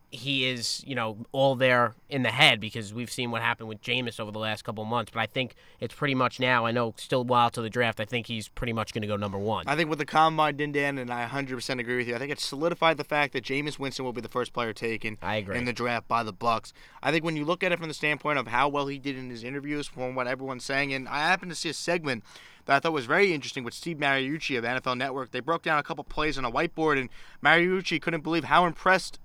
he 0.10 0.48
is, 0.48 0.84
you 0.88 0.96
know, 0.96 1.18
all 1.34 1.56
there 1.56 1.94
in 2.10 2.24
the 2.24 2.30
head 2.30 2.62
because 2.62 2.94
we've 2.94 3.12
seen 3.12 3.30
what 3.30 3.42
happened 3.42 3.68
with 3.68 3.82
Jameis 3.82 4.20
over 4.20 4.32
the 4.32 4.40
last 4.40 4.64
couple 4.64 4.82
of 4.82 4.90
months. 4.90 5.12
But 5.14 5.20
I 5.20 5.26
think 5.26 5.56
it's 5.82 5.94
pretty 5.94 6.16
much 6.16 6.40
now. 6.40 6.66
I 6.66 6.72
know 6.72 6.94
still 6.98 7.22
a 7.22 7.24
while 7.24 7.50
to 7.52 7.62
the 7.62 7.70
draft. 7.70 8.00
I 8.00 8.06
think 8.06 8.28
he's 8.28 8.48
pretty 8.48 8.72
much 8.72 8.94
going 8.94 9.02
to 9.02 9.08
go 9.08 9.18
number 9.18 9.38
one. 9.38 9.66
I 9.68 9.76
think 9.76 9.90
with 9.90 10.00
the 10.00 10.06
combine, 10.06 10.56
Din 10.56 10.72
Dan, 10.72 10.98
and 10.98 11.12
I 11.12 11.28
100% 11.28 11.80
agree 11.80 11.98
with 11.98 12.08
you. 12.08 12.16
I 12.16 12.20
think 12.20 12.32
it 12.32 12.40
solidified 12.40 12.96
the 12.96 13.04
fact 13.04 13.34
that 13.34 13.44
Jameis 13.44 13.80
Winston 13.80 14.06
will 14.06 14.14
be 14.14 14.22
the 14.22 14.30
first 14.30 14.54
player 14.54 14.72
taken 14.72 15.18
I 15.22 15.38
agree. 15.38 15.58
in 15.58 15.66
the 15.66 15.74
draft 15.74 16.08
by 16.08 16.24
the 16.24 16.34
Bucs. 16.34 16.72
I 17.04 17.12
think 17.12 17.26
when 17.26 17.36
you 17.36 17.44
look 17.44 17.62
at 17.64 17.74
it 17.74 17.80
from 17.80 17.90
the 17.90 17.94
standpoint 17.94 18.40
of 18.40 18.48
how 18.48 18.70
well 18.70 18.88
he 18.88 19.00
did 19.00 19.18
in 19.18 19.30
his 19.30 19.44
interviews, 19.44 19.88
from 19.88 20.16
what 20.16 20.28
everyone's 20.28 20.64
saying, 20.64 20.94
and 20.94 21.10
I 21.10 21.20
happened 21.20 21.52
to 21.52 21.56
see 21.56 21.70
a 21.70 21.74
segment 21.74 22.24
that 22.66 22.78
I 22.78 22.80
thought 22.80 22.94
was 22.94 23.06
very 23.06 23.34
interesting 23.34 23.64
with 23.66 23.74
Steve 23.74 23.98
Mariucci 23.98 24.58
of 24.58 24.64
NFL 24.64 24.98
Network. 24.98 25.32
They 25.32 25.40
broke 25.42 25.64
down 25.64 25.80
a 25.80 25.84
couple 25.84 26.04
plays 26.06 26.38
on 26.38 26.46
a 26.46 26.52
whiteboard, 26.52 27.00
and 27.00 27.10
Mariucci 27.44 28.02
couldn't 28.02 28.22
believe 28.22 28.46
how 28.46 28.66
impressed 28.66 29.20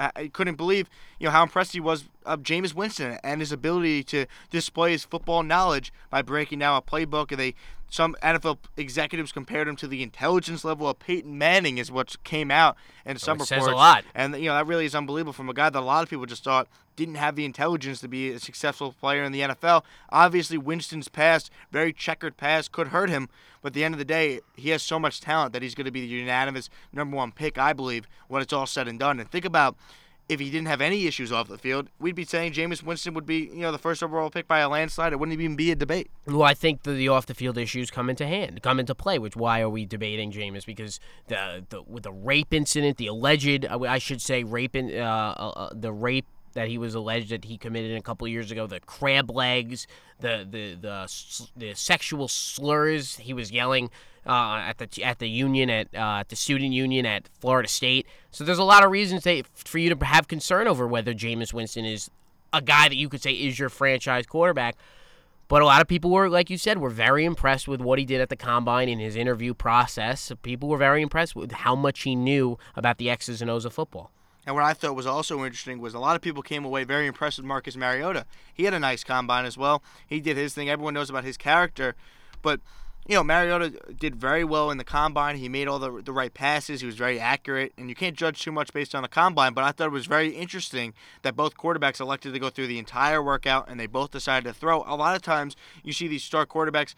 I 0.00 0.28
couldn't 0.28 0.56
believe, 0.56 0.88
you 1.20 1.26
know 1.26 1.30
how 1.30 1.42
impressed 1.42 1.72
he 1.72 1.80
was 1.80 2.04
of 2.26 2.42
Jameis 2.42 2.74
Winston 2.74 3.18
and 3.22 3.40
his 3.40 3.52
ability 3.52 4.02
to 4.04 4.26
display 4.50 4.92
his 4.92 5.04
football 5.04 5.42
knowledge 5.42 5.92
by 6.10 6.22
breaking 6.22 6.58
down 6.58 6.76
a 6.76 6.82
playbook. 6.82 7.30
And 7.30 7.38
they 7.38 7.54
some 7.90 8.16
NFL 8.22 8.58
executives 8.76 9.32
compared 9.32 9.66
him 9.68 9.76
to 9.76 9.88
the 9.88 10.02
intelligence 10.02 10.64
level 10.64 10.88
of 10.88 10.98
Peyton 10.98 11.36
Manning, 11.36 11.78
is 11.78 11.90
what 11.90 12.22
came 12.24 12.50
out 12.50 12.76
in 13.04 13.16
oh, 13.16 13.18
some 13.18 13.36
it 13.36 13.42
reports. 13.42 13.48
says 13.48 13.66
a 13.66 13.72
lot. 13.72 14.04
And 14.14 14.34
you 14.36 14.46
know 14.46 14.54
that 14.54 14.66
really 14.66 14.86
is 14.86 14.94
unbelievable 14.94 15.32
from 15.32 15.48
a 15.48 15.54
guy 15.54 15.70
that 15.70 15.78
a 15.78 15.84
lot 15.84 16.02
of 16.02 16.08
people 16.08 16.26
just 16.26 16.44
thought 16.44 16.68
didn't 16.96 17.16
have 17.16 17.36
the 17.36 17.44
intelligence 17.44 18.00
to 18.00 18.08
be 18.08 18.30
a 18.30 18.38
successful 18.38 18.92
player 18.92 19.22
in 19.22 19.32
the 19.32 19.40
NFL. 19.40 19.82
Obviously, 20.10 20.58
Winston's 20.58 21.08
past, 21.08 21.50
very 21.70 21.92
checkered 21.92 22.36
past, 22.36 22.72
could 22.72 22.88
hurt 22.88 23.10
him. 23.10 23.28
But 23.62 23.68
at 23.68 23.72
the 23.74 23.84
end 23.84 23.94
of 23.94 23.98
the 23.98 24.04
day, 24.04 24.40
he 24.56 24.70
has 24.70 24.82
so 24.82 24.98
much 24.98 25.20
talent 25.20 25.52
that 25.52 25.62
he's 25.62 25.74
going 25.74 25.84
to 25.86 25.90
be 25.90 26.00
the 26.00 26.06
unanimous 26.06 26.70
number 26.92 27.16
one 27.16 27.32
pick, 27.32 27.58
I 27.58 27.72
believe, 27.72 28.06
when 28.28 28.42
it's 28.42 28.52
all 28.52 28.66
said 28.66 28.88
and 28.88 28.98
done. 28.98 29.18
And 29.18 29.30
think 29.30 29.44
about 29.44 29.76
if 30.30 30.38
he 30.38 30.48
didn't 30.48 30.68
have 30.68 30.80
any 30.80 31.06
issues 31.06 31.32
off 31.32 31.48
the 31.48 31.58
field, 31.58 31.88
we'd 31.98 32.14
be 32.14 32.24
saying 32.24 32.52
Jameis 32.52 32.84
Winston 32.84 33.14
would 33.14 33.26
be, 33.26 33.50
you 33.52 33.60
know, 33.60 33.72
the 33.72 33.78
first 33.78 34.00
overall 34.00 34.30
pick 34.30 34.46
by 34.46 34.60
a 34.60 34.68
landslide. 34.68 35.12
It 35.12 35.18
wouldn't 35.18 35.38
even 35.38 35.56
be 35.56 35.72
a 35.72 35.74
debate. 35.74 36.08
Well, 36.26 36.44
I 36.44 36.54
think 36.54 36.84
the, 36.84 36.92
the 36.92 37.08
off 37.08 37.26
the 37.26 37.34
field 37.34 37.58
issues 37.58 37.90
come 37.90 38.08
into 38.08 38.26
hand, 38.26 38.62
come 38.62 38.78
into 38.78 38.94
play. 38.94 39.18
Which 39.18 39.34
why 39.34 39.60
are 39.60 39.68
we 39.68 39.84
debating 39.84 40.30
Jameis? 40.30 40.64
Because 40.64 41.00
the 41.26 41.64
the 41.68 41.82
with 41.82 42.04
the 42.04 42.12
rape 42.12 42.54
incident, 42.54 42.96
the 42.96 43.08
alleged, 43.08 43.66
I 43.66 43.98
should 43.98 44.22
say, 44.22 44.44
rape, 44.44 44.76
in, 44.76 44.96
uh, 44.96 45.34
uh, 45.36 45.48
uh, 45.48 45.70
the 45.74 45.92
rape 45.92 46.26
that 46.52 46.68
he 46.68 46.78
was 46.78 46.94
alleged 46.94 47.30
that 47.30 47.44
he 47.44 47.56
committed 47.56 47.96
a 47.96 48.02
couple 48.02 48.26
years 48.28 48.50
ago, 48.50 48.66
the 48.66 48.80
crab 48.80 49.30
legs, 49.30 49.86
the 50.20 50.46
the 50.48 50.74
the 50.74 51.50
the 51.56 51.74
sexual 51.74 52.28
slurs 52.28 53.16
he 53.16 53.32
was 53.32 53.50
yelling 53.50 53.90
uh, 54.26 54.62
at 54.66 54.78
the 54.78 55.04
at 55.04 55.18
the 55.18 55.28
union 55.28 55.70
at 55.70 55.88
uh, 55.94 56.18
at 56.20 56.28
the 56.28 56.36
student 56.36 56.72
union 56.72 57.06
at 57.06 57.28
Florida 57.40 57.68
State. 57.68 58.06
So 58.30 58.44
there's 58.44 58.58
a 58.58 58.64
lot 58.64 58.84
of 58.84 58.90
reasons 58.90 59.24
that, 59.24 59.46
for 59.54 59.78
you 59.78 59.94
to 59.94 60.04
have 60.04 60.28
concern 60.28 60.68
over 60.68 60.86
whether 60.86 61.14
Jameis 61.14 61.52
Winston 61.52 61.84
is 61.84 62.10
a 62.52 62.62
guy 62.62 62.88
that 62.88 62.96
you 62.96 63.08
could 63.08 63.22
say 63.22 63.32
is 63.32 63.58
your 63.58 63.68
franchise 63.68 64.26
quarterback. 64.26 64.76
But 65.48 65.62
a 65.62 65.66
lot 65.66 65.80
of 65.80 65.88
people 65.88 66.12
were, 66.12 66.28
like 66.28 66.48
you 66.48 66.56
said, 66.56 66.78
were 66.78 66.90
very 66.90 67.24
impressed 67.24 67.66
with 67.66 67.80
what 67.80 67.98
he 67.98 68.04
did 68.04 68.20
at 68.20 68.28
the 68.28 68.36
combine 68.36 68.88
in 68.88 69.00
his 69.00 69.16
interview 69.16 69.52
process. 69.52 70.30
People 70.42 70.68
were 70.68 70.78
very 70.78 71.02
impressed 71.02 71.34
with 71.34 71.50
how 71.50 71.74
much 71.74 72.02
he 72.02 72.14
knew 72.14 72.56
about 72.76 72.98
the 72.98 73.10
X's 73.10 73.42
and 73.42 73.50
O's 73.50 73.64
of 73.64 73.72
football. 73.72 74.12
And 74.46 74.54
what 74.54 74.64
I 74.64 74.72
thought 74.72 74.96
was 74.96 75.06
also 75.06 75.44
interesting 75.44 75.80
was 75.80 75.94
a 75.94 75.98
lot 75.98 76.16
of 76.16 76.22
people 76.22 76.42
came 76.42 76.64
away 76.64 76.84
very 76.84 77.06
impressed 77.06 77.38
with 77.38 77.46
Marcus 77.46 77.76
Mariota. 77.76 78.24
He 78.52 78.64
had 78.64 78.74
a 78.74 78.80
nice 78.80 79.04
combine 79.04 79.44
as 79.44 79.58
well. 79.58 79.82
He 80.06 80.20
did 80.20 80.36
his 80.36 80.54
thing. 80.54 80.70
Everyone 80.70 80.94
knows 80.94 81.10
about 81.10 81.24
his 81.24 81.36
character, 81.36 81.94
but 82.42 82.60
you 83.06 83.14
know 83.14 83.24
Mariota 83.24 83.72
did 83.98 84.16
very 84.16 84.44
well 84.44 84.70
in 84.70 84.78
the 84.78 84.84
combine. 84.84 85.36
He 85.36 85.48
made 85.48 85.68
all 85.68 85.78
the 85.78 86.02
the 86.02 86.12
right 86.12 86.32
passes. 86.32 86.80
He 86.80 86.86
was 86.86 86.96
very 86.96 87.20
accurate, 87.20 87.72
and 87.76 87.88
you 87.88 87.94
can't 87.94 88.16
judge 88.16 88.42
too 88.42 88.52
much 88.52 88.72
based 88.72 88.94
on 88.94 89.02
the 89.02 89.08
combine. 89.08 89.52
But 89.52 89.64
I 89.64 89.72
thought 89.72 89.88
it 89.88 89.92
was 89.92 90.06
very 90.06 90.30
interesting 90.30 90.94
that 91.22 91.36
both 91.36 91.56
quarterbacks 91.56 92.00
elected 92.00 92.32
to 92.32 92.38
go 92.38 92.50
through 92.50 92.68
the 92.68 92.78
entire 92.78 93.22
workout, 93.22 93.68
and 93.68 93.78
they 93.78 93.86
both 93.86 94.10
decided 94.10 94.48
to 94.48 94.54
throw. 94.54 94.84
A 94.86 94.96
lot 94.96 95.16
of 95.16 95.22
times 95.22 95.56
you 95.82 95.92
see 95.92 96.08
these 96.08 96.24
star 96.24 96.46
quarterbacks 96.46 96.94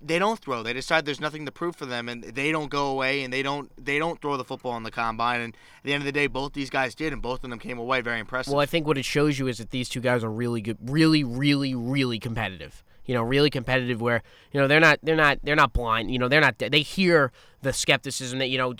they 0.00 0.18
don't 0.18 0.38
throw. 0.38 0.62
They 0.62 0.72
decide 0.72 1.04
there's 1.04 1.20
nothing 1.20 1.46
to 1.46 1.52
prove 1.52 1.76
for 1.76 1.86
them, 1.86 2.08
and 2.08 2.22
they 2.22 2.52
don't 2.52 2.70
go 2.70 2.86
away, 2.88 3.22
and 3.22 3.32
they 3.32 3.42
don't 3.42 3.70
they 3.82 3.98
don't 3.98 4.20
throw 4.20 4.36
the 4.36 4.44
football 4.44 4.76
in 4.76 4.82
the 4.82 4.90
combine. 4.90 5.40
And 5.40 5.54
at 5.54 5.84
the 5.84 5.92
end 5.92 6.02
of 6.02 6.06
the 6.06 6.12
day, 6.12 6.26
both 6.26 6.52
these 6.52 6.70
guys 6.70 6.94
did, 6.94 7.12
and 7.12 7.20
both 7.20 7.42
of 7.44 7.50
them 7.50 7.58
came 7.58 7.78
away 7.78 8.00
very 8.00 8.20
impressive. 8.20 8.52
Well, 8.52 8.60
I 8.60 8.66
think 8.66 8.86
what 8.86 8.98
it 8.98 9.04
shows 9.04 9.38
you 9.38 9.48
is 9.48 9.58
that 9.58 9.70
these 9.70 9.88
two 9.88 10.00
guys 10.00 10.22
are 10.22 10.30
really 10.30 10.60
good, 10.60 10.78
really, 10.82 11.24
really, 11.24 11.74
really 11.74 12.18
competitive. 12.18 12.82
You 13.08 13.14
know, 13.14 13.22
really 13.22 13.50
competitive. 13.50 14.00
Where 14.00 14.22
you 14.52 14.60
know 14.60 14.68
they're 14.68 14.78
not, 14.78 15.00
they're 15.02 15.16
not, 15.16 15.40
they're 15.42 15.56
not 15.56 15.72
blind. 15.72 16.12
You 16.12 16.20
know, 16.20 16.28
they're 16.28 16.40
not. 16.40 16.58
They 16.58 16.82
hear 16.82 17.32
the 17.62 17.72
skepticism 17.72 18.38
that 18.38 18.48
you 18.48 18.58
know 18.58 18.74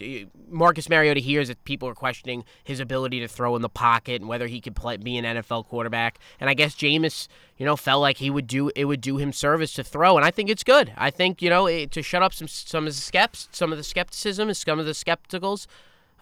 Marcus 0.48 0.88
Mariota 0.88 1.20
hears 1.20 1.48
that 1.48 1.62
people 1.64 1.88
are 1.88 1.94
questioning 1.94 2.44
his 2.62 2.78
ability 2.78 3.18
to 3.20 3.28
throw 3.28 3.56
in 3.56 3.62
the 3.62 3.68
pocket 3.68 4.20
and 4.20 4.28
whether 4.28 4.46
he 4.46 4.60
could 4.60 4.76
play 4.76 4.96
be 4.96 5.16
an 5.16 5.24
NFL 5.24 5.66
quarterback. 5.66 6.18
And 6.38 6.48
I 6.48 6.54
guess 6.54 6.76
Jameis, 6.76 7.26
you 7.56 7.66
know, 7.66 7.74
felt 7.74 8.00
like 8.00 8.18
he 8.18 8.30
would 8.30 8.46
do 8.46 8.70
it 8.76 8.84
would 8.84 9.00
do 9.00 9.16
him 9.16 9.32
service 9.32 9.72
to 9.74 9.82
throw, 9.82 10.16
and 10.16 10.24
I 10.24 10.30
think 10.30 10.50
it's 10.50 10.64
good. 10.64 10.92
I 10.96 11.10
think 11.10 11.42
you 11.42 11.50
know 11.50 11.66
it, 11.66 11.90
to 11.92 12.02
shut 12.02 12.22
up 12.22 12.32
some 12.32 12.48
some 12.48 12.86
of 12.86 12.94
the 12.94 13.00
skeps, 13.00 13.48
some 13.50 13.72
of 13.72 13.78
the 13.78 13.84
skepticism, 13.84 14.48
and 14.48 14.56
some 14.56 14.78
of 14.78 14.86
the 14.86 14.92
skepticals. 14.92 15.66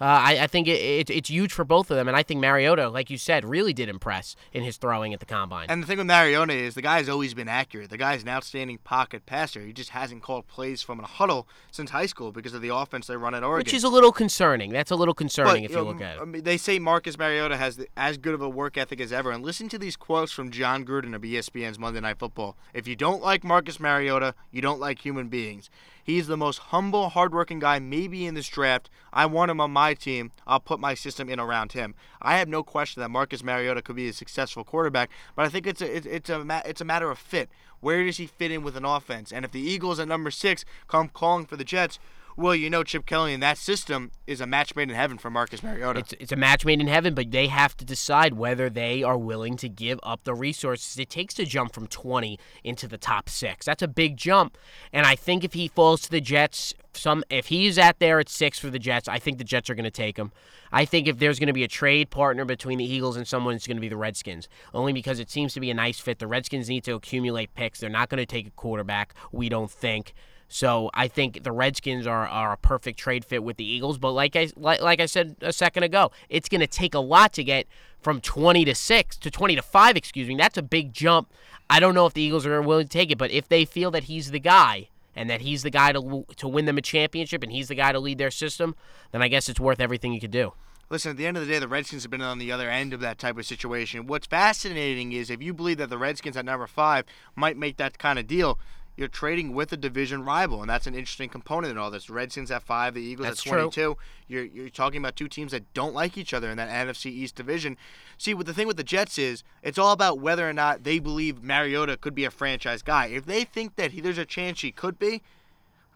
Uh, 0.00 0.04
I, 0.04 0.38
I 0.42 0.46
think 0.46 0.68
it, 0.68 0.72
it, 0.72 1.10
it's 1.10 1.30
huge 1.30 1.52
for 1.52 1.64
both 1.64 1.90
of 1.90 1.96
them, 1.96 2.06
and 2.06 2.16
I 2.16 2.22
think 2.22 2.40
Mariota, 2.40 2.88
like 2.90 3.08
you 3.08 3.16
said, 3.16 3.44
really 3.46 3.72
did 3.72 3.88
impress 3.88 4.36
in 4.52 4.62
his 4.62 4.76
throwing 4.76 5.14
at 5.14 5.20
the 5.20 5.26
combine. 5.26 5.66
And 5.70 5.82
the 5.82 5.86
thing 5.86 5.96
with 5.96 6.06
Mariota 6.06 6.52
is 6.52 6.74
the 6.74 6.82
guy's 6.82 7.08
always 7.08 7.32
been 7.32 7.48
accurate. 7.48 7.88
The 7.88 7.96
guy's 7.96 8.22
an 8.22 8.28
outstanding 8.28 8.78
pocket 8.78 9.24
passer. 9.24 9.60
He 9.62 9.72
just 9.72 9.90
hasn't 9.90 10.22
called 10.22 10.46
plays 10.48 10.82
from 10.82 11.00
a 11.00 11.06
huddle 11.06 11.48
since 11.70 11.90
high 11.90 12.06
school 12.06 12.30
because 12.30 12.52
of 12.52 12.60
the 12.60 12.74
offense 12.74 13.06
they 13.06 13.16
run 13.16 13.34
at 13.34 13.42
Oregon. 13.42 13.60
which 13.60 13.72
is 13.72 13.84
a 13.84 13.88
little 13.88 14.12
concerning. 14.12 14.70
That's 14.70 14.90
a 14.90 14.96
little 14.96 15.14
concerning 15.14 15.64
if 15.64 15.70
you 15.70 15.78
know, 15.78 15.84
look 15.84 16.02
at 16.02 16.18
I 16.18 16.22
it. 16.22 16.28
mean, 16.28 16.44
they 16.44 16.58
say 16.58 16.78
Marcus 16.78 17.18
Mariota 17.18 17.56
has 17.56 17.76
the, 17.76 17.88
as 17.96 18.18
good 18.18 18.34
of 18.34 18.42
a 18.42 18.48
work 18.48 18.76
ethic 18.76 19.00
as 19.00 19.12
ever. 19.12 19.30
And 19.30 19.42
listen 19.42 19.68
to 19.70 19.78
these 19.78 19.96
quotes 19.96 20.30
from 20.30 20.50
Jon 20.50 20.84
Gruden 20.84 21.14
of 21.14 21.22
ESPN's 21.22 21.78
Monday 21.78 22.00
Night 22.00 22.18
Football. 22.18 22.56
If 22.74 22.86
you 22.86 22.96
don't 22.96 23.22
like 23.22 23.44
Marcus 23.44 23.80
Mariota, 23.80 24.34
you 24.50 24.60
don't 24.60 24.78
like 24.80 24.98
human 24.98 25.28
beings. 25.28 25.70
He's 26.06 26.28
the 26.28 26.36
most 26.36 26.58
humble, 26.58 27.08
hardworking 27.08 27.58
guy 27.58 27.80
maybe 27.80 28.26
in 28.26 28.34
this 28.34 28.46
draft. 28.46 28.88
I 29.12 29.26
want 29.26 29.50
him 29.50 29.60
on 29.60 29.72
my 29.72 29.92
team. 29.92 30.30
I'll 30.46 30.60
put 30.60 30.78
my 30.78 30.94
system 30.94 31.28
in 31.28 31.40
around 31.40 31.72
him. 31.72 31.96
I 32.22 32.36
have 32.36 32.48
no 32.48 32.62
question 32.62 33.00
that 33.00 33.08
Marcus 33.08 33.42
Mariota 33.42 33.82
could 33.82 33.96
be 33.96 34.06
a 34.06 34.12
successful 34.12 34.62
quarterback, 34.62 35.10
but 35.34 35.44
I 35.44 35.48
think 35.48 35.66
it's 35.66 35.82
a 35.82 35.96
it, 35.96 36.06
it's 36.06 36.30
a 36.30 36.62
it's 36.64 36.80
a 36.80 36.84
matter 36.84 37.10
of 37.10 37.18
fit. 37.18 37.50
Where 37.80 38.04
does 38.04 38.18
he 38.18 38.26
fit 38.28 38.52
in 38.52 38.62
with 38.62 38.76
an 38.76 38.84
offense? 38.84 39.32
And 39.32 39.44
if 39.44 39.50
the 39.50 39.60
Eagles 39.60 39.98
at 39.98 40.06
number 40.06 40.30
six 40.30 40.64
come 40.86 41.08
calling 41.08 41.44
for 41.44 41.56
the 41.56 41.64
Jets, 41.64 41.98
well, 42.36 42.54
you 42.54 42.68
know 42.68 42.82
Chip 42.82 43.06
Kelly 43.06 43.32
and 43.32 43.42
that 43.42 43.56
system 43.56 44.10
is 44.26 44.40
a 44.40 44.46
match 44.46 44.76
made 44.76 44.90
in 44.90 44.94
heaven 44.94 45.16
for 45.16 45.30
Marcus 45.30 45.62
Mariota. 45.62 46.00
It's, 46.00 46.14
it's 46.20 46.32
a 46.32 46.36
match 46.36 46.64
made 46.64 46.80
in 46.80 46.86
heaven, 46.86 47.14
but 47.14 47.30
they 47.30 47.46
have 47.46 47.76
to 47.78 47.84
decide 47.84 48.34
whether 48.34 48.68
they 48.68 49.02
are 49.02 49.16
willing 49.16 49.56
to 49.58 49.68
give 49.68 49.98
up 50.02 50.24
the 50.24 50.34
resources 50.34 50.98
it 50.98 51.08
takes 51.08 51.34
to 51.34 51.46
jump 51.46 51.72
from 51.72 51.86
20 51.86 52.38
into 52.62 52.86
the 52.86 52.98
top 52.98 53.28
six. 53.28 53.64
That's 53.64 53.82
a 53.82 53.88
big 53.88 54.16
jump, 54.16 54.58
and 54.92 55.06
I 55.06 55.16
think 55.16 55.44
if 55.44 55.54
he 55.54 55.68
falls 55.68 56.02
to 56.02 56.10
the 56.10 56.20
Jets, 56.20 56.74
some 56.92 57.24
if 57.30 57.46
he's 57.46 57.78
at 57.78 57.98
there 57.98 58.20
at 58.20 58.28
six 58.28 58.58
for 58.58 58.70
the 58.70 58.78
Jets, 58.78 59.08
I 59.08 59.18
think 59.18 59.38
the 59.38 59.44
Jets 59.44 59.70
are 59.70 59.74
going 59.74 59.84
to 59.84 59.90
take 59.90 60.18
him. 60.18 60.32
I 60.72 60.84
think 60.84 61.06
if 61.08 61.18
there's 61.18 61.38
going 61.38 61.46
to 61.46 61.52
be 61.52 61.64
a 61.64 61.68
trade 61.68 62.10
partner 62.10 62.44
between 62.44 62.78
the 62.78 62.84
Eagles 62.84 63.16
and 63.16 63.26
someone, 63.26 63.54
it's 63.54 63.66
going 63.66 63.76
to 63.76 63.80
be 63.80 63.88
the 63.88 63.96
Redskins. 63.96 64.48
Only 64.74 64.92
because 64.92 65.20
it 65.20 65.30
seems 65.30 65.54
to 65.54 65.60
be 65.60 65.70
a 65.70 65.74
nice 65.74 66.00
fit. 66.00 66.18
The 66.18 66.26
Redskins 66.26 66.68
need 66.68 66.84
to 66.84 66.94
accumulate 66.94 67.54
picks. 67.54 67.80
They're 67.80 67.88
not 67.88 68.08
going 68.08 68.18
to 68.18 68.26
take 68.26 68.46
a 68.46 68.50
quarterback. 68.50 69.14
We 69.32 69.48
don't 69.48 69.70
think. 69.70 70.12
So 70.48 70.90
I 70.94 71.08
think 71.08 71.42
the 71.42 71.52
Redskins 71.52 72.06
are, 72.06 72.26
are 72.26 72.52
a 72.52 72.56
perfect 72.56 72.98
trade 72.98 73.24
fit 73.24 73.42
with 73.42 73.56
the 73.56 73.64
Eagles. 73.64 73.98
But 73.98 74.12
like 74.12 74.36
I 74.36 74.48
like, 74.56 74.80
like 74.80 75.00
I 75.00 75.06
said 75.06 75.36
a 75.40 75.52
second 75.52 75.82
ago, 75.82 76.12
it's 76.28 76.48
going 76.48 76.60
to 76.60 76.66
take 76.66 76.94
a 76.94 77.00
lot 77.00 77.32
to 77.34 77.44
get 77.44 77.66
from 78.00 78.20
20 78.20 78.64
to 78.64 78.74
six 78.74 79.16
to 79.18 79.30
20 79.30 79.56
to 79.56 79.62
five. 79.62 79.96
Excuse 79.96 80.28
me. 80.28 80.36
That's 80.36 80.58
a 80.58 80.62
big 80.62 80.92
jump. 80.92 81.32
I 81.68 81.80
don't 81.80 81.94
know 81.94 82.06
if 82.06 82.14
the 82.14 82.22
Eagles 82.22 82.46
are 82.46 82.62
willing 82.62 82.86
to 82.86 82.92
take 82.92 83.10
it, 83.10 83.18
but 83.18 83.30
if 83.30 83.48
they 83.48 83.64
feel 83.64 83.90
that 83.90 84.04
he's 84.04 84.30
the 84.30 84.38
guy 84.38 84.88
and 85.16 85.28
that 85.28 85.40
he's 85.40 85.62
the 85.62 85.70
guy 85.70 85.92
to 85.92 86.24
to 86.36 86.48
win 86.48 86.66
them 86.66 86.78
a 86.78 86.82
championship 86.82 87.42
and 87.42 87.50
he's 87.50 87.68
the 87.68 87.74
guy 87.74 87.92
to 87.92 87.98
lead 87.98 88.18
their 88.18 88.30
system, 88.30 88.76
then 89.10 89.22
I 89.22 89.28
guess 89.28 89.48
it's 89.48 89.60
worth 89.60 89.80
everything 89.80 90.12
you 90.12 90.20
could 90.20 90.30
do. 90.30 90.52
Listen, 90.88 91.10
at 91.10 91.16
the 91.16 91.26
end 91.26 91.36
of 91.36 91.44
the 91.44 91.52
day, 91.52 91.58
the 91.58 91.66
Redskins 91.66 92.04
have 92.04 92.12
been 92.12 92.22
on 92.22 92.38
the 92.38 92.52
other 92.52 92.70
end 92.70 92.92
of 92.92 93.00
that 93.00 93.18
type 93.18 93.36
of 93.36 93.44
situation. 93.44 94.06
What's 94.06 94.28
fascinating 94.28 95.10
is 95.10 95.30
if 95.30 95.42
you 95.42 95.52
believe 95.52 95.78
that 95.78 95.90
the 95.90 95.98
Redskins 95.98 96.36
at 96.36 96.44
number 96.44 96.68
five 96.68 97.04
might 97.34 97.56
make 97.56 97.76
that 97.78 97.98
kind 97.98 98.20
of 98.20 98.28
deal, 98.28 98.56
you're 98.96 99.08
trading 99.08 99.52
with 99.52 99.72
a 99.72 99.76
division 99.76 100.24
rival, 100.24 100.62
and 100.62 100.70
that's 100.70 100.86
an 100.86 100.94
interesting 100.94 101.28
component 101.28 101.70
in 101.70 101.78
all 101.78 101.90
this. 101.90 102.08
Redskins 102.08 102.50
at 102.50 102.62
five, 102.62 102.94
the 102.94 103.02
Eagles 103.02 103.28
That's 103.28 103.46
at 103.46 103.50
22. 103.50 103.96
You're 104.26 104.44
you're 104.44 104.68
talking 104.70 104.98
about 104.98 105.16
two 105.16 105.28
teams 105.28 105.52
that 105.52 105.72
don't 105.74 105.94
like 105.94 106.16
each 106.16 106.32
other 106.32 106.50
in 106.50 106.56
that 106.56 106.70
NFC 106.70 107.06
East 107.06 107.34
division. 107.34 107.76
See, 108.16 108.32
what 108.32 108.46
the 108.46 108.54
thing 108.54 108.66
with 108.66 108.78
the 108.78 108.84
Jets 108.84 109.18
is, 109.18 109.44
it's 109.62 109.78
all 109.78 109.92
about 109.92 110.18
whether 110.18 110.48
or 110.48 110.52
not 110.52 110.84
they 110.84 110.98
believe 110.98 111.42
Mariota 111.42 111.96
could 111.96 112.14
be 112.14 112.24
a 112.24 112.30
franchise 112.30 112.82
guy. 112.82 113.06
If 113.06 113.26
they 113.26 113.44
think 113.44 113.76
that 113.76 113.92
he, 113.92 114.00
there's 114.00 114.18
a 114.18 114.24
chance 114.24 114.62
he 114.62 114.72
could 114.72 114.98
be, 114.98 115.22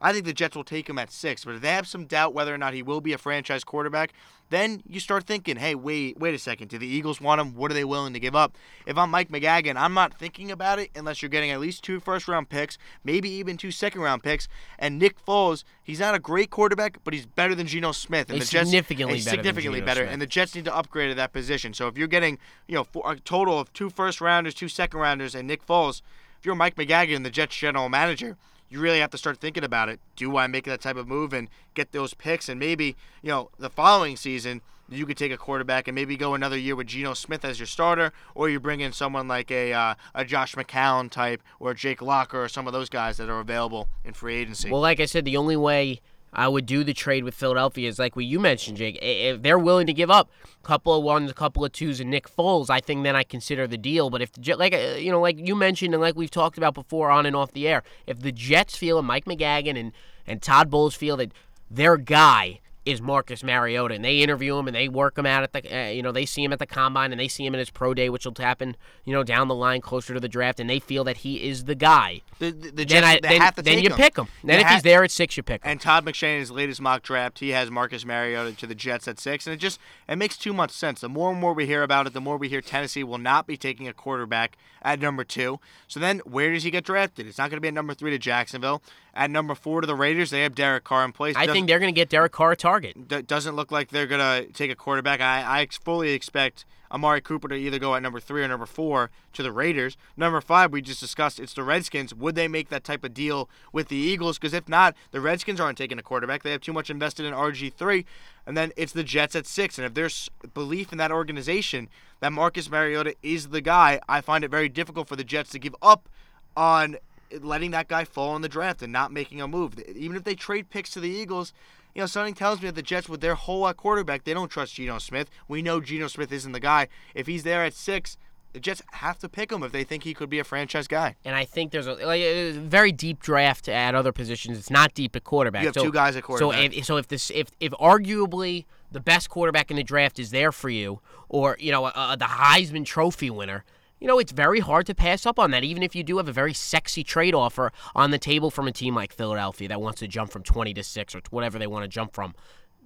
I 0.00 0.12
think 0.12 0.24
the 0.24 0.32
Jets 0.32 0.56
will 0.56 0.64
take 0.64 0.88
him 0.88 0.98
at 0.98 1.12
six. 1.12 1.44
But 1.44 1.56
if 1.56 1.60
they 1.60 1.68
have 1.68 1.86
some 1.86 2.06
doubt 2.06 2.34
whether 2.34 2.54
or 2.54 2.58
not 2.58 2.74
he 2.74 2.82
will 2.82 3.00
be 3.00 3.12
a 3.12 3.18
franchise 3.18 3.64
quarterback, 3.64 4.12
then 4.48 4.82
you 4.88 4.98
start 4.98 5.24
thinking, 5.24 5.56
hey, 5.56 5.74
wait, 5.74 6.18
wait 6.18 6.34
a 6.34 6.38
second. 6.38 6.68
Do 6.68 6.78
the 6.78 6.86
Eagles 6.86 7.20
want 7.20 7.40
him? 7.40 7.54
What 7.54 7.70
are 7.70 7.74
they 7.74 7.84
willing 7.84 8.12
to 8.14 8.20
give 8.20 8.34
up? 8.34 8.56
If 8.84 8.98
I'm 8.98 9.10
Mike 9.10 9.30
Maccagnan, 9.30 9.76
I'm 9.76 9.94
not 9.94 10.18
thinking 10.18 10.50
about 10.50 10.78
it 10.78 10.90
unless 10.96 11.22
you're 11.22 11.28
getting 11.28 11.50
at 11.50 11.60
least 11.60 11.84
two 11.84 12.00
first 12.00 12.26
round 12.26 12.48
picks, 12.48 12.76
maybe 13.04 13.30
even 13.30 13.56
two 13.56 13.70
second 13.70 14.00
round 14.00 14.22
picks. 14.22 14.48
And 14.78 14.98
Nick 14.98 15.24
Foles, 15.24 15.62
he's 15.82 16.00
not 16.00 16.14
a 16.14 16.18
great 16.18 16.50
quarterback, 16.50 16.98
but 17.04 17.14
he's 17.14 17.26
better 17.26 17.54
than 17.54 17.66
Geno 17.68 17.92
Smith. 17.92 18.28
And 18.28 18.38
He's 18.38 18.48
the 18.48 18.52
Jets 18.52 18.70
significantly 18.70 19.18
better 19.18 19.30
significantly 19.30 19.80
better. 19.80 20.00
Smith. 20.00 20.12
And 20.12 20.22
the 20.22 20.26
Jets 20.26 20.54
need 20.54 20.64
to 20.64 20.74
upgrade 20.74 21.10
at 21.10 21.16
that 21.16 21.32
position. 21.32 21.72
So 21.72 21.86
if 21.86 21.96
you're 21.96 22.08
getting, 22.08 22.38
you 22.66 22.74
know, 22.74 22.84
four, 22.84 23.12
a 23.12 23.20
total 23.20 23.60
of 23.60 23.72
two 23.72 23.88
first 23.90 24.20
rounders, 24.20 24.54
two 24.54 24.68
second 24.68 24.98
rounders, 24.98 25.34
and 25.34 25.46
Nick 25.46 25.64
Foles, 25.64 26.02
if 26.40 26.46
you're 26.46 26.54
Mike 26.54 26.74
Maccagnan, 26.74 27.22
the 27.22 27.30
Jets 27.30 27.54
general 27.54 27.88
manager, 27.88 28.36
you 28.70 28.80
really 28.80 29.00
have 29.00 29.10
to 29.10 29.18
start 29.18 29.38
thinking 29.38 29.64
about 29.64 29.88
it. 29.88 30.00
Do 30.16 30.36
I 30.36 30.46
make 30.46 30.64
that 30.64 30.80
type 30.80 30.96
of 30.96 31.08
move 31.08 31.32
and 31.32 31.48
get 31.74 31.92
those 31.92 32.14
picks? 32.14 32.48
And 32.48 32.58
maybe, 32.58 32.96
you 33.20 33.28
know, 33.28 33.50
the 33.58 33.68
following 33.68 34.16
season, 34.16 34.62
you 34.88 35.06
could 35.06 35.16
take 35.16 35.32
a 35.32 35.36
quarterback 35.36 35.88
and 35.88 35.94
maybe 35.94 36.16
go 36.16 36.34
another 36.34 36.56
year 36.56 36.74
with 36.76 36.86
Geno 36.86 37.14
Smith 37.14 37.44
as 37.44 37.58
your 37.58 37.66
starter, 37.66 38.12
or 38.34 38.48
you 38.48 38.58
bring 38.58 38.80
in 38.80 38.92
someone 38.92 39.28
like 39.28 39.50
a 39.50 39.72
uh, 39.72 39.94
a 40.14 40.24
Josh 40.24 40.54
McCown 40.54 41.10
type 41.10 41.42
or 41.58 41.74
Jake 41.74 42.00
Locker 42.00 42.42
or 42.42 42.48
some 42.48 42.66
of 42.66 42.72
those 42.72 42.88
guys 42.88 43.16
that 43.18 43.28
are 43.28 43.40
available 43.40 43.88
in 44.04 44.14
free 44.14 44.36
agency. 44.36 44.70
Well, 44.70 44.80
like 44.80 45.00
I 45.00 45.04
said, 45.04 45.24
the 45.24 45.36
only 45.36 45.56
way 45.56 46.00
I 46.32 46.48
would 46.48 46.66
do 46.66 46.84
the 46.84 46.94
trade 46.94 47.24
with 47.24 47.34
Philadelphia 47.34 47.88
is 47.88 47.98
like 47.98 48.14
what 48.14 48.24
you 48.24 48.38
mentioned, 48.38 48.76
Jake. 48.76 48.98
If 49.02 49.42
they're 49.42 49.58
willing 49.58 49.86
to 49.86 49.92
give 49.92 50.10
up 50.10 50.30
a 50.62 50.66
couple 50.66 50.94
of 50.94 51.02
ones, 51.02 51.30
a 51.30 51.34
couple 51.34 51.64
of 51.64 51.72
twos, 51.72 52.00
and 52.00 52.10
Nick 52.10 52.28
Foles, 52.28 52.70
I 52.70 52.80
think 52.80 53.02
then 53.02 53.16
I 53.16 53.24
consider 53.24 53.66
the 53.66 53.78
deal. 53.78 54.10
But 54.10 54.22
if 54.22 54.32
the 54.32 54.54
like 54.54 54.74
uh, 54.74 54.96
you 54.96 55.10
know, 55.10 55.20
like 55.20 55.38
you 55.38 55.54
mentioned, 55.56 55.94
and 55.94 56.00
like 56.00 56.16
we've 56.16 56.30
talked 56.30 56.58
about 56.58 56.74
before 56.74 57.10
on 57.10 57.26
and 57.26 57.34
off 57.34 57.52
the 57.52 57.66
air, 57.66 57.82
if 58.06 58.20
the 58.20 58.32
Jets 58.32 58.76
feel 58.76 58.98
and 58.98 59.06
Mike 59.06 59.24
Maccagnan 59.24 59.78
and 59.78 59.92
and 60.26 60.40
Todd 60.40 60.70
Bowles 60.70 60.94
feel 60.94 61.16
that 61.16 61.32
their 61.70 61.96
guy 61.96 62.60
is 62.86 63.00
Marcus 63.02 63.44
Mariota, 63.44 63.94
and 63.94 64.04
they 64.04 64.18
interview 64.18 64.56
him 64.56 64.66
and 64.66 64.74
they 64.74 64.88
work 64.88 65.18
him 65.18 65.26
out 65.26 65.42
at 65.42 65.52
the, 65.52 65.76
uh, 65.76 65.88
you 65.90 66.02
know, 66.02 66.12
they 66.12 66.24
see 66.24 66.42
him 66.42 66.52
at 66.52 66.58
the 66.58 66.66
combine 66.66 67.12
and 67.12 67.20
they 67.20 67.28
see 67.28 67.44
him 67.44 67.54
in 67.54 67.58
his 67.58 67.68
pro 67.70 67.92
day, 67.92 68.08
which 68.08 68.24
will 68.24 68.34
happen, 68.38 68.74
you 69.04 69.12
know, 69.12 69.22
down 69.22 69.48
the 69.48 69.54
line 69.54 69.80
closer 69.82 70.14
to 70.14 70.20
the 70.20 70.28
draft, 70.28 70.58
and 70.60 70.68
they 70.70 70.78
feel 70.78 71.04
that 71.04 71.18
he 71.18 71.46
is 71.48 71.64
the 71.64 71.74
guy. 71.74 72.22
The, 72.38 72.50
the, 72.50 72.70
the 72.70 72.70
Then, 72.72 72.86
Jets, 72.86 73.06
I, 73.06 73.14
they 73.20 73.28
then, 73.28 73.40
have 73.42 73.54
to 73.56 73.62
then 73.62 73.78
you 73.80 73.90
him. 73.90 73.96
pick 73.96 74.16
him. 74.16 74.28
Then 74.42 74.56
They 74.56 74.60
if 74.62 74.66
ha- 74.66 74.74
he's 74.74 74.82
there 74.82 75.04
at 75.04 75.10
six, 75.10 75.36
you 75.36 75.42
pick 75.42 75.62
him. 75.62 75.70
And 75.70 75.80
Todd 75.80 76.06
McShay, 76.06 76.34
in 76.34 76.40
his 76.40 76.50
latest 76.50 76.80
mock 76.80 77.02
draft, 77.02 77.40
he 77.40 77.50
has 77.50 77.70
Marcus 77.70 78.06
Mariota 78.06 78.56
to 78.56 78.66
the 78.66 78.74
Jets 78.74 79.06
at 79.06 79.18
six, 79.20 79.46
and 79.46 79.52
it 79.52 79.58
just 79.58 79.78
it 80.08 80.16
makes 80.16 80.38
too 80.38 80.54
much 80.54 80.70
sense. 80.70 81.02
The 81.02 81.08
more 81.10 81.30
and 81.30 81.40
more 81.40 81.52
we 81.52 81.66
hear 81.66 81.82
about 81.82 82.06
it, 82.06 82.14
the 82.14 82.20
more 82.20 82.38
we 82.38 82.48
hear 82.48 82.62
Tennessee 82.62 83.04
will 83.04 83.18
not 83.18 83.46
be 83.46 83.56
taking 83.58 83.88
a 83.88 83.92
quarterback 83.92 84.56
at 84.82 84.98
number 85.00 85.24
two. 85.24 85.60
So 85.86 86.00
then, 86.00 86.20
where 86.20 86.52
does 86.52 86.62
he 86.62 86.70
get 86.70 86.84
drafted? 86.84 87.26
It's 87.26 87.36
not 87.36 87.50
going 87.50 87.58
to 87.58 87.60
be 87.60 87.68
at 87.68 87.74
number 87.74 87.92
three 87.92 88.10
to 88.12 88.18
Jacksonville. 88.18 88.82
At 89.14 89.30
number 89.30 89.54
four 89.54 89.80
to 89.80 89.86
the 89.86 89.94
Raiders, 89.96 90.30
they 90.30 90.42
have 90.42 90.54
Derek 90.54 90.84
Carr 90.84 91.04
in 91.04 91.12
place. 91.12 91.34
I 91.36 91.40
Doesn't- 91.46 91.54
think 91.54 91.66
they're 91.68 91.78
going 91.80 91.92
to 91.92 91.98
get 92.00 92.08
Derek 92.08 92.32
Carr 92.32 92.52
a 92.52 92.56
target. 92.56 93.08
d- 93.08 93.22
doesn't 93.22 93.56
look 93.56 93.70
like 93.72 93.88
they're 93.90 94.06
gonna 94.06 94.46
take 94.46 94.70
a 94.70 94.76
quarterback. 94.76 95.20
I, 95.20 95.60
I 95.62 95.66
fully 95.66 96.12
expect 96.12 96.64
Amari 96.92 97.20
Cooper 97.20 97.48
to 97.48 97.54
either 97.54 97.78
go 97.78 97.94
at 97.94 98.02
number 98.02 98.18
three 98.20 98.42
or 98.42 98.48
number 98.48 98.66
four 98.66 99.10
to 99.32 99.42
the 99.42 99.52
Raiders. 99.52 99.96
Number 100.16 100.40
five, 100.40 100.72
we 100.72 100.80
just 100.82 100.98
discussed, 101.00 101.38
it's 101.38 101.54
the 101.54 101.62
Redskins. 101.62 102.12
Would 102.14 102.34
they 102.34 102.48
make 102.48 102.68
that 102.70 102.82
type 102.84 103.04
of 103.04 103.14
deal 103.14 103.48
with 103.72 103.88
the 103.88 103.96
Eagles? 103.96 104.38
Because 104.38 104.54
if 104.54 104.68
not, 104.68 104.96
the 105.12 105.20
Redskins 105.20 105.60
aren't 105.60 105.78
taking 105.78 105.98
a 105.98 106.02
quarterback. 106.02 106.42
They 106.42 106.50
have 106.52 106.60
too 106.60 106.72
much 106.72 106.90
invested 106.90 107.26
in 107.26 107.32
RG 107.34 107.72
three, 107.74 108.06
and 108.46 108.56
then 108.56 108.72
it's 108.76 108.92
the 108.92 109.04
Jets 109.04 109.34
at 109.36 109.46
six. 109.46 109.78
And 109.78 109.86
if 109.86 109.94
there's 109.94 110.30
belief 110.54 110.90
in 110.92 110.98
that 110.98 111.12
organization 111.12 111.88
that 112.20 112.32
Marcus 112.32 112.68
Mariota 112.70 113.14
is 113.22 113.48
the 113.48 113.60
guy, 113.60 114.00
I 114.08 114.20
find 114.20 114.42
it 114.44 114.50
very 114.50 114.68
difficult 114.68 115.06
for 115.08 115.16
the 115.16 115.24
Jets 115.24 115.50
to 115.50 115.58
give 115.60 115.74
up 115.82 116.08
on 116.56 116.96
letting 117.40 117.70
that 117.72 117.88
guy 117.88 118.04
fall 118.04 118.36
in 118.36 118.42
the 118.42 118.48
draft 118.48 118.82
and 118.82 118.92
not 118.92 119.12
making 119.12 119.40
a 119.40 119.48
move. 119.48 119.78
Even 119.94 120.16
if 120.16 120.24
they 120.24 120.34
trade 120.34 120.70
picks 120.70 120.90
to 120.90 121.00
the 121.00 121.10
Eagles, 121.10 121.52
you 121.94 122.00
know, 122.00 122.06
something 122.06 122.34
tells 122.34 122.60
me 122.60 122.68
that 122.68 122.74
the 122.74 122.82
Jets, 122.82 123.08
with 123.08 123.20
their 123.20 123.34
whole 123.34 123.66
at 123.66 123.76
quarterback, 123.76 124.24
they 124.24 124.34
don't 124.34 124.48
trust 124.48 124.74
Geno 124.74 124.98
Smith. 124.98 125.28
We 125.48 125.62
know 125.62 125.80
Geno 125.80 126.06
Smith 126.06 126.32
isn't 126.32 126.52
the 126.52 126.60
guy. 126.60 126.88
If 127.14 127.26
he's 127.26 127.42
there 127.42 127.64
at 127.64 127.74
six, 127.74 128.16
the 128.52 128.60
Jets 128.60 128.82
have 128.92 129.18
to 129.18 129.28
pick 129.28 129.52
him 129.52 129.62
if 129.62 129.72
they 129.72 129.84
think 129.84 130.04
he 130.04 130.14
could 130.14 130.30
be 130.30 130.38
a 130.38 130.44
franchise 130.44 130.88
guy. 130.88 131.16
And 131.24 131.34
I 131.34 131.44
think 131.44 131.72
there's 131.72 131.86
a, 131.86 131.94
like, 131.94 132.20
a 132.20 132.52
very 132.52 132.92
deep 132.92 133.20
draft 133.20 133.68
at 133.68 133.94
other 133.94 134.12
positions. 134.12 134.58
It's 134.58 134.70
not 134.70 134.94
deep 134.94 135.14
at 135.14 135.24
quarterback. 135.24 135.62
You 135.62 135.68
have 135.68 135.74
so, 135.74 135.84
two 135.84 135.92
guys 135.92 136.16
at 136.16 136.22
So 136.24 136.26
quarterback. 136.26 136.76
if, 136.76 136.84
so 136.84 136.96
if 136.96 137.08
this 137.08 137.30
if 137.30 137.48
if 137.60 137.72
arguably 137.72 138.66
the 138.90 139.00
best 139.00 139.30
quarterback 139.30 139.70
in 139.70 139.76
the 139.76 139.84
draft 139.84 140.18
is 140.18 140.30
there 140.30 140.50
for 140.52 140.68
you, 140.68 141.00
or 141.28 141.56
you 141.60 141.70
know 141.70 141.86
uh, 141.86 142.16
the 142.16 142.24
Heisman 142.24 142.84
Trophy 142.84 143.30
winner, 143.30 143.64
you 144.00 144.06
know 144.06 144.18
it's 144.18 144.32
very 144.32 144.60
hard 144.60 144.86
to 144.86 144.94
pass 144.94 145.26
up 145.26 145.38
on 145.38 145.50
that. 145.52 145.62
Even 145.62 145.82
if 145.82 145.94
you 145.94 146.02
do 146.02 146.16
have 146.16 146.28
a 146.28 146.32
very 146.32 146.54
sexy 146.54 147.04
trade 147.04 147.34
offer 147.34 147.70
on 147.94 148.10
the 148.10 148.18
table 148.18 148.50
from 148.50 148.66
a 148.66 148.72
team 148.72 148.94
like 148.94 149.12
Philadelphia 149.12 149.68
that 149.68 149.80
wants 149.80 150.00
to 150.00 150.08
jump 150.08 150.32
from 150.32 150.42
20 150.42 150.74
to 150.74 150.82
six 150.82 151.14
or 151.14 151.20
whatever 151.30 151.58
they 151.58 151.66
want 151.66 151.84
to 151.84 151.88
jump 151.88 152.14
from, 152.14 152.34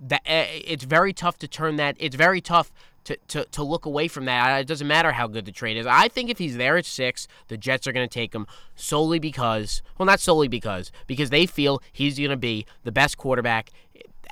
that 0.01 0.23
uh, 0.27 0.45
it's 0.49 0.85
very 0.85 1.13
tough 1.13 1.39
to 1.39 1.49
turn 1.49 1.77
that. 1.77 1.97
It's 1.99 2.17
very 2.17 2.41
tough. 2.41 2.73
To, 3.05 3.19
to, 3.29 3.45
to 3.45 3.63
look 3.63 3.85
away 3.85 4.09
from 4.09 4.25
that. 4.25 4.63
It 4.63 4.67
doesn't 4.67 4.89
matter 4.89 5.13
how 5.13 5.27
good 5.27 5.45
the 5.45 5.53
trade 5.53 5.77
is. 5.77 5.87
I 5.87 6.09
think 6.09 6.31
if 6.31 6.39
he's 6.39 6.57
there 6.57 6.79
at 6.79 6.87
six, 6.87 7.29
the 7.49 7.59
Jets 7.59 7.87
are 7.87 7.93
going 7.93 8.09
to 8.09 8.11
take 8.11 8.35
him 8.35 8.47
solely 8.77 9.19
because, 9.19 9.83
well, 9.99 10.07
not 10.07 10.21
solely 10.21 10.49
because, 10.49 10.91
because 11.07 11.29
they 11.29 11.45
feel 11.45 11.83
he's 11.93 12.17
going 12.17 12.31
to 12.31 12.39
be 12.39 12.65
the 12.83 12.91
best 12.91 13.19
quarterback 13.19 13.69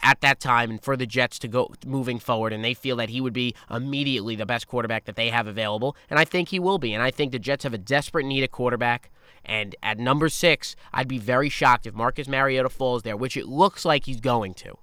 at 0.03 0.21
that 0.21 0.41
time 0.41 0.71
and 0.71 0.83
for 0.83 0.97
the 0.97 1.07
Jets 1.07 1.38
to 1.41 1.49
go 1.49 1.73
moving 1.87 2.19
forward 2.19 2.53
and 2.53 2.65
they 2.65 2.75
feel 2.75 2.97
that 2.97 3.09
he 3.09 3.21
would 3.21 3.33
be 3.33 3.55
immediately 3.71 4.35
the 4.37 4.47
best 4.47 4.67
quarterback 4.67 5.05
that 5.05 5.17
they 5.17 5.31
have 5.31 5.47
available 5.47 5.97
and 6.11 6.19
I 6.19 6.25
think 6.25 6.49
he 6.49 6.59
will 6.59 6.79
be 6.79 6.93
and 6.93 7.03
I 7.03 7.11
think 7.11 7.33
the 7.33 7.38
Jets 7.38 7.65
have 7.65 7.75
a 7.75 7.79
desperate 7.79 8.27
need 8.27 8.43
at 8.43 8.51
quarterback 8.51 9.11
and 9.45 9.77
at 9.83 9.99
number 9.99 10.29
6 10.29 10.77
I'd 10.93 11.09
be 11.09 11.19
very 11.19 11.49
shocked 11.49 11.87
if 11.87 11.95
Marcus 11.95 12.29
Mariota 12.29 12.69
falls 12.69 13.03
there 13.03 13.17
which 13.17 13.37
it 13.37 13.47
looks 13.47 13.85
like 13.85 14.07
he's 14.07 14.21
going 14.21 14.55
to 14.55 14.77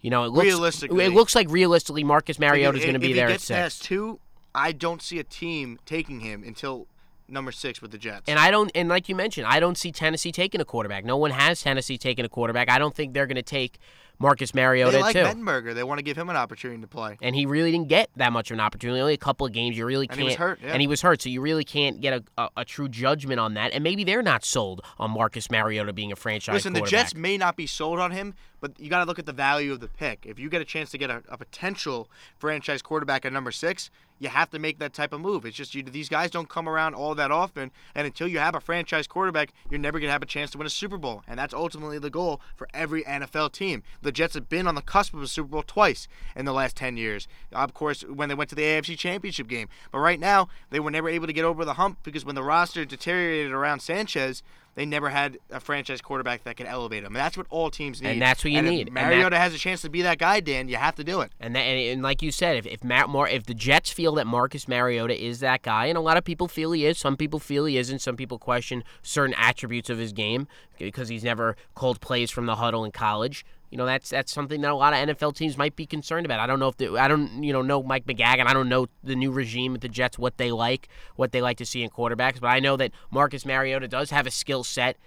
you 0.00 0.10
know 0.10 0.24
it 0.24 0.28
looks 0.28 0.46
Realistically. 0.46 1.04
it 1.04 1.10
looks 1.12 1.34
like 1.34 1.50
realistically 1.50 2.04
Marcus 2.04 2.38
Mariota 2.38 2.78
is 2.78 2.84
going 2.84 2.94
to 2.94 2.98
if 2.98 3.02
be 3.02 3.08
he 3.08 3.14
there 3.14 3.26
at 3.26 3.32
gets 3.32 3.44
6 3.44 3.56
past 3.58 3.82
two, 3.84 4.20
I 4.54 4.72
don't 4.72 5.02
see 5.02 5.18
a 5.18 5.24
team 5.24 5.78
taking 5.86 6.20
him 6.20 6.44
until 6.44 6.86
number 7.28 7.50
six 7.52 7.80
with 7.80 7.90
the 7.90 7.98
Jets. 7.98 8.28
And 8.28 8.38
I 8.38 8.50
don't, 8.50 8.70
and 8.74 8.88
like 8.88 9.08
you 9.08 9.16
mentioned, 9.16 9.46
I 9.46 9.58
don't 9.58 9.78
see 9.78 9.90
Tennessee 9.90 10.32
taking 10.32 10.60
a 10.60 10.64
quarterback. 10.64 11.04
No 11.04 11.16
one 11.16 11.30
has 11.30 11.62
Tennessee 11.62 11.96
taking 11.96 12.24
a 12.24 12.28
quarterback. 12.28 12.68
I 12.68 12.78
don't 12.78 12.94
think 12.94 13.14
they're 13.14 13.26
going 13.26 13.36
to 13.36 13.42
take 13.42 13.78
Marcus 14.22 14.54
Mariota 14.54 14.92
they 14.92 15.00
like 15.02 15.12
too. 15.14 15.22
Mettenberger. 15.22 15.74
They 15.74 15.82
want 15.82 15.98
to 15.98 16.02
give 16.02 16.16
him 16.16 16.30
an 16.30 16.36
opportunity 16.36 16.80
to 16.80 16.86
play. 16.86 17.18
and 17.20 17.34
he 17.34 17.44
really 17.44 17.72
didn't 17.72 17.88
get 17.88 18.08
that 18.16 18.32
much 18.32 18.50
of 18.50 18.54
an 18.54 18.60
opportunity. 18.60 19.00
Only 19.00 19.14
a 19.14 19.18
couple 19.18 19.46
of 19.46 19.52
games. 19.52 19.76
You 19.76 19.84
really 19.84 20.06
can't. 20.06 20.20
And 20.20 20.22
he 20.22 20.26
was 20.28 20.36
hurt, 20.36 20.60
yeah. 20.62 20.72
And 20.72 20.80
he 20.80 20.86
was 20.86 21.02
hurt, 21.02 21.20
so 21.20 21.28
you 21.28 21.40
really 21.40 21.64
can't 21.64 22.00
get 22.00 22.14
a, 22.14 22.42
a, 22.42 22.48
a 22.58 22.64
true 22.64 22.88
judgment 22.88 23.40
on 23.40 23.54
that. 23.54 23.72
And 23.72 23.82
maybe 23.82 24.04
they're 24.04 24.22
not 24.22 24.44
sold 24.44 24.82
on 24.98 25.10
Marcus 25.10 25.50
Mariota 25.50 25.92
being 25.92 26.12
a 26.12 26.16
franchise 26.16 26.54
Listen, 26.54 26.72
the. 26.72 26.82
Jets 26.82 27.14
may 27.14 27.36
not 27.36 27.56
be 27.56 27.66
sold 27.66 27.98
on 27.98 28.12
him, 28.12 28.34
but 28.62 28.78
you 28.78 28.88
got 28.88 29.00
to 29.00 29.04
look 29.04 29.18
at 29.18 29.26
the 29.26 29.32
value 29.32 29.72
of 29.72 29.80
the 29.80 29.88
pick. 29.88 30.24
If 30.24 30.38
you 30.38 30.48
get 30.48 30.62
a 30.62 30.64
chance 30.64 30.90
to 30.92 30.98
get 30.98 31.10
a, 31.10 31.22
a 31.28 31.36
potential 31.36 32.08
franchise 32.38 32.80
quarterback 32.80 33.26
at 33.26 33.32
number 33.32 33.50
six, 33.50 33.90
you 34.22 34.28
have 34.28 34.50
to 34.50 34.58
make 34.60 34.78
that 34.78 34.92
type 34.92 35.12
of 35.12 35.20
move. 35.20 35.44
It's 35.44 35.56
just 35.56 35.74
you, 35.74 35.82
these 35.82 36.08
guys 36.08 36.30
don't 36.30 36.48
come 36.48 36.68
around 36.68 36.94
all 36.94 37.16
that 37.16 37.32
often, 37.32 37.72
and 37.92 38.06
until 38.06 38.28
you 38.28 38.38
have 38.38 38.54
a 38.54 38.60
franchise 38.60 39.08
quarterback, 39.08 39.52
you're 39.68 39.80
never 39.80 39.98
going 39.98 40.06
to 40.08 40.12
have 40.12 40.22
a 40.22 40.26
chance 40.26 40.52
to 40.52 40.58
win 40.58 40.66
a 40.66 40.70
Super 40.70 40.96
Bowl, 40.96 41.24
and 41.26 41.36
that's 41.36 41.52
ultimately 41.52 41.98
the 41.98 42.08
goal 42.08 42.40
for 42.54 42.68
every 42.72 43.02
NFL 43.02 43.50
team. 43.50 43.82
The 44.00 44.12
Jets 44.12 44.34
have 44.34 44.48
been 44.48 44.68
on 44.68 44.76
the 44.76 44.80
cusp 44.80 45.12
of 45.12 45.22
a 45.22 45.26
Super 45.26 45.48
Bowl 45.48 45.64
twice 45.66 46.06
in 46.36 46.44
the 46.44 46.52
last 46.52 46.76
10 46.76 46.96
years. 46.96 47.26
Of 47.50 47.74
course, 47.74 48.02
when 48.02 48.28
they 48.28 48.36
went 48.36 48.48
to 48.50 48.56
the 48.56 48.62
AFC 48.62 48.96
Championship 48.96 49.48
game, 49.48 49.68
but 49.90 49.98
right 49.98 50.20
now 50.20 50.48
they 50.70 50.78
were 50.78 50.92
never 50.92 51.08
able 51.08 51.26
to 51.26 51.32
get 51.32 51.44
over 51.44 51.64
the 51.64 51.74
hump 51.74 51.98
because 52.04 52.24
when 52.24 52.36
the 52.36 52.44
roster 52.44 52.84
deteriorated 52.84 53.50
around 53.50 53.80
Sanchez, 53.80 54.44
they 54.74 54.86
never 54.86 55.10
had 55.10 55.38
a 55.50 55.60
franchise 55.60 56.00
quarterback 56.00 56.44
that 56.44 56.56
could 56.56 56.66
elevate 56.66 57.02
them. 57.02 57.14
And 57.14 57.20
that's 57.20 57.36
what 57.36 57.46
all 57.50 57.70
teams 57.70 58.00
need. 58.00 58.10
And 58.10 58.22
that's 58.22 58.42
what 58.42 58.52
you 58.52 58.58
if 58.58 58.64
need. 58.64 58.88
And 58.88 58.96
that- 58.96 59.08
Mariota 59.08 59.38
has 59.38 59.54
a 59.54 59.58
chance 59.58 59.82
to 59.82 59.90
be 59.90 60.02
that 60.02 60.18
guy, 60.18 60.40
Dan. 60.40 60.68
You 60.68 60.76
have 60.76 60.94
to 60.96 61.04
do 61.04 61.20
it. 61.20 61.30
And, 61.40 61.54
that, 61.54 61.60
and, 61.60 61.78
and 61.78 62.02
like 62.02 62.22
you 62.22 62.32
said, 62.32 62.56
if 62.56 62.66
if 62.66 62.82
Matt 62.82 63.08
Mar- 63.08 63.28
if 63.28 63.44
the 63.44 63.54
Jets 63.54 63.90
feel 63.90 64.14
that 64.14 64.26
Marcus 64.26 64.66
Mariota 64.66 65.22
is 65.22 65.40
that 65.40 65.62
guy, 65.62 65.86
and 65.86 65.98
a 65.98 66.00
lot 66.00 66.16
of 66.16 66.24
people 66.24 66.48
feel 66.48 66.72
he 66.72 66.86
is, 66.86 66.98
some 66.98 67.16
people 67.16 67.38
feel 67.38 67.66
he 67.66 67.76
isn't, 67.76 67.98
some 68.00 68.16
people 68.16 68.38
question 68.38 68.82
certain 69.02 69.34
attributes 69.38 69.90
of 69.90 69.98
his 69.98 70.12
game 70.12 70.48
because 70.78 71.08
he's 71.08 71.24
never 71.24 71.56
called 71.74 72.00
plays 72.00 72.30
from 72.30 72.46
the 72.46 72.56
huddle 72.56 72.84
in 72.84 72.92
college. 72.92 73.44
You 73.72 73.78
know, 73.78 73.86
that's 73.86 74.10
that's 74.10 74.30
something 74.30 74.60
that 74.60 74.70
a 74.70 74.74
lot 74.74 74.92
of 74.92 74.98
NFL 75.08 75.34
teams 75.34 75.56
might 75.56 75.74
be 75.74 75.86
concerned 75.86 76.26
about. 76.26 76.40
I 76.40 76.46
don't 76.46 76.60
know 76.60 76.68
if 76.68 76.76
the, 76.76 76.98
I 76.98 77.08
don't 77.08 77.42
you 77.42 77.54
know 77.54 77.62
know 77.62 77.82
Mike 77.82 78.04
Maccagnan. 78.04 78.46
I 78.46 78.52
don't 78.52 78.68
know 78.68 78.86
the 79.02 79.16
new 79.16 79.32
regime 79.32 79.74
at 79.74 79.80
the 79.80 79.88
Jets 79.88 80.18
what 80.18 80.36
they 80.36 80.52
like, 80.52 80.88
what 81.16 81.32
they 81.32 81.40
like 81.40 81.56
to 81.56 81.64
see 81.64 81.82
in 81.82 81.88
quarterbacks. 81.88 82.38
But 82.38 82.48
I 82.48 82.60
know 82.60 82.76
that 82.76 82.92
Marcus 83.10 83.46
Mariota 83.46 83.88
does 83.88 84.10
have 84.10 84.26
a 84.26 84.30
skill 84.30 84.62
set 84.62 84.98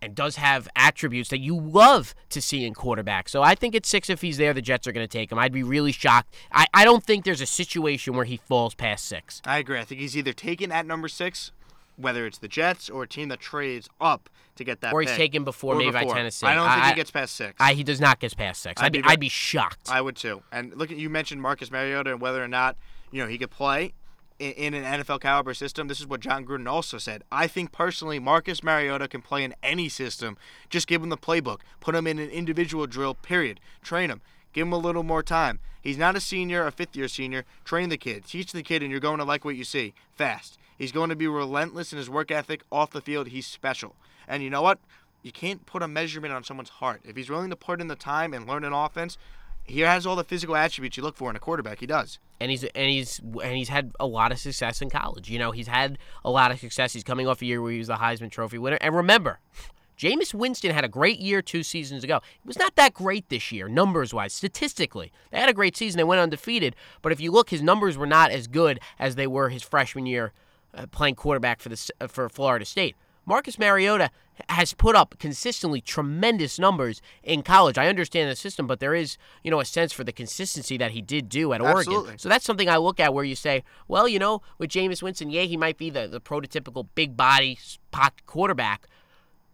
and 0.00 0.14
does 0.14 0.36
have 0.36 0.68
attributes 0.76 1.30
that 1.30 1.38
you 1.38 1.58
love 1.58 2.14
to 2.30 2.40
see 2.40 2.64
in 2.64 2.74
quarterbacks. 2.74 3.30
So 3.30 3.42
I 3.42 3.54
think 3.54 3.74
at 3.74 3.86
six, 3.86 4.08
if 4.08 4.20
he's 4.20 4.36
there, 4.36 4.52
the 4.52 4.62
Jets 4.62 4.86
are 4.86 4.92
going 4.92 5.06
to 5.06 5.12
take 5.12 5.30
him. 5.30 5.38
I'd 5.38 5.52
be 5.52 5.62
really 5.64 5.92
shocked. 5.92 6.34
I, 6.52 6.66
I 6.72 6.84
don't 6.84 7.04
think 7.04 7.24
there's 7.24 7.40
a 7.40 7.46
situation 7.46 8.14
where 8.14 8.24
he 8.24 8.36
falls 8.36 8.74
past 8.74 9.04
six. 9.04 9.40
I 9.44 9.58
agree. 9.58 9.78
I 9.78 9.84
think 9.84 10.00
he's 10.00 10.16
either 10.16 10.32
taken 10.32 10.70
at 10.72 10.86
number 10.86 11.08
six, 11.08 11.52
whether 12.02 12.26
it's 12.26 12.38
the 12.38 12.48
Jets 12.48 12.90
or 12.90 13.04
a 13.04 13.08
team 13.08 13.28
that 13.28 13.40
trades 13.40 13.88
up 14.00 14.28
to 14.56 14.64
get 14.64 14.80
that 14.82 14.92
Or 14.92 15.00
he's 15.00 15.10
pick. 15.10 15.16
taken 15.18 15.44
before 15.44 15.74
Or 15.74 15.78
maybe 15.78 15.92
by. 15.92 16.04
Tennessee. 16.04 16.46
I 16.46 16.54
don't 16.54 16.68
think 16.68 16.84
I- 16.84 16.88
he 16.90 16.94
gets 16.94 17.10
past 17.10 17.34
six. 17.36 17.54
I, 17.58 17.72
he 17.74 17.82
does 17.82 18.00
not 18.00 18.20
get 18.20 18.36
past 18.36 18.60
six. 18.62 18.80
I'd 18.82 18.86
I'd 18.86 18.92
be, 18.92 19.02
I'd 19.04 19.20
be 19.20 19.28
shocked. 19.28 19.88
I 19.90 20.00
would 20.00 20.16
too. 20.16 20.42
And 20.52 20.74
look 20.76 20.90
at 20.90 20.98
you 20.98 21.08
mentioned 21.08 21.40
Marcus 21.40 21.70
Mariota 21.70 22.10
and 22.12 22.20
whether 22.20 22.42
or 22.42 22.48
not 22.48 22.76
you 23.10 23.22
know 23.22 23.28
he 23.28 23.38
could 23.38 23.50
play 23.50 23.94
in, 24.38 24.52
in 24.52 24.74
an 24.74 25.00
NFL 25.02 25.20
caliber 25.20 25.54
system. 25.54 25.88
This 25.88 26.00
is 26.00 26.06
what 26.06 26.20
Jon 26.20 26.44
Gruden 26.44 26.68
also 26.70 26.98
said. 26.98 27.22
I 27.32 27.46
think 27.46 27.72
personally, 27.72 28.18
Marcus 28.18 28.62
Mariota 28.62 29.08
can 29.08 29.22
play 29.22 29.42
in 29.44 29.54
any 29.62 29.88
system. 29.88 30.36
Just 30.68 30.86
give 30.86 31.02
him 31.02 31.08
the 31.08 31.16
playbook. 31.16 31.60
Put 31.80 31.94
him 31.94 32.06
in 32.06 32.18
an 32.18 32.28
individual 32.30 32.86
drill. 32.86 33.14
Period. 33.14 33.58
Train 33.82 34.10
him. 34.10 34.20
Give 34.52 34.66
him 34.66 34.72
a 34.72 34.78
little 34.78 35.02
more 35.02 35.22
time. 35.22 35.60
He's 35.80 35.96
not 35.98 36.14
a 36.14 36.20
senior, 36.20 36.66
a 36.66 36.70
fifth 36.70 36.94
year 36.94 37.08
senior. 37.08 37.44
Train 37.64 37.88
the 37.88 37.96
kid. 37.96 38.24
Teach 38.26 38.52
the 38.52 38.62
kid, 38.62 38.82
and 38.82 38.90
you're 38.90 39.00
going 39.00 39.18
to 39.18 39.24
like 39.24 39.44
what 39.44 39.56
you 39.56 39.64
see. 39.64 39.94
Fast. 40.14 40.58
He's 40.82 40.90
going 40.90 41.10
to 41.10 41.14
be 41.14 41.28
relentless 41.28 41.92
in 41.92 41.98
his 41.98 42.10
work 42.10 42.32
ethic 42.32 42.64
off 42.72 42.90
the 42.90 43.00
field. 43.00 43.28
He's 43.28 43.46
special. 43.46 43.94
And 44.26 44.42
you 44.42 44.50
know 44.50 44.62
what? 44.62 44.80
You 45.22 45.30
can't 45.30 45.64
put 45.64 45.80
a 45.80 45.86
measurement 45.86 46.34
on 46.34 46.42
someone's 46.42 46.70
heart. 46.70 47.02
If 47.04 47.14
he's 47.14 47.30
willing 47.30 47.50
to 47.50 47.56
put 47.56 47.80
in 47.80 47.86
the 47.86 47.94
time 47.94 48.34
and 48.34 48.48
learn 48.48 48.64
an 48.64 48.72
offense, 48.72 49.16
he 49.62 49.78
has 49.82 50.06
all 50.06 50.16
the 50.16 50.24
physical 50.24 50.56
attributes 50.56 50.96
you 50.96 51.04
look 51.04 51.16
for 51.16 51.30
in 51.30 51.36
a 51.36 51.38
quarterback. 51.38 51.78
He 51.78 51.86
does. 51.86 52.18
and 52.40 52.50
he's 52.50 52.64
and 52.64 52.90
he's 52.90 53.20
and 53.20 53.56
he's 53.56 53.68
had 53.68 53.92
a 54.00 54.06
lot 54.08 54.32
of 54.32 54.40
success 54.40 54.82
in 54.82 54.90
college. 54.90 55.30
You 55.30 55.38
know, 55.38 55.52
he's 55.52 55.68
had 55.68 55.98
a 56.24 56.30
lot 56.32 56.50
of 56.50 56.58
success. 56.58 56.92
He's 56.92 57.04
coming 57.04 57.28
off 57.28 57.42
a 57.42 57.44
year 57.44 57.62
where 57.62 57.70
he 57.70 57.78
was 57.78 57.86
the 57.86 57.94
Heisman 57.94 58.32
Trophy 58.32 58.58
winner. 58.58 58.78
And 58.80 58.92
remember, 58.92 59.38
Jameis 59.96 60.34
Winston 60.34 60.72
had 60.72 60.84
a 60.84 60.88
great 60.88 61.20
year 61.20 61.42
two 61.42 61.62
seasons 61.62 62.02
ago. 62.02 62.16
It 62.16 62.44
was 62.44 62.58
not 62.58 62.74
that 62.74 62.92
great 62.92 63.28
this 63.28 63.52
year, 63.52 63.68
numbers 63.68 64.12
wise, 64.12 64.32
statistically. 64.32 65.12
They 65.30 65.38
had 65.38 65.48
a 65.48 65.54
great 65.54 65.76
season. 65.76 65.98
They 65.98 66.02
went 66.02 66.20
undefeated. 66.20 66.74
But 67.02 67.12
if 67.12 67.20
you 67.20 67.30
look, 67.30 67.50
his 67.50 67.62
numbers 67.62 67.96
were 67.96 68.04
not 68.08 68.32
as 68.32 68.48
good 68.48 68.80
as 68.98 69.14
they 69.14 69.28
were 69.28 69.48
his 69.48 69.62
freshman 69.62 70.06
year 70.06 70.32
uh, 70.74 70.86
playing 70.86 71.14
quarterback 71.14 71.60
for 71.60 71.68
the 71.68 71.90
uh, 72.00 72.06
for 72.06 72.28
Florida 72.28 72.64
State. 72.64 72.96
Marcus 73.24 73.58
Mariota 73.58 74.10
has 74.48 74.72
put 74.74 74.96
up 74.96 75.14
consistently 75.18 75.80
tremendous 75.80 76.58
numbers 76.58 77.00
in 77.22 77.42
college. 77.42 77.78
I 77.78 77.86
understand 77.86 78.30
the 78.30 78.34
system, 78.34 78.66
but 78.66 78.80
there 78.80 78.94
is, 78.94 79.16
you 79.44 79.50
know, 79.50 79.60
a 79.60 79.64
sense 79.64 79.92
for 79.92 80.04
the 80.04 80.12
consistency 80.12 80.76
that 80.78 80.90
he 80.90 81.00
did 81.00 81.28
do 81.28 81.52
at 81.52 81.60
Absolutely. 81.60 81.94
Oregon. 81.94 82.18
So 82.18 82.28
that's 82.28 82.44
something 82.44 82.68
I 82.68 82.78
look 82.78 82.98
at 82.98 83.14
where 83.14 83.24
you 83.24 83.36
say, 83.36 83.62
well, 83.86 84.08
you 84.08 84.18
know, 84.18 84.42
with 84.58 84.70
Jameis 84.70 85.02
Winston, 85.02 85.30
yeah, 85.30 85.42
he 85.42 85.56
might 85.56 85.78
be 85.78 85.90
the, 85.90 86.08
the 86.08 86.20
prototypical 86.20 86.88
big 86.94 87.16
body 87.16 87.58
pocket 87.90 88.26
quarterback, 88.26 88.88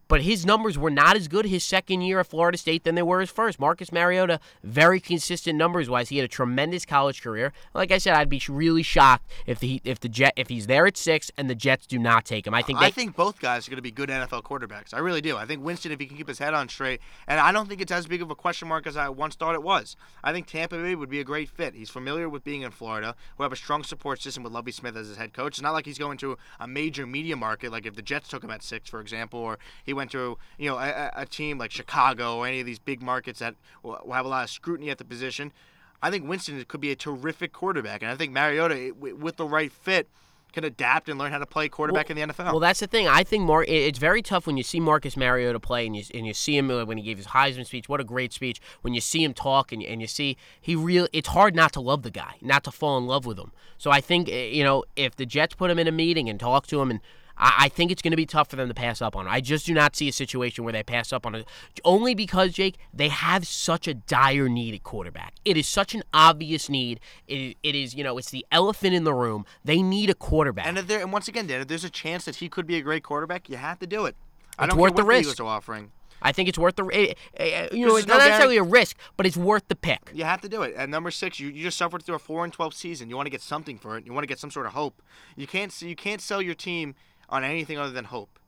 but 0.08 0.22
his 0.22 0.44
numbers 0.44 0.76
were 0.78 0.90
not 0.90 1.16
as 1.16 1.28
good 1.28 1.44
his 1.46 1.62
second 1.62 2.00
year 2.00 2.20
at 2.20 2.26
Florida 2.26 2.58
State 2.58 2.84
than 2.84 2.94
they 2.94 3.02
were 3.02 3.20
his 3.20 3.30
first. 3.30 3.60
Marcus 3.60 3.92
Mariota, 3.92 4.40
very 4.64 5.00
consistent 5.00 5.56
numbers 5.56 5.88
wise. 5.88 6.08
He 6.08 6.16
had 6.16 6.24
a 6.24 6.28
tremendous 6.28 6.84
college 6.84 7.22
career. 7.22 7.52
Like 7.74 7.92
I 7.92 7.98
said, 7.98 8.14
I'd 8.14 8.28
be 8.28 8.42
really 8.48 8.82
shocked 8.82 9.30
if 9.46 9.60
the 9.60 9.80
if 9.84 10.00
the 10.00 10.08
Jet 10.08 10.32
if 10.36 10.48
he's 10.48 10.66
there 10.66 10.86
at 10.86 10.96
six 10.96 11.30
and 11.36 11.48
the 11.48 11.54
Jets 11.54 11.86
do 11.86 11.98
not 11.98 12.24
take 12.24 12.46
him. 12.46 12.54
I 12.54 12.62
think 12.62 12.80
they, 12.80 12.86
I 12.86 12.90
think 12.90 13.14
both 13.14 13.40
guys 13.40 13.68
are 13.68 13.70
going 13.70 13.76
to 13.76 13.82
be 13.82 13.90
good 13.90 14.08
NFL 14.08 14.42
quarterbacks. 14.42 14.94
I 14.94 14.98
really 14.98 15.20
do. 15.20 15.36
I 15.36 15.44
think 15.44 15.62
Winston, 15.62 15.92
if 15.92 16.00
he 16.00 16.06
can 16.06 16.16
keep 16.16 16.28
his 16.28 16.38
head 16.38 16.54
on 16.54 16.68
straight, 16.68 17.00
and 17.26 17.38
I 17.38 17.52
don't 17.52 17.68
think 17.68 17.80
it's 17.80 17.92
as 17.92 18.06
big 18.06 18.22
of 18.22 18.30
a 18.30 18.34
question 18.34 18.68
mark 18.68 18.86
as 18.86 18.96
I 18.96 19.08
once 19.08 19.34
thought 19.34 19.54
it 19.54 19.62
was. 19.62 19.96
I 20.24 20.32
think 20.32 20.46
Tampa 20.46 20.76
Bay 20.78 20.94
would 20.94 21.10
be 21.10 21.20
a 21.20 21.24
great 21.24 21.50
fit. 21.50 21.74
He's 21.74 21.90
familiar 21.90 22.28
with 22.28 22.44
being 22.44 22.62
in 22.62 22.70
Florida, 22.70 23.14
who 23.36 23.42
have 23.42 23.52
a 23.52 23.56
strong 23.56 23.84
support 23.84 24.22
system 24.22 24.42
with 24.42 24.52
Lovie 24.52 24.72
Smith 24.72 24.96
as 24.96 25.08
his 25.08 25.16
head 25.16 25.32
coach. 25.32 25.58
It's 25.58 25.62
not 25.62 25.72
like 25.72 25.86
he's 25.86 25.98
going 25.98 26.18
to 26.18 26.38
a 26.58 26.66
major 26.66 27.06
media 27.06 27.36
market, 27.36 27.70
like 27.70 27.86
if 27.86 27.94
the 27.94 28.02
Jets 28.02 28.28
took 28.28 28.42
him 28.42 28.50
at 28.50 28.62
six, 28.62 28.88
for 28.88 29.00
example, 29.00 29.40
or 29.40 29.58
he 29.84 29.92
went 29.98 30.10
to 30.12 30.38
you 30.58 30.70
know 30.70 30.78
a, 30.78 31.10
a- 31.14 31.26
team 31.26 31.58
like 31.58 31.70
Chicago 31.70 32.38
or 32.38 32.46
any 32.46 32.60
of 32.60 32.66
these 32.66 32.78
big 32.78 33.02
markets 33.02 33.40
that 33.40 33.54
will 33.82 34.00
will 34.04 34.14
have 34.14 34.24
a 34.24 34.28
lot 34.28 34.44
of 34.44 34.50
scrutiny 34.50 34.88
at 34.88 34.96
the 34.98 35.04
position. 35.04 35.52
I 36.00 36.10
think 36.10 36.28
Winston 36.28 36.64
could 36.68 36.80
be 36.80 36.92
a 36.92 36.96
terrific 36.96 37.52
quarterback, 37.52 38.02
and 38.02 38.10
I 38.10 38.14
think 38.14 38.32
Mariota, 38.32 38.94
with 38.98 39.36
the 39.36 39.46
right 39.46 39.70
fit, 39.72 40.08
can 40.52 40.64
adapt 40.64 41.08
and 41.08 41.18
learn 41.18 41.32
how 41.32 41.38
to 41.38 41.46
play 41.46 41.68
quarterback 41.68 42.08
in 42.10 42.16
the 42.16 42.22
NFL. 42.22 42.52
Well, 42.52 42.60
that's 42.60 42.80
the 42.80 42.86
thing. 42.86 43.06
I 43.06 43.22
think 43.22 43.44
Mar- 43.44 43.64
it's 43.64 43.98
very 43.98 44.22
tough 44.22 44.46
when 44.46 44.56
you 44.56 44.62
see 44.62 44.80
Marcus 44.80 45.16
Mariota 45.16 45.60
play 45.60 45.86
and 45.86 45.94
you 45.96 46.04
and 46.14 46.26
you 46.26 46.34
see 46.34 46.56
him 46.56 46.70
uh, 46.70 46.84
when 46.84 46.98
he 46.98 47.04
gave 47.04 47.16
his 47.18 47.26
Heisman 47.28 47.66
speech. 47.66 47.88
What 47.88 48.00
a 48.00 48.04
great 48.04 48.32
speech! 48.32 48.60
When 48.82 48.94
you 48.94 49.00
see 49.00 49.22
him 49.22 49.34
talk 49.34 49.72
and, 49.72 49.82
and 49.82 50.00
you 50.00 50.06
see 50.06 50.36
he 50.60 50.74
real, 50.74 51.06
it's 51.12 51.28
hard 51.28 51.54
not 51.54 51.72
to 51.74 51.80
love 51.80 52.02
the 52.02 52.10
guy, 52.10 52.36
not 52.40 52.64
to 52.64 52.70
fall 52.70 52.96
in 52.96 53.06
love 53.06 53.26
with 53.26 53.38
him. 53.38 53.52
So 53.76 53.90
I 53.90 54.00
think 54.00 54.28
uh, 54.28 54.32
you 54.32 54.64
know 54.64 54.84
if 54.96 55.16
the 55.16 55.26
Jets 55.26 55.54
put 55.54 55.70
him 55.70 55.78
in 55.78 55.86
a 55.86 55.92
meeting 55.92 56.28
and 56.28 56.38
talk 56.38 56.66
to 56.68 56.80
him 56.80 56.90
and. 56.90 57.00
I 57.38 57.54
I 57.58 57.68
think 57.68 57.90
it's 57.90 58.02
going 58.02 58.10
to 58.12 58.16
be 58.16 58.26
tough 58.26 58.48
for 58.50 58.56
them 58.56 58.68
to 58.68 58.74
pass 58.74 59.00
up 59.00 59.14
on 59.16 59.26
him. 59.26 59.32
I 59.32 59.40
just 59.40 59.66
do 59.66 59.74
not 59.74 59.94
see 59.96 60.08
a 60.08 60.12
situation 60.12 60.64
where 60.64 60.72
they 60.72 60.82
pass 60.82 61.12
up 61.12 61.24
on 61.26 61.34
it. 61.34 61.46
Only 61.84 62.14
because, 62.14 62.52
Jake, 62.52 62.76
they 62.92 63.08
have 63.08 63.46
such 63.46 63.86
a 63.86 63.94
dire 63.94 64.48
need 64.48 64.74
at 64.74 64.82
quarterback. 64.82 65.34
It 65.44 65.56
is 65.56 65.66
such 65.68 65.94
an 65.94 66.02
obvious 66.14 66.68
need. 66.68 67.00
It, 67.26 67.56
it 67.62 67.74
is, 67.74 67.94
you 67.94 68.02
know, 68.04 68.18
it's 68.18 68.30
the 68.30 68.44
elephant 68.52 68.94
in 68.94 69.04
the 69.04 69.14
room. 69.14 69.44
They 69.64 69.82
need 69.82 70.10
a 70.10 70.14
quarterback. 70.14 70.66
And 70.66 70.78
if 70.78 70.86
there, 70.86 71.00
and 71.00 71.12
once 71.12 71.28
again, 71.28 71.46
Dan, 71.46 71.60
if 71.60 71.68
there's 71.68 71.84
a 71.84 71.90
chance 71.90 72.24
that 72.24 72.36
he 72.36 72.48
could 72.48 72.66
be 72.66 72.76
a 72.76 72.82
great 72.82 73.02
quarterback, 73.02 73.48
you 73.48 73.56
have 73.56 73.78
to 73.80 73.86
do 73.86 74.06
it. 74.06 74.16
I 74.58 74.64
It's 74.64 74.72
don't 74.74 74.80
worth 74.80 74.92
care 74.92 74.96
the 74.96 75.04
what 75.04 75.08
risk. 75.10 75.20
Eagles 75.22 75.40
are 75.40 75.46
offering. 75.46 75.92
I 76.20 76.32
think 76.32 76.48
it's 76.48 76.58
worth 76.58 76.74
the 76.74 76.84
eh, 76.92 77.14
eh, 77.36 77.68
you 77.70 77.86
know 77.86 77.94
it's 77.94 78.08
not 78.08 78.18
guarant- 78.20 78.30
necessarily 78.30 78.56
a 78.56 78.62
risk, 78.64 78.96
but 79.16 79.24
it's 79.24 79.36
worth 79.36 79.68
the 79.68 79.76
pick. 79.76 80.10
You 80.12 80.24
have 80.24 80.40
to 80.40 80.48
do 80.48 80.62
it. 80.62 80.74
At 80.74 80.88
number 80.88 81.12
six, 81.12 81.38
you, 81.38 81.48
you 81.48 81.62
just 81.62 81.78
suffered 81.78 82.02
through 82.02 82.16
a 82.16 82.18
four 82.18 82.42
and 82.42 82.52
twelve 82.52 82.74
season. 82.74 83.08
You 83.08 83.14
want 83.14 83.26
to 83.26 83.30
get 83.30 83.40
something 83.40 83.78
for 83.78 83.96
it. 83.96 84.04
You 84.04 84.12
want 84.12 84.24
to 84.24 84.26
get 84.26 84.40
some 84.40 84.50
sort 84.50 84.66
of 84.66 84.72
hope. 84.72 85.00
You 85.36 85.46
can't 85.46 85.80
you 85.80 85.94
can't 85.94 86.20
sell 86.20 86.42
your 86.42 86.56
team 86.56 86.96
on 87.28 87.44
anything 87.44 87.78
other 87.78 87.92
than 87.92 88.04
hope. 88.06 88.38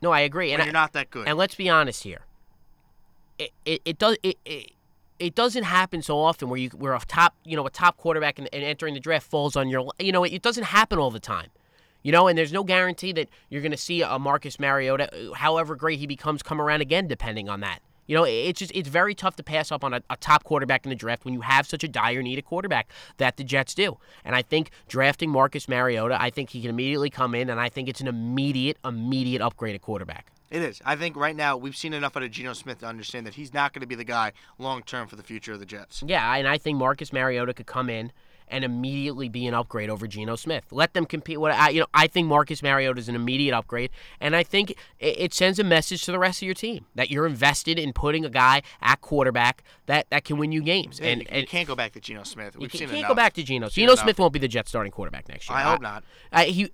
No, 0.00 0.10
I 0.12 0.20
agree, 0.20 0.52
and 0.52 0.62
I- 0.62 0.66
you're 0.66 0.72
not 0.72 0.92
that 0.92 1.10
good. 1.10 1.26
And 1.26 1.36
let's 1.36 1.54
be 1.54 1.68
honest 1.68 2.02
here. 2.04 2.20
It 3.38 3.50
it, 3.64 3.82
it 3.84 3.98
does 3.98 4.16
it, 4.22 4.36
it 4.44 4.72
it 5.18 5.34
doesn't 5.34 5.64
happen 5.64 6.02
so 6.02 6.18
often 6.18 6.48
where 6.48 6.58
you 6.58 6.70
where 6.70 6.94
a 6.94 7.00
top 7.00 7.34
you 7.44 7.56
know 7.56 7.66
a 7.66 7.70
top 7.70 7.96
quarterback 7.96 8.38
and, 8.38 8.48
and 8.52 8.62
entering 8.64 8.94
the 8.94 9.00
draft 9.00 9.28
falls 9.28 9.56
on 9.56 9.68
your 9.68 9.90
you 9.98 10.12
know 10.12 10.24
it 10.24 10.42
doesn't 10.42 10.64
happen 10.64 10.98
all 10.98 11.10
the 11.10 11.20
time. 11.20 11.48
You 12.04 12.12
know, 12.12 12.28
and 12.28 12.38
there's 12.38 12.52
no 12.52 12.62
guarantee 12.62 13.12
that 13.12 13.28
you're 13.50 13.60
going 13.60 13.72
to 13.72 13.76
see 13.76 14.02
a 14.02 14.18
Marcus 14.20 14.60
Mariota, 14.60 15.32
however 15.34 15.74
great 15.74 15.98
he 15.98 16.06
becomes, 16.06 16.44
come 16.44 16.60
around 16.60 16.80
again, 16.80 17.08
depending 17.08 17.48
on 17.48 17.58
that. 17.60 17.80
You 18.08 18.16
know, 18.16 18.24
it's 18.24 18.58
just 18.58 18.72
it's 18.74 18.88
very 18.88 19.14
tough 19.14 19.36
to 19.36 19.42
pass 19.44 19.70
up 19.70 19.84
on 19.84 19.94
a, 19.94 20.02
a 20.10 20.16
top 20.16 20.42
quarterback 20.42 20.84
in 20.84 20.90
the 20.90 20.96
draft 20.96 21.24
when 21.24 21.34
you 21.34 21.42
have 21.42 21.66
such 21.66 21.84
a 21.84 21.88
dire 21.88 22.22
need 22.22 22.38
of 22.38 22.44
quarterback 22.46 22.90
that 23.18 23.36
the 23.36 23.44
Jets 23.44 23.74
do. 23.74 23.98
And 24.24 24.34
I 24.34 24.42
think 24.42 24.70
drafting 24.88 25.30
Marcus 25.30 25.68
Mariota, 25.68 26.20
I 26.20 26.30
think 26.30 26.50
he 26.50 26.62
can 26.62 26.70
immediately 26.70 27.10
come 27.10 27.34
in, 27.34 27.50
and 27.50 27.60
I 27.60 27.68
think 27.68 27.88
it's 27.88 28.00
an 28.00 28.08
immediate, 28.08 28.78
immediate 28.84 29.42
upgrade 29.42 29.74
at 29.74 29.82
quarterback. 29.82 30.32
It 30.50 30.62
is. 30.62 30.80
I 30.86 30.96
think 30.96 31.14
right 31.16 31.36
now 31.36 31.58
we've 31.58 31.76
seen 31.76 31.92
enough 31.92 32.16
out 32.16 32.22
of 32.22 32.30
Geno 32.30 32.54
Smith 32.54 32.78
to 32.78 32.86
understand 32.86 33.26
that 33.26 33.34
he's 33.34 33.52
not 33.52 33.74
going 33.74 33.82
to 33.82 33.86
be 33.86 33.94
the 33.94 34.04
guy 34.04 34.32
long 34.56 34.82
term 34.82 35.06
for 35.06 35.16
the 35.16 35.22
future 35.22 35.52
of 35.52 35.60
the 35.60 35.66
Jets. 35.66 36.02
Yeah, 36.06 36.34
and 36.34 36.48
I 36.48 36.56
think 36.56 36.78
Marcus 36.78 37.12
Mariota 37.12 37.52
could 37.52 37.66
come 37.66 37.90
in 37.90 38.10
and 38.50 38.64
immediately 38.64 39.28
be 39.28 39.46
an 39.46 39.54
upgrade 39.54 39.90
over 39.90 40.06
Geno 40.06 40.36
Smith. 40.36 40.64
Let 40.70 40.94
them 40.94 41.06
compete. 41.06 41.40
What 41.40 41.52
I, 41.52 41.70
you 41.70 41.80
know, 41.80 41.86
I 41.94 42.06
think 42.06 42.28
Marcus 42.28 42.62
Mariota 42.62 42.98
is 42.98 43.08
an 43.08 43.14
immediate 43.14 43.54
upgrade, 43.54 43.90
and 44.20 44.34
I 44.34 44.42
think 44.42 44.74
it, 44.98 45.34
sends 45.34 45.58
a 45.58 45.64
message 45.64 46.04
to 46.04 46.12
the 46.12 46.18
rest 46.18 46.42
of 46.42 46.46
your 46.46 46.54
team 46.54 46.86
that 46.94 47.10
you're 47.10 47.26
invested 47.26 47.78
in 47.78 47.92
putting 47.92 48.24
a 48.24 48.30
guy 48.30 48.62
at 48.80 49.00
quarterback 49.00 49.62
that, 49.86 50.06
that 50.10 50.24
can 50.24 50.38
win 50.38 50.52
you 50.52 50.62
games. 50.62 50.98
And, 50.98 51.08
and 51.08 51.20
you 51.20 51.26
and 51.30 51.46
can't 51.46 51.68
go 51.68 51.76
back 51.76 51.92
to 51.92 52.00
Geno 52.00 52.22
Smith. 52.24 52.54
you 52.54 52.60
We've 52.62 52.70
can't, 52.70 52.90
seen 52.90 53.00
can't 53.00 53.08
go 53.08 53.14
back 53.14 53.34
to 53.34 53.42
Geno. 53.42 53.68
Geno. 53.68 53.94
Smith 53.94 54.18
won't 54.18 54.32
be 54.32 54.38
the 54.38 54.48
Jets 54.48 54.70
starting 54.70 54.90
quarterback 54.90 55.28
next 55.28 55.48
year. 55.48 55.58
I 55.58 55.62
hope 55.62 55.82
not. 55.82 56.02
Uh, 56.32 56.44
he, 56.44 56.70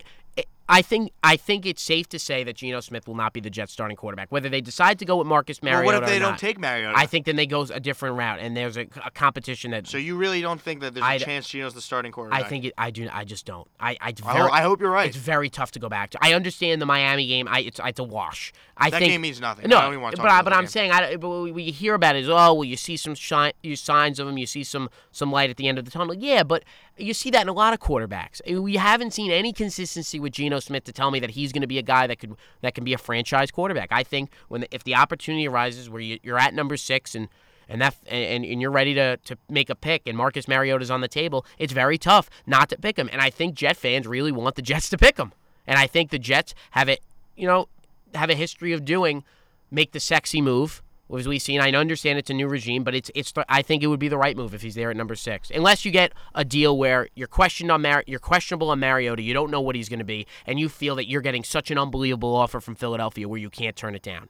I 0.67 0.81
think 0.81 1.11
I 1.23 1.37
think 1.37 1.65
it's 1.65 1.81
safe 1.81 2.09
to 2.09 2.19
say 2.19 2.43
that 2.43 2.55
Geno 2.55 2.79
Smith 2.79 3.07
will 3.07 3.15
not 3.15 3.33
be 3.33 3.39
the 3.39 3.51
Jets 3.51 3.71
starting 3.71 3.95
quarterback. 3.95 4.31
Whether 4.31 4.49
they 4.49 4.61
decide 4.61 4.97
to 4.99 5.05
go 5.05 5.17
with 5.17 5.27
Marcus 5.27 5.61
Well, 5.61 5.71
Mariota 5.73 5.85
what 5.85 6.03
if 6.03 6.09
they 6.09 6.17
don't 6.17 6.31
not, 6.31 6.39
take 6.39 6.59
Mariota? 6.59 6.97
I 6.97 7.05
think 7.05 7.25
then 7.25 7.35
they 7.35 7.45
go 7.45 7.61
a 7.61 7.79
different 7.79 8.15
route, 8.17 8.39
and 8.39 8.57
there's 8.57 8.75
a, 8.75 8.87
a 9.03 9.11
competition 9.11 9.71
that 9.71 9.85
so. 9.87 9.97
You 9.97 10.15
really 10.15 10.41
don't 10.41 10.59
think 10.59 10.81
that 10.81 10.95
there's 10.95 11.05
a 11.05 11.23
chance 11.23 11.47
Geno's 11.47 11.73
the 11.75 11.81
starting 11.81 12.11
quarterback? 12.11 12.45
I 12.45 12.47
think 12.47 12.65
it, 12.65 12.73
I 12.77 12.89
do. 12.89 13.07
I 13.11 13.25
just 13.25 13.45
don't. 13.45 13.67
I 13.79 13.97
I, 14.01 14.11
very, 14.13 14.49
I 14.49 14.61
hope 14.61 14.81
you're 14.81 14.89
right. 14.89 15.07
It's 15.07 15.17
very 15.17 15.49
tough 15.49 15.71
to 15.73 15.79
go 15.79 15.87
back 15.87 16.09
to. 16.11 16.19
I 16.21 16.33
understand 16.33 16.81
the 16.81 16.87
Miami 16.87 17.27
game. 17.27 17.47
I 17.47 17.59
it's 17.59 17.79
it's 17.83 17.99
a 17.99 18.03
wash. 18.03 18.51
I 18.77 18.89
That 18.89 18.99
think 18.99 19.11
game 19.11 19.21
means 19.21 19.39
nothing. 19.39 19.69
No, 19.69 19.77
I 19.77 19.81
don't 19.81 19.91
even 19.93 20.01
wanna 20.01 20.17
talk 20.17 20.25
but 20.25 20.31
I, 20.31 20.41
but 20.41 20.53
I'm 20.53 20.61
game. 20.61 20.67
saying 20.69 20.91
I 20.91 21.15
but 21.17 21.29
we, 21.29 21.51
we 21.51 21.71
hear 21.71 21.93
about 21.93 22.15
it 22.15 22.23
is 22.23 22.29
oh 22.29 22.53
well 22.55 22.63
you 22.63 22.75
see 22.75 22.97
some 22.97 23.13
shine 23.15 23.53
you 23.61 23.75
signs 23.75 24.19
of 24.19 24.27
him 24.27 24.37
you 24.37 24.45
see 24.45 24.63
some 24.63 24.89
some 25.11 25.31
light 25.31 25.49
at 25.49 25.57
the 25.57 25.67
end 25.67 25.77
of 25.77 25.85
the 25.85 25.91
tunnel. 25.91 26.15
Yeah, 26.15 26.43
but 26.43 26.63
you 26.97 27.13
see 27.13 27.29
that 27.29 27.41
in 27.43 27.49
a 27.49 27.53
lot 27.53 27.73
of 27.73 27.79
quarterbacks. 27.79 28.41
We 28.59 28.75
haven't 28.77 29.11
seen 29.11 29.31
any 29.31 29.53
consistency 29.53 30.19
with 30.19 30.33
Geno 30.33 30.54
Smith 30.59 30.83
to 30.85 30.93
tell 30.93 31.11
me 31.11 31.19
that 31.19 31.31
he's 31.31 31.51
going 31.51 31.61
to 31.61 31.67
be 31.67 31.77
a 31.77 31.83
guy 31.83 32.07
that 32.07 32.19
could 32.19 32.35
that 32.61 32.75
can 32.75 32.83
be 32.83 32.93
a 32.93 32.97
franchise 32.97 33.51
quarterback. 33.51 33.91
I 33.91 34.03
think 34.03 34.31
when 34.47 34.65
if 34.71 34.83
the 34.83 34.95
opportunity 34.95 35.47
arises 35.47 35.89
where 35.89 36.01
you, 36.01 36.19
you're 36.23 36.39
at 36.39 36.53
number 36.53 36.77
six 36.77 37.15
and 37.15 37.27
and 37.67 37.81
that 37.81 37.95
and, 38.07 38.45
and 38.45 38.61
you're 38.61 38.71
ready 38.71 38.93
to, 38.93 39.17
to 39.17 39.37
make 39.49 39.69
a 39.69 39.75
pick 39.75 40.07
and 40.07 40.17
Marcus 40.17 40.47
Mariota's 40.47 40.91
on 40.91 41.01
the 41.01 41.07
table, 41.07 41.45
it's 41.57 41.73
very 41.73 41.97
tough 41.97 42.29
not 42.45 42.69
to 42.69 42.77
pick 42.77 42.97
him. 42.97 43.09
And 43.11 43.21
I 43.21 43.29
think 43.29 43.55
Jet 43.55 43.77
fans 43.77 44.07
really 44.07 44.31
want 44.31 44.55
the 44.55 44.61
Jets 44.61 44.89
to 44.89 44.97
pick 44.97 45.17
him. 45.17 45.33
And 45.67 45.79
I 45.79 45.87
think 45.87 46.11
the 46.11 46.19
Jets 46.19 46.53
have 46.71 46.89
it, 46.89 47.01
you 47.35 47.47
know, 47.47 47.67
have 48.13 48.29
a 48.29 48.35
history 48.35 48.71
of 48.71 48.85
doing 48.85 49.23
make 49.71 49.91
the 49.91 49.99
sexy 49.99 50.41
move. 50.41 50.81
As 51.13 51.27
we've 51.27 51.41
seen, 51.41 51.61
I 51.61 51.71
understand 51.71 52.17
it's 52.17 52.31
a 52.31 52.33
new 52.33 52.47
regime, 52.47 52.83
but 52.83 52.95
it's 52.95 53.11
it's. 53.13 53.31
I 53.47 53.61
think 53.61 53.83
it 53.83 53.87
would 53.87 53.99
be 53.99 54.07
the 54.07 54.17
right 54.17 54.35
move 54.35 54.55
if 54.55 54.63
he's 54.63 54.75
there 54.75 54.89
at 54.89 54.97
number 54.97 55.15
six, 55.15 55.51
unless 55.51 55.85
you 55.85 55.91
get 55.91 56.13
a 56.33 56.43
deal 56.43 56.77
where 56.77 57.09
you're 57.13 57.27
questioned 57.27 57.71
on 57.71 57.83
Mar- 57.83 58.03
you're 58.07 58.19
questionable 58.19 58.71
on 58.71 58.79
Mariota, 58.79 59.21
you 59.21 59.33
don't 59.33 59.51
know 59.51 59.61
what 59.61 59.75
he's 59.75 59.87
going 59.87 59.99
to 59.99 60.05
be, 60.05 60.25
and 60.47 60.59
you 60.59 60.67
feel 60.67 60.95
that 60.95 61.07
you're 61.07 61.21
getting 61.21 61.43
such 61.43 61.69
an 61.69 61.77
unbelievable 61.77 62.35
offer 62.35 62.59
from 62.59 62.75
Philadelphia 62.75 63.27
where 63.27 63.39
you 63.39 63.51
can't 63.51 63.75
turn 63.75 63.93
it 63.93 64.01
down. 64.01 64.29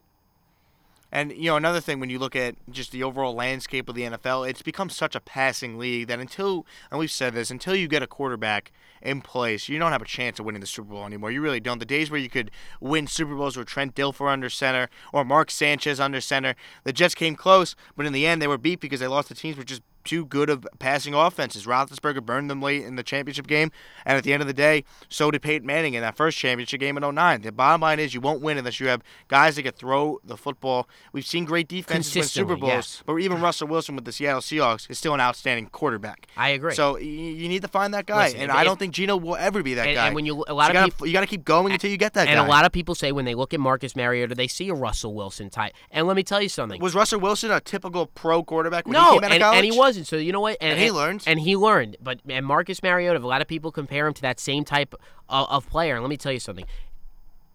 And 1.16 1.32
you 1.32 1.44
know 1.44 1.56
another 1.56 1.80
thing 1.80 1.98
when 1.98 2.10
you 2.10 2.18
look 2.18 2.36
at 2.36 2.56
just 2.70 2.92
the 2.92 3.02
overall 3.02 3.34
landscape 3.34 3.88
of 3.88 3.94
the 3.94 4.02
NFL, 4.02 4.46
it's 4.50 4.60
become 4.60 4.90
such 4.90 5.14
a 5.14 5.20
passing 5.20 5.78
league 5.78 6.08
that 6.08 6.18
until 6.18 6.66
and 6.90 7.00
we've 7.00 7.10
said 7.10 7.32
this, 7.32 7.50
until 7.50 7.74
you 7.74 7.88
get 7.88 8.02
a 8.02 8.06
quarterback 8.06 8.70
in 9.00 9.22
place, 9.22 9.66
you 9.66 9.78
don't 9.78 9.92
have 9.92 10.02
a 10.02 10.06
chance 10.06 10.38
of 10.38 10.44
winning 10.44 10.60
the 10.60 10.66
Super 10.66 10.90
Bowl 10.90 11.06
anymore. 11.06 11.30
You 11.30 11.40
really 11.40 11.58
don't. 11.58 11.78
The 11.78 11.86
days 11.86 12.10
where 12.10 12.20
you 12.20 12.28
could 12.28 12.50
win 12.82 13.06
Super 13.06 13.34
Bowls 13.34 13.56
with 13.56 13.66
Trent 13.66 13.94
Dilfer 13.94 14.30
under 14.30 14.50
center 14.50 14.90
or 15.10 15.24
Mark 15.24 15.50
Sanchez 15.50 15.98
under 15.98 16.20
center, 16.20 16.54
the 16.84 16.92
Jets 16.92 17.14
came 17.14 17.34
close, 17.34 17.74
but 17.96 18.04
in 18.04 18.12
the 18.12 18.26
end 18.26 18.42
they 18.42 18.46
were 18.46 18.58
beat 18.58 18.80
because 18.80 19.00
they 19.00 19.06
lost 19.06 19.30
the 19.30 19.34
teams 19.34 19.56
with 19.56 19.68
just 19.68 19.80
too 20.06 20.24
good 20.24 20.48
of 20.48 20.66
passing 20.78 21.14
offenses. 21.14 21.66
Roethlisberger 21.66 22.24
burned 22.24 22.48
them 22.48 22.62
late 22.62 22.84
in 22.84 22.96
the 22.96 23.02
championship 23.02 23.46
game, 23.46 23.70
and 24.04 24.16
at 24.16 24.24
the 24.24 24.32
end 24.32 24.40
of 24.40 24.46
the 24.46 24.54
day, 24.54 24.84
so 25.08 25.30
did 25.30 25.42
Peyton 25.42 25.66
Manning 25.66 25.94
in 25.94 26.02
that 26.02 26.16
first 26.16 26.38
championship 26.38 26.80
game 26.80 26.96
in 26.96 27.14
09. 27.14 27.42
The 27.42 27.52
bottom 27.52 27.80
line 27.82 28.00
is 28.00 28.14
you 28.14 28.20
won't 28.20 28.40
win 28.40 28.56
unless 28.58 28.80
you 28.80 28.88
have 28.88 29.02
guys 29.28 29.56
that 29.56 29.62
can 29.64 29.72
throw 29.72 30.20
the 30.24 30.36
football. 30.36 30.88
We've 31.12 31.26
seen 31.26 31.44
great 31.44 31.68
defenses 31.68 32.14
win 32.14 32.24
Super 32.24 32.56
Bowls, 32.56 32.70
yes. 32.70 33.02
but 33.04 33.16
even 33.16 33.40
Russell 33.40 33.68
Wilson 33.68 33.96
with 33.96 34.04
the 34.04 34.12
Seattle 34.12 34.40
Seahawks 34.40 34.90
is 34.90 34.98
still 34.98 35.14
an 35.14 35.20
outstanding 35.20 35.66
quarterback. 35.66 36.26
I 36.36 36.50
agree. 36.50 36.74
So 36.74 36.96
you 36.98 37.48
need 37.48 37.62
to 37.62 37.68
find 37.68 37.92
that 37.94 38.06
guy, 38.06 38.26
Listen, 38.26 38.40
and 38.40 38.50
if- 38.50 38.56
I 38.56 38.64
don't 38.64 38.78
think 38.78 38.94
Geno 38.94 39.16
will 39.16 39.36
ever 39.36 39.62
be 39.62 39.74
that 39.74 39.88
and, 39.88 39.96
guy. 39.96 40.06
and 40.06 40.14
when 40.14 40.26
you 40.26 40.44
a 40.46 40.54
lot 40.54 40.64
you 40.64 40.68
of 40.68 40.72
gotta, 40.74 40.92
people 40.92 41.06
you 41.06 41.12
got 41.12 41.20
to 41.20 41.26
keep 41.26 41.44
going 41.44 41.72
until 41.72 41.90
you 41.90 41.96
get 41.96 42.14
that 42.14 42.26
guy. 42.26 42.32
and 42.32 42.38
guy. 42.38 42.46
a 42.46 42.48
lot 42.48 42.64
of 42.64 42.72
people 42.72 42.94
say 42.94 43.12
when 43.12 43.24
they 43.24 43.34
look 43.34 43.52
at 43.52 43.60
Marcus 43.60 43.96
Mariota, 43.96 44.34
they 44.34 44.48
see 44.48 44.68
a 44.68 44.74
Russell 44.74 45.14
Wilson 45.14 45.50
type. 45.50 45.72
And 45.90 46.06
let 46.06 46.16
me 46.16 46.22
tell 46.22 46.40
you 46.40 46.48
something. 46.48 46.80
was 46.80 46.94
Russell 46.94 47.20
Wilson 47.20 47.50
a 47.50 47.60
typical 47.60 48.06
pro 48.06 48.42
quarterback 48.42 48.86
when 48.86 48.94
no, 48.94 49.12
he 49.12 49.20
came 49.20 49.24
out 49.24 49.24
and, 49.24 49.34
of 49.34 49.40
college? 49.40 49.56
and 49.56 49.72
he 49.72 49.78
wasn't. 49.96 50.06
So 50.06 50.16
you 50.16 50.32
know 50.32 50.40
what? 50.40 50.56
And 50.60 50.78
he 50.78 50.90
learned. 50.90 51.24
And 51.26 51.40
he 51.40 51.56
learned. 51.56 51.96
But 52.02 52.20
and 52.28 52.46
Marcus 52.46 52.82
Mariota, 52.82 53.18
a 53.18 53.26
lot 53.26 53.40
of 53.40 53.48
people 53.48 53.72
compare 53.72 54.06
him 54.06 54.14
to 54.14 54.22
that 54.22 54.38
same 54.38 54.64
type 54.64 54.94
of, 55.28 55.48
of 55.48 55.68
player. 55.68 55.94
And 55.94 56.02
let 56.02 56.10
me 56.10 56.16
tell 56.16 56.32
you 56.32 56.40
something. 56.40 56.66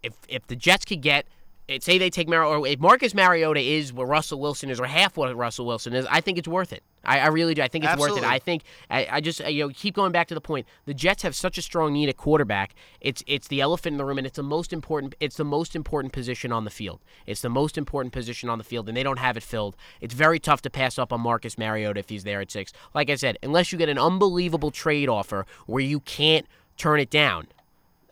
If 0.02 0.14
if 0.28 0.46
the 0.46 0.56
Jets 0.56 0.84
could 0.84 1.00
get 1.00 1.26
eh, 1.68 1.78
say 1.80 1.98
they 1.98 2.10
take 2.10 2.28
Mar 2.28 2.44
or 2.44 2.66
if 2.66 2.80
Marcus 2.80 3.14
Mariota 3.14 3.60
is 3.60 3.92
what 3.92 4.08
Russell 4.08 4.40
Wilson 4.40 4.70
is 4.70 4.80
or 4.80 4.86
half 4.86 5.16
what 5.16 5.34
Russell 5.36 5.66
Wilson 5.66 5.94
is, 5.94 6.06
I 6.10 6.20
think 6.20 6.38
it's 6.38 6.48
worth 6.48 6.72
it. 6.72 6.82
I, 7.04 7.20
I 7.20 7.26
really 7.28 7.54
do. 7.54 7.62
I 7.62 7.68
think 7.68 7.84
it's 7.84 7.96
worth 7.96 8.16
it. 8.16 8.24
I 8.24 8.38
think 8.38 8.62
I, 8.90 9.06
I 9.10 9.20
just 9.20 9.40
uh, 9.40 9.48
you 9.48 9.64
know 9.66 9.72
keep 9.74 9.94
going 9.94 10.12
back 10.12 10.28
to 10.28 10.34
the 10.34 10.40
point. 10.40 10.66
The 10.84 10.94
Jets 10.94 11.22
have 11.22 11.34
such 11.34 11.58
a 11.58 11.62
strong 11.62 11.92
need 11.92 12.08
at 12.08 12.16
quarterback. 12.16 12.74
It's 13.00 13.22
it's 13.26 13.48
the 13.48 13.60
elephant 13.60 13.94
in 13.94 13.98
the 13.98 14.04
room, 14.04 14.18
and 14.18 14.26
it's 14.26 14.36
the 14.36 14.42
most 14.42 14.72
important. 14.72 15.14
It's 15.20 15.36
the 15.36 15.44
most 15.44 15.74
important 15.74 16.12
position 16.12 16.52
on 16.52 16.64
the 16.64 16.70
field. 16.70 17.00
It's 17.26 17.42
the 17.42 17.48
most 17.48 17.76
important 17.76 18.12
position 18.12 18.48
on 18.48 18.58
the 18.58 18.64
field, 18.64 18.88
and 18.88 18.96
they 18.96 19.02
don't 19.02 19.18
have 19.18 19.36
it 19.36 19.42
filled. 19.42 19.76
It's 20.00 20.14
very 20.14 20.38
tough 20.38 20.62
to 20.62 20.70
pass 20.70 20.98
up 20.98 21.12
on 21.12 21.20
Marcus 21.20 21.58
Mariota 21.58 22.00
if 22.00 22.08
he's 22.08 22.24
there 22.24 22.40
at 22.40 22.50
six. 22.50 22.72
Like 22.94 23.10
I 23.10 23.16
said, 23.16 23.38
unless 23.42 23.72
you 23.72 23.78
get 23.78 23.88
an 23.88 23.98
unbelievable 23.98 24.70
trade 24.70 25.08
offer 25.08 25.46
where 25.66 25.82
you 25.82 26.00
can't 26.00 26.46
turn 26.76 27.00
it 27.00 27.10
down. 27.10 27.48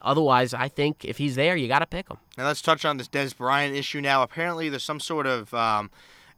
Otherwise, 0.02 0.54
I 0.54 0.68
think 0.68 1.04
if 1.04 1.18
he's 1.18 1.34
there, 1.36 1.56
you 1.56 1.68
got 1.68 1.80
to 1.80 1.86
pick 1.86 2.08
him. 2.08 2.16
Now 2.38 2.46
let's 2.46 2.62
touch 2.62 2.84
on 2.86 2.96
this 2.96 3.08
Dez 3.08 3.36
Bryant 3.36 3.76
issue 3.76 4.00
now. 4.00 4.22
Apparently, 4.22 4.70
there's 4.70 4.82
some 4.82 5.00
sort 5.00 5.26
of 5.26 5.52
um, 5.52 5.90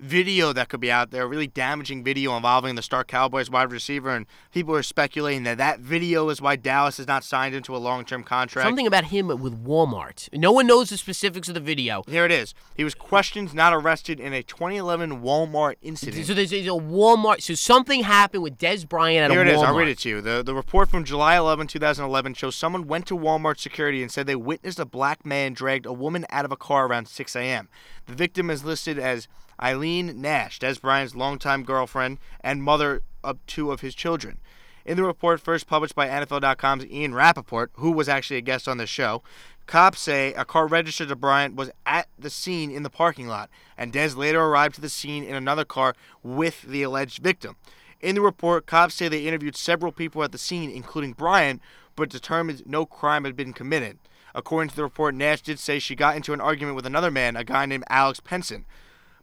video 0.02 0.52
that 0.52 0.68
could 0.68 0.80
be 0.80 0.90
out 0.90 1.10
there, 1.10 1.26
really 1.26 1.46
damaging 1.46 2.02
video 2.02 2.36
involving 2.36 2.74
the 2.74 2.82
star 2.82 3.04
Cowboys 3.04 3.48
wide 3.48 3.70
receiver, 3.70 4.10
and 4.10 4.26
people 4.50 4.74
are 4.74 4.82
speculating 4.82 5.44
that 5.44 5.58
that 5.58 5.80
video 5.80 6.28
is 6.28 6.42
why 6.42 6.56
Dallas 6.56 6.98
is 6.98 7.06
not 7.06 7.24
signed 7.24 7.54
into 7.54 7.74
a 7.74 7.78
long-term 7.78 8.24
contract. 8.24 8.66
Something 8.66 8.86
about 8.86 9.04
him 9.04 9.28
with 9.28 9.64
Walmart. 9.64 10.28
No 10.32 10.52
one 10.52 10.66
knows 10.66 10.90
the 10.90 10.96
specifics 10.96 11.48
of 11.48 11.54
the 11.54 11.60
video. 11.60 12.02
Here 12.08 12.24
it 12.24 12.32
is. 12.32 12.52
He 12.76 12.84
was 12.84 12.94
questioned, 12.94 13.54
not 13.54 13.72
arrested, 13.72 14.18
in 14.18 14.32
a 14.32 14.42
2011 14.42 15.22
Walmart 15.22 15.76
incident. 15.82 16.26
So 16.26 16.34
there's, 16.34 16.52
a 16.52 16.56
Walmart. 16.56 17.42
So 17.42 17.54
something 17.54 18.02
happened 18.02 18.42
with 18.42 18.58
Dez 18.58 18.88
Bryant 18.88 19.24
at 19.24 19.30
Here 19.30 19.42
a 19.42 19.46
it 19.46 19.52
Walmart. 19.52 19.56
is. 19.56 19.62
I'll 19.62 19.76
read 19.76 19.88
it 19.88 19.98
to 20.00 20.08
you. 20.08 20.20
The, 20.20 20.42
the 20.42 20.54
report 20.54 20.90
from 20.90 21.04
July 21.04 21.36
11, 21.36 21.68
2011 21.68 22.34
shows 22.34 22.56
someone 22.56 22.86
went 22.86 23.06
to 23.06 23.16
Walmart 23.16 23.60
security 23.60 24.02
and 24.02 24.10
said 24.10 24.26
they 24.26 24.36
witnessed 24.36 24.80
a 24.80 24.84
black 24.84 25.24
man 25.24 25.52
dragged 25.52 25.86
a 25.86 25.92
woman 25.92 26.26
out 26.30 26.44
of 26.44 26.50
a 26.50 26.56
car 26.56 26.86
around 26.86 27.06
6 27.06 27.36
a.m. 27.36 27.68
The 28.06 28.14
victim 28.14 28.50
is 28.50 28.64
listed 28.64 28.98
as 28.98 29.28
Eileen 29.60 30.20
Nash, 30.20 30.58
Dez 30.58 30.80
Bryant's 30.80 31.14
longtime 31.14 31.62
girlfriend 31.62 32.18
and 32.40 32.62
mother 32.62 33.02
of 33.22 33.38
two 33.46 33.70
of 33.70 33.80
his 33.80 33.94
children. 33.94 34.38
In 34.84 34.96
the 34.96 35.04
report 35.04 35.40
first 35.40 35.68
published 35.68 35.94
by 35.94 36.08
NFL.com's 36.08 36.86
Ian 36.86 37.14
Rapoport, 37.14 37.70
who 37.74 37.92
was 37.92 38.08
actually 38.08 38.38
a 38.38 38.42
guest 38.42 38.66
on 38.66 38.78
this 38.78 38.90
show, 38.90 39.22
cops 39.66 40.00
say 40.00 40.34
a 40.34 40.44
car 40.44 40.66
registered 40.66 41.08
to 41.08 41.16
Bryant 41.16 41.54
was 41.54 41.70
at 41.86 42.08
the 42.18 42.30
scene 42.30 42.70
in 42.72 42.82
the 42.82 42.90
parking 42.90 43.28
lot, 43.28 43.48
and 43.78 43.92
Dez 43.92 44.16
later 44.16 44.42
arrived 44.42 44.74
to 44.74 44.80
the 44.80 44.88
scene 44.88 45.22
in 45.22 45.36
another 45.36 45.64
car 45.64 45.94
with 46.24 46.62
the 46.62 46.82
alleged 46.82 47.22
victim. 47.22 47.56
In 48.00 48.16
the 48.16 48.20
report, 48.20 48.66
cops 48.66 48.94
say 48.94 49.06
they 49.06 49.26
interviewed 49.26 49.54
several 49.54 49.92
people 49.92 50.24
at 50.24 50.32
the 50.32 50.38
scene, 50.38 50.70
including 50.70 51.12
Bryant, 51.12 51.62
but 51.94 52.10
determined 52.10 52.64
no 52.66 52.84
crime 52.84 53.24
had 53.24 53.36
been 53.36 53.52
committed. 53.52 53.98
According 54.34 54.70
to 54.70 54.76
the 54.76 54.82
report, 54.82 55.14
Nash 55.14 55.42
did 55.42 55.58
say 55.58 55.78
she 55.78 55.94
got 55.94 56.16
into 56.16 56.32
an 56.32 56.40
argument 56.40 56.76
with 56.76 56.86
another 56.86 57.10
man, 57.10 57.36
a 57.36 57.44
guy 57.44 57.66
named 57.66 57.84
Alex 57.88 58.20
Penson, 58.20 58.64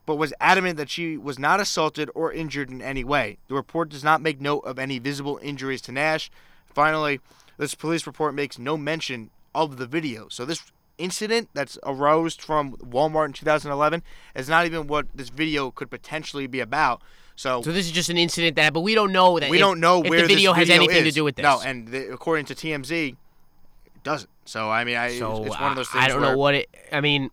but 0.06 0.16
was 0.16 0.34
adamant 0.40 0.78
that 0.78 0.90
she 0.90 1.18
was 1.18 1.40
not 1.40 1.60
assaulted 1.60 2.10
or 2.16 2.32
injured 2.32 2.70
in 2.70 2.82
any 2.82 3.04
way. 3.04 3.38
The 3.48 3.56
report 3.56 3.90
does 3.90 4.04
not 4.04 4.22
make 4.22 4.40
note 4.40 4.60
of 4.62 4.78
any 4.80 5.00
visible 5.00 5.40
injuries 5.42 5.82
to 5.84 5.92
Nash. 5.92 6.30
Finally, 6.66 7.20
this 7.58 7.76
police 7.76 8.06
report 8.08 8.34
makes 8.34 8.58
no 8.60 8.78
mention 8.78 9.32
of 9.54 9.78
the 9.78 9.86
video. 9.88 10.28
So 10.30 10.46
this 10.46 10.72
incident 10.98 11.50
that's 11.54 11.78
arose 11.84 12.36
from 12.36 12.76
Walmart 12.78 13.26
in 13.28 13.34
2011 13.34 14.04
is 14.36 14.50
not 14.50 14.66
even 14.66 14.88
what 14.88 15.08
this 15.16 15.30
video 15.30 15.72
could 15.72 15.90
potentially 15.90 16.46
be 16.46 16.60
about. 16.60 17.02
So, 17.36 17.62
So 17.62 17.72
this 17.72 17.86
is 17.86 17.92
just 17.94 18.10
an 18.10 18.18
incident 18.18 18.58
that, 18.58 18.74
but 18.74 18.82
we 18.82 18.96
don't 18.96 19.14
know 19.14 19.40
that. 19.40 19.50
we 19.50 19.58
if- 19.58 19.62
don't 19.62 19.80
know 19.80 20.00
where 20.00 20.22
the 20.22 20.28
video 20.28 20.52
this 20.52 20.60
has 20.60 20.68
video 20.68 20.84
anything 20.84 21.04
to 21.06 21.12
do 21.12 21.24
with 21.24 21.36
this. 21.38 21.44
No, 21.44 21.62
and 21.62 21.88
the, 21.88 22.12
according 22.12 22.46
to 22.48 22.56
TMZ, 22.56 23.16
doesn't. 24.04 24.30
So 24.46 24.70
I 24.70 24.84
mean, 24.84 24.98
I 24.98 25.18
so 25.18 25.46
it's 25.46 25.60
one 25.60 25.72
of 25.72 25.76
those 25.76 25.90
things. 25.90 26.04
I, 26.04 26.08
don't 26.08 26.22
know 26.22 26.38
what 26.38 26.56
it. 26.56 26.70
I 26.92 27.02
mean, 27.02 27.30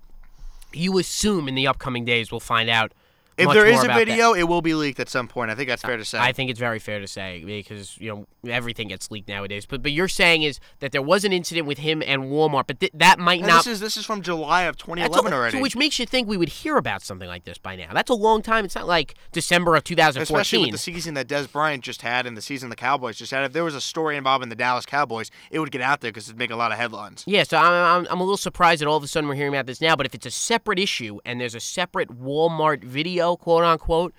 you 0.73 0.99
assume 0.99 1.49
in 1.49 1.55
the 1.55 1.67
upcoming 1.67 2.05
days 2.05 2.31
we'll 2.31 2.41
find 2.41 2.69
out. 2.69 2.93
If 3.39 3.53
there 3.53 3.67
is 3.67 3.81
a 3.83 3.85
about 3.85 3.99
that. 3.99 4.07
video, 4.07 4.33
it 4.35 4.45
will 4.45 4.63
be 4.63 4.73
leaked 4.75 4.99
at 4.99 5.09
some 5.09 5.29
point. 5.29 5.51
I 5.51 5.55
think 5.55 5.69
that's 5.69 5.83
fair 5.83 5.97
to 5.97 6.05
say. 6.05 6.19
I 6.19 6.33
think 6.33 6.51
it's 6.51 6.59
very 6.61 6.79
fair 6.79 7.01
to 7.01 7.07
say 7.07 7.43
because 7.45 7.99
you 7.99 8.09
know 8.11 8.51
everything 8.51 8.89
gets 8.89 9.11
leaked 9.11 9.29
nowadays. 9.29 9.67
But 9.67 9.83
but 9.83 9.93
you're 9.93 10.09
saying 10.09 10.43
is 10.43 10.59
that 10.81 10.93
there 10.93 11.03
was 11.03 11.25
an 11.25 11.33
incident 11.33 11.67
with 11.67 11.79
him 11.79 12.03
and 12.07 12.25
Walmart, 12.25 12.67
but 12.67 12.81
th- 12.81 12.93
that 12.95 13.19
might 13.19 13.41
And 13.41 13.49
not. 13.49 13.65
this 13.65 13.75
is 13.75 13.81
this 13.81 13.97
is 13.97 14.07
from 14.07 14.23
July 14.23 14.63
of 14.63 14.77
2011 14.79 15.33
a- 15.33 15.37
already. 15.37 15.59
So 15.59 15.63
which 15.63 15.77
makes 15.77 15.99
you 15.99 16.07
think 16.07 16.29
we 16.29 16.37
would 16.37 16.49
hear 16.49 16.77
about 16.77 17.03
something 17.03 17.29
like 17.29 17.45
this 17.45 17.59
by 17.59 17.77
now. 17.77 17.93
That's 17.93 18.11
a 18.11 18.15
long 18.15 18.41
time. 18.43 18.65
It's 18.65 18.75
not 18.75 18.87
like 18.87 19.15
December 19.33 19.77
of 19.77 19.85
2014. 19.85 20.23
Especially 20.23 20.59
with 20.65 20.73
the 20.73 20.79
season 20.79 21.15
that 21.15 21.29
Dez 21.29 21.51
Bryant 21.51 21.85
just 21.85 22.03
had 22.03 22.27
and 22.27 22.37
the 22.37 22.43
season 22.43 22.71
the 22.71 22.77
Cowboys 22.77 23.17
just 23.19 23.33
had. 23.33 23.45
If 23.45 23.53
there 23.53 23.65
was 23.65 23.75
a 23.75 23.81
story 23.81 24.17
involving 24.17 24.49
the 24.49 24.57
Dallas 24.57 24.87
Cowboys, 24.87 25.31
it 25.51 25.59
would 25.59 25.71
get 25.71 25.83
out 25.83 26.01
there 26.01 26.11
because 26.11 26.29
it'd 26.29 26.39
make 26.39 26.51
a 26.51 26.57
lot 26.57 26.73
of 26.73 26.79
headlines. 26.79 27.23
Yeah, 27.27 27.43
so 27.43 27.59
I'm, 27.59 28.05
I'm, 28.05 28.07
I'm 28.11 28.21
a 28.21 28.25
little 28.25 28.37
surprised 28.39 28.81
that 28.81 28.87
all 28.89 28.97
of 28.97 29.05
a 29.05 29.09
sudden 29.09 29.29
we're 29.29 29.35
hearing 29.35 29.53
about 29.53 29.67
this 29.67 29.81
now. 29.83 29.95
But 29.95 30.07
if 30.07 30.15
it's 30.15 30.27
a 30.27 30.31
separate 30.31 30.79
issue 30.79 31.19
and 31.27 31.39
there's 31.41 31.55
a 31.55 31.61
separate 31.61 32.09
Walmart 32.09 32.83
video, 32.85 33.26
quote 33.35 33.65
unquote, 33.65 34.15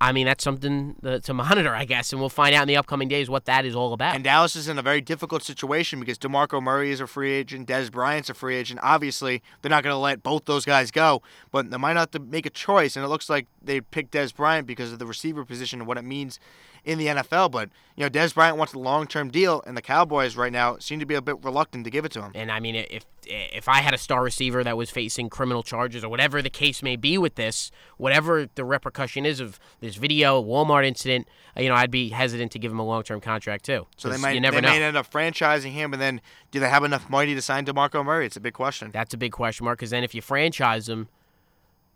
I 0.00 0.12
mean 0.12 0.26
that's 0.26 0.42
something 0.42 0.96
to, 1.02 1.20
to 1.20 1.34
monitor, 1.34 1.74
I 1.74 1.84
guess, 1.84 2.12
and 2.12 2.20
we'll 2.20 2.30
find 2.30 2.54
out 2.54 2.62
in 2.62 2.68
the 2.68 2.76
upcoming 2.76 3.06
days 3.06 3.28
what 3.28 3.44
that 3.44 3.64
is 3.64 3.76
all 3.76 3.92
about. 3.92 4.14
And 4.14 4.24
Dallas 4.24 4.56
is 4.56 4.66
in 4.66 4.78
a 4.78 4.82
very 4.82 5.00
difficult 5.00 5.42
situation 5.42 6.00
because 6.00 6.18
DeMarco 6.18 6.62
Murray 6.62 6.90
is 6.90 7.00
a 7.00 7.06
free 7.06 7.32
agent, 7.32 7.68
Dez 7.68 7.92
Bryant's 7.92 8.30
a 8.30 8.34
free 8.34 8.56
agent. 8.56 8.80
Obviously, 8.82 9.42
they're 9.62 9.70
not 9.70 9.84
going 9.84 9.94
to 9.94 9.98
let 9.98 10.22
both 10.22 10.46
those 10.46 10.64
guys 10.64 10.90
go, 10.90 11.22
but 11.52 11.70
they 11.70 11.76
might 11.76 11.96
have 11.96 12.10
to 12.12 12.18
make 12.18 12.46
a 12.46 12.50
choice. 12.50 12.96
And 12.96 13.04
it 13.04 13.08
looks 13.08 13.28
like 13.28 13.46
they 13.62 13.80
picked 13.80 14.12
Dez 14.12 14.34
Bryant 14.34 14.66
because 14.66 14.92
of 14.92 14.98
the 14.98 15.06
receiver 15.06 15.44
position 15.44 15.80
and 15.80 15.86
what 15.86 15.98
it 15.98 16.04
means 16.04 16.40
in 16.84 16.98
the 16.98 17.06
NFL. 17.06 17.50
But 17.50 17.70
you 17.96 18.04
know, 18.04 18.10
Dez 18.10 18.34
Bryant 18.34 18.56
wants 18.56 18.72
a 18.72 18.78
long-term 18.78 19.30
deal, 19.30 19.62
and 19.66 19.76
the 19.76 19.82
Cowboys 19.82 20.36
right 20.36 20.52
now 20.52 20.78
seem 20.78 21.00
to 21.00 21.06
be 21.06 21.14
a 21.14 21.22
bit 21.22 21.42
reluctant 21.44 21.84
to 21.84 21.90
give 21.90 22.04
it 22.04 22.12
to 22.12 22.22
him. 22.22 22.32
And 22.34 22.50
I 22.50 22.60
mean, 22.60 22.74
if 22.74 23.04
if 23.26 23.68
I 23.68 23.80
had 23.80 23.94
a 23.94 23.98
star 23.98 24.22
receiver 24.22 24.64
that 24.64 24.76
was 24.76 24.90
facing 24.90 25.28
criminal 25.28 25.62
charges 25.62 26.02
or 26.02 26.08
whatever 26.08 26.40
the 26.42 26.50
case 26.50 26.82
may 26.82 26.96
be 26.96 27.18
with 27.18 27.34
this, 27.34 27.70
whatever 27.96 28.48
the 28.54 28.64
repercussion 28.64 29.26
is 29.26 29.40
of 29.40 29.60
this 29.80 29.96
video 29.96 30.42
Walmart 30.42 30.86
incident, 30.86 31.28
you 31.56 31.68
know, 31.68 31.74
I'd 31.74 31.90
be 31.90 32.08
hesitant 32.08 32.52
to 32.52 32.58
give 32.58 32.72
him 32.72 32.78
a 32.78 32.84
long 32.84 33.02
term 33.02 33.20
contract 33.20 33.64
too. 33.64 33.86
So 33.96 34.08
they 34.08 34.16
might 34.16 34.32
you 34.32 34.40
never 34.40 34.56
they 34.56 34.62
know. 34.62 34.70
may 34.70 34.82
end 34.82 34.96
up 34.96 35.10
franchising 35.10 35.72
him, 35.72 35.92
and 35.92 36.00
then 36.00 36.20
do 36.50 36.60
they 36.60 36.68
have 36.68 36.84
enough 36.84 37.08
money 37.10 37.34
to 37.34 37.42
sign 37.42 37.66
DeMarco 37.66 38.04
Murray? 38.04 38.26
It's 38.26 38.36
a 38.36 38.40
big 38.40 38.54
question. 38.54 38.90
That's 38.92 39.14
a 39.14 39.18
big 39.18 39.32
question 39.32 39.64
mark 39.64 39.78
because 39.78 39.90
then 39.90 40.04
if 40.04 40.14
you 40.14 40.22
franchise 40.22 40.88
him, 40.88 41.08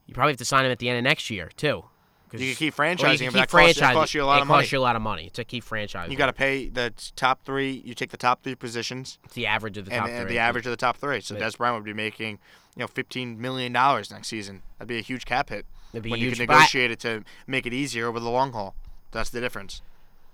you 0.07 0.15
probably 0.15 0.33
have 0.33 0.39
to 0.39 0.45
sign 0.45 0.65
him 0.65 0.73
at 0.73 0.79
the 0.79 0.89
end 0.89 0.99
of 0.99 1.05
next 1.05 1.31
year 1.31 1.51
too. 1.57 1.85
You 2.41 2.49
can 2.49 2.57
keep 2.57 2.79
or 2.79 2.85
you 2.85 2.97
franchising 2.97 2.99
can 2.99 3.19
keep 3.19 3.33
but 3.33 3.39
that 3.39 3.49
costs, 3.49 3.81
that 3.81 3.95
costs 3.95 4.15
you 4.15 4.23
a 4.23 4.25
lot 4.25 4.39
it 4.39 4.43
of 4.43 4.49
money. 4.49 4.59
It 4.59 4.63
costs 4.63 4.73
you 4.73 4.79
a 4.79 4.81
lot 4.81 4.97
of 4.97 5.03
money 5.03 5.31
to 5.31 5.45
keep 5.45 5.65
franchising. 5.65 6.11
You 6.11 6.17
got 6.17 6.27
to 6.27 6.33
pay 6.33 6.69
the 6.69 6.93
top 7.17 7.45
three. 7.45 7.83
You 7.85 7.95
take 7.95 8.11
the 8.11 8.17
top 8.17 8.43
three 8.43 8.55
positions, 8.55 9.19
it's 9.25 9.35
the 9.35 9.47
average 9.47 9.79
of 9.79 9.87
the 9.87 9.93
and, 9.93 10.01
top 10.01 10.09
and 10.09 10.21
three. 10.23 10.35
the 10.35 10.39
average 10.39 10.67
of 10.67 10.71
the 10.71 10.77
top 10.77 10.97
three. 10.97 11.21
So 11.21 11.35
But- 11.35 11.45
Dez 11.45 11.57
Bryant 11.59 11.77
would 11.77 11.85
be 11.85 11.93
making, 11.93 12.39
you 12.77 12.81
know, 12.81 12.87
fifteen 12.87 13.41
million 13.41 13.73
dollars 13.73 14.11
next 14.11 14.29
season. 14.29 14.63
That'd 14.79 14.89
be 14.89 14.99
a 14.99 15.03
huge 15.03 15.25
cap 15.25 15.51
hit. 15.51 15.67
That'd 15.93 16.05
be 16.05 16.11
when 16.11 16.21
huge, 16.21 16.39
you 16.39 16.47
can 16.47 16.55
negotiate 16.55 16.91
it 16.91 17.01
to 17.01 17.25
make 17.47 17.67
it 17.67 17.73
easier 17.73 18.09
over 18.09 18.19
the 18.19 18.31
long 18.31 18.53
haul. 18.53 18.75
That's 19.13 19.31
the 19.31 19.41
difference. 19.41 19.81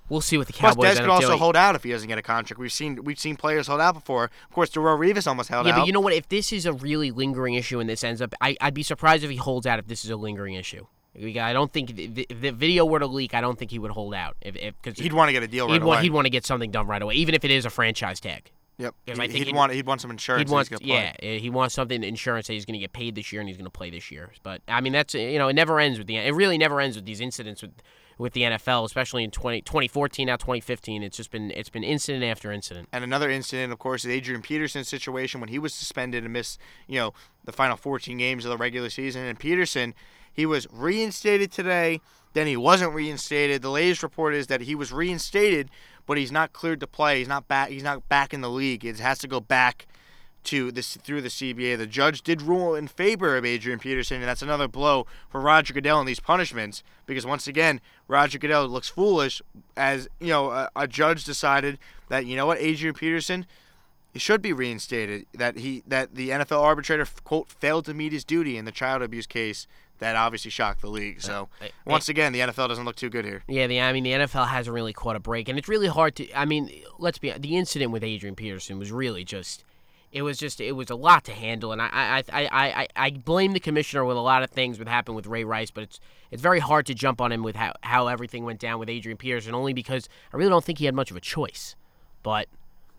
We'll 0.09 0.21
see 0.21 0.37
what 0.39 0.49
the 0.49 0.53
Plus, 0.53 0.75
Cowboys 0.75 0.87
Dez 0.87 0.91
end 0.91 1.01
could 1.01 1.11
also 1.11 1.27
doing. 1.29 1.39
hold 1.39 1.55
out 1.55 1.77
if 1.77 1.85
he 1.85 1.93
doesn't 1.93 2.09
get 2.09 2.19
a 2.19 2.23
contract. 2.23 2.59
We've 2.59 2.73
seen 2.73 3.05
we've 3.05 3.21
seen 3.21 3.37
players 3.37 3.69
hold 3.69 3.81
out 3.81 3.95
before. 3.95 4.25
Of 4.25 4.55
course, 4.55 4.71
Darrelle 4.71 4.99
Revis 4.99 5.29
almost 5.29 5.51
held 5.51 5.67
yeah, 5.67 5.75
out. 5.75 5.79
but 5.81 5.87
you 5.87 5.93
know 5.93 6.01
what? 6.01 6.13
If 6.13 6.29
this 6.29 6.53
is 6.53 6.67
a 6.67 6.73
really 6.73 7.13
lingering 7.13 7.55
issue 7.55 7.79
and 7.79 7.89
this 7.89 8.03
ends 8.03 8.21
up, 8.21 8.35
I, 8.41 8.57
I'd 8.61 8.75
be 8.75 8.83
surprised 8.83 9.23
if 9.23 9.31
he 9.31 9.37
holds 9.37 9.67
out 9.67 9.79
if 9.79 9.87
this 9.87 10.05
is 10.05 10.11
a 10.11 10.17
lingering 10.17 10.55
issue. 10.55 10.87
We 11.21 11.33
got- 11.33 11.49
I 11.49 11.53
don't 11.53 11.73
think 11.73 11.91
if 11.99 12.41
the, 12.41 12.51
video 12.51 12.85
were 12.85 12.99
to 12.99 13.07
leak, 13.07 13.35
I 13.35 13.41
don't 13.41 13.59
think 13.59 13.71
he 13.71 13.79
would 13.79 13.91
hold 13.91 14.15
out. 14.15 14.37
If, 14.41 14.57
if 14.57 14.81
cause 14.83 14.99
he'd 14.99 15.13
want 15.13 15.29
to 15.29 15.33
get 15.33 15.43
a 15.43 15.49
deal 15.49 15.67
right 15.67 15.75
he'd 15.75 15.83
away. 15.83 15.89
want 15.89 16.03
he'd 16.03 16.11
want 16.13 16.25
to 16.27 16.31
get 16.31 16.47
something 16.47 16.71
done 16.71 16.87
right 16.87 17.03
away, 17.03 17.15
even 17.17 17.35
if 17.35 17.45
it 17.45 17.51
is 17.51 17.65
a 17.65 17.71
franchise 17.71 18.21
tag. 18.21 18.51
yep. 18.79 18.95
because 19.05 19.19
I 19.19 19.23
He'd, 19.25 19.29
think 19.29 19.39
he'd 19.39 19.47
he'd- 19.49 19.57
want 19.57 19.73
he'd 19.73 19.87
want 19.87 20.01
some 20.01 20.11
insurance. 20.11 20.49
He'd 20.49 20.53
want, 20.53 20.69
he's 20.69 20.79
gonna 20.79 20.89
play. 20.89 21.15
yeah, 21.23 21.39
he 21.39 21.51
wants 21.51 21.75
something 21.75 22.03
insurance 22.03 22.47
that 22.47 22.55
he's 22.55 22.65
going 22.65 22.75
to 22.75 22.81
get 22.81 22.93
paid 22.93 23.15
this 23.15 23.33
year 23.33 23.41
and 23.43 23.49
he's 23.49 23.57
going 23.59 23.67
to 23.67 23.71
play 23.71 23.91
this 23.91 24.11
year. 24.11 24.33
But 24.43 24.63
I 24.69 24.81
mean, 24.81 24.93
that's 24.95 25.15
you 25.15 25.39
know, 25.39 25.49
it 25.49 25.55
never 25.55 25.79
ends 25.79 25.99
with 25.99 26.07
the 26.07 26.17
it 26.17 26.35
really 26.35 26.57
never 26.59 26.81
ends 26.81 26.97
with 26.97 27.05
these 27.05 27.21
incidents 27.21 27.61
with 27.63 27.73
with 28.19 28.35
the 28.35 28.43
NFL, 28.43 28.85
especially 28.85 29.25
in 29.25 29.31
20, 29.31 29.63
2014 29.63 30.27
now 30.27 30.37
2015. 30.37 31.03
It's 31.03 31.17
just 31.17 31.31
been 31.31 31.51
it's 31.53 31.71
been 31.71 31.83
incident 31.85 32.23
after 32.25 32.53
incident. 32.53 32.89
And 32.93 33.03
another 33.03 33.31
incident, 33.31 33.73
of 33.73 33.79
course, 33.79 34.05
is 34.05 34.11
Adrian 34.11 34.43
Peterson's 34.43 34.89
situation 34.89 35.41
when 35.41 35.49
he 35.49 35.59
was 35.59 35.73
suspended 35.75 36.25
and 36.25 36.33
missed, 36.33 36.59
you 36.87 36.99
know, 36.99 37.15
the 37.45 37.53
final 37.53 37.77
14 37.79 38.19
games 38.19 38.45
of 38.45 38.51
the 38.51 38.59
regular 38.59 38.91
season. 38.91 39.25
And 39.25 39.39
Peterson, 39.39 39.95
he 40.33 40.47
was 40.47 40.67
reinstated 40.71 41.51
today. 41.53 42.01
Then 42.33 42.47
he 42.47 42.57
wasn't 42.57 42.95
reinstated. 42.95 43.63
The 43.63 43.71
latest 43.71 44.03
report 44.03 44.35
is 44.35 44.47
that 44.47 44.63
he 44.63 44.75
was 44.75 44.93
reinstated, 44.93 45.69
but 46.07 46.17
he's 46.17 46.33
not 46.33 46.53
cleared 46.53 46.81
to 46.81 46.87
play. 46.87 47.19
He's 47.19 47.29
not 47.29 47.49
back. 47.49 47.71
He's 47.71 47.83
not 47.83 48.09
back 48.09 48.33
in 48.33 48.41
the 48.41 48.51
league. 48.51 48.85
It 48.85 49.01
has 49.01 49.19
to 49.19 49.29
go 49.29 49.41
back 49.41 49.87
to 50.45 50.73
this 50.73 50.97
through 50.97 51.21
the 51.21 51.29
CBA. 51.29 51.77
The 51.77 51.87
judge 51.87 52.23
did 52.23 52.43
rule 52.43 52.75
in 52.75 52.89
favor 52.89 53.37
of 53.37 53.45
Adrian 53.45 53.79
Peterson, 53.79 54.19
and 54.19 54.29
that's 54.29 54.43
another 54.43 54.69
blow 54.69 55.07
for 55.29 55.41
Roger 55.41 55.75
Goodell 55.75 55.99
and 55.99 56.09
these 56.09 56.21
punishments 56.21 56.83
because 57.07 57.27
once 57.27 57.47
again, 57.47 57.81
Roger 58.09 58.39
Goodell 58.39 58.67
looks 58.69 58.89
foolish 58.89 59.43
as 59.77 60.09
you 60.19 60.29
know 60.29 60.51
a, 60.51 60.71
a 60.77 60.89
judge 60.89 61.25
decided 61.25 61.79
that 62.09 62.27
you 62.27 62.37
know 62.37 62.47
what 62.47 62.59
Adrian 62.59 62.95
Peterson 62.95 63.47
should 64.17 64.43
be 64.43 64.53
reinstated. 64.53 65.27
That 65.35 65.59
he 65.59 65.83
that 65.87 66.15
the 66.15 66.31
NFL 66.31 66.63
arbitrator 66.63 67.07
quote 67.25 67.51
failed 67.51 67.85
to 67.87 67.95
meet 67.95 68.13
his 68.13 68.25
duty 68.25 68.57
in 68.57 68.65
the 68.65 68.73
child 68.73 69.03
abuse 69.03 69.27
case 69.27 69.67
that 70.01 70.17
obviously 70.17 70.51
shocked 70.51 70.81
the 70.83 70.89
league. 70.89 71.23
So 71.23 71.49
Uh, 71.63 71.67
once 71.87 72.09
again, 72.09 72.33
the 72.33 72.41
NFL 72.41 72.69
doesn't 72.69 72.85
look 72.85 72.97
too 72.97 73.09
good 73.09 73.25
here. 73.25 73.43
Yeah, 73.49 73.67
the 73.67 73.81
I 73.81 73.93
mean 73.93 74.05
the 74.05 74.13
NFL 74.13 74.49
hasn't 74.49 74.75
really 74.75 74.93
caught 74.93 75.17
a 75.17 75.21
break, 75.21 75.49
and 75.49 75.59
it's 75.59 75.69
really 75.69 75.89
hard 75.89 76.17
to. 76.17 76.31
I 76.39 76.45
mean, 76.45 76.71
let's 76.99 77.19
be 77.19 77.31
the 77.33 77.57
incident 77.57 77.93
with 77.93 78.03
Adrian 78.05 78.35
Peterson 78.35 78.79
was 78.79 78.91
really 78.93 79.25
just. 79.25 79.65
it 80.13 80.23
was 80.23 80.39
just 80.39 80.61
it 80.61 80.73
was 80.73 80.91
a 80.91 80.97
lot 80.97 81.23
to 81.25 81.33
handle, 81.33 81.71
and 81.73 81.81
I 81.81 81.89
I, 81.93 82.25
I, 82.33 82.49
I, 82.83 82.89
I 82.97 83.11
blame 83.11 83.53
the 83.53 83.61
commissioner 83.61 84.05
with 84.05 84.17
a 84.17 84.21
lot 84.21 84.43
of 84.43 84.51
things 84.51 84.79
that 84.79 84.89
happened 84.89 85.15
with 85.17 85.27
Ray 85.27 85.45
Rice, 85.45 85.71
but 85.71 85.85
it's 85.85 86.01
it's 86.33 86.43
very 86.43 86.59
hard 86.61 86.87
to 86.87 86.95
jump 86.95 87.21
on 87.21 87.31
him 87.33 87.43
with 87.43 87.57
how, 87.57 87.73
how 87.83 88.09
everything 88.09 88.45
went 88.45 88.59
down 88.61 88.79
with 88.81 88.89
Adrian 88.89 89.19
Peterson, 89.19 89.55
only 89.55 89.73
because 89.73 90.09
I 90.33 90.37
really 90.37 90.51
don't 90.51 90.65
think 90.65 90.79
he 90.79 90.87
had 90.87 90.95
much 90.95 91.11
of 91.11 91.17
a 91.17 91.21
choice. 91.21 91.77
But 92.23 92.49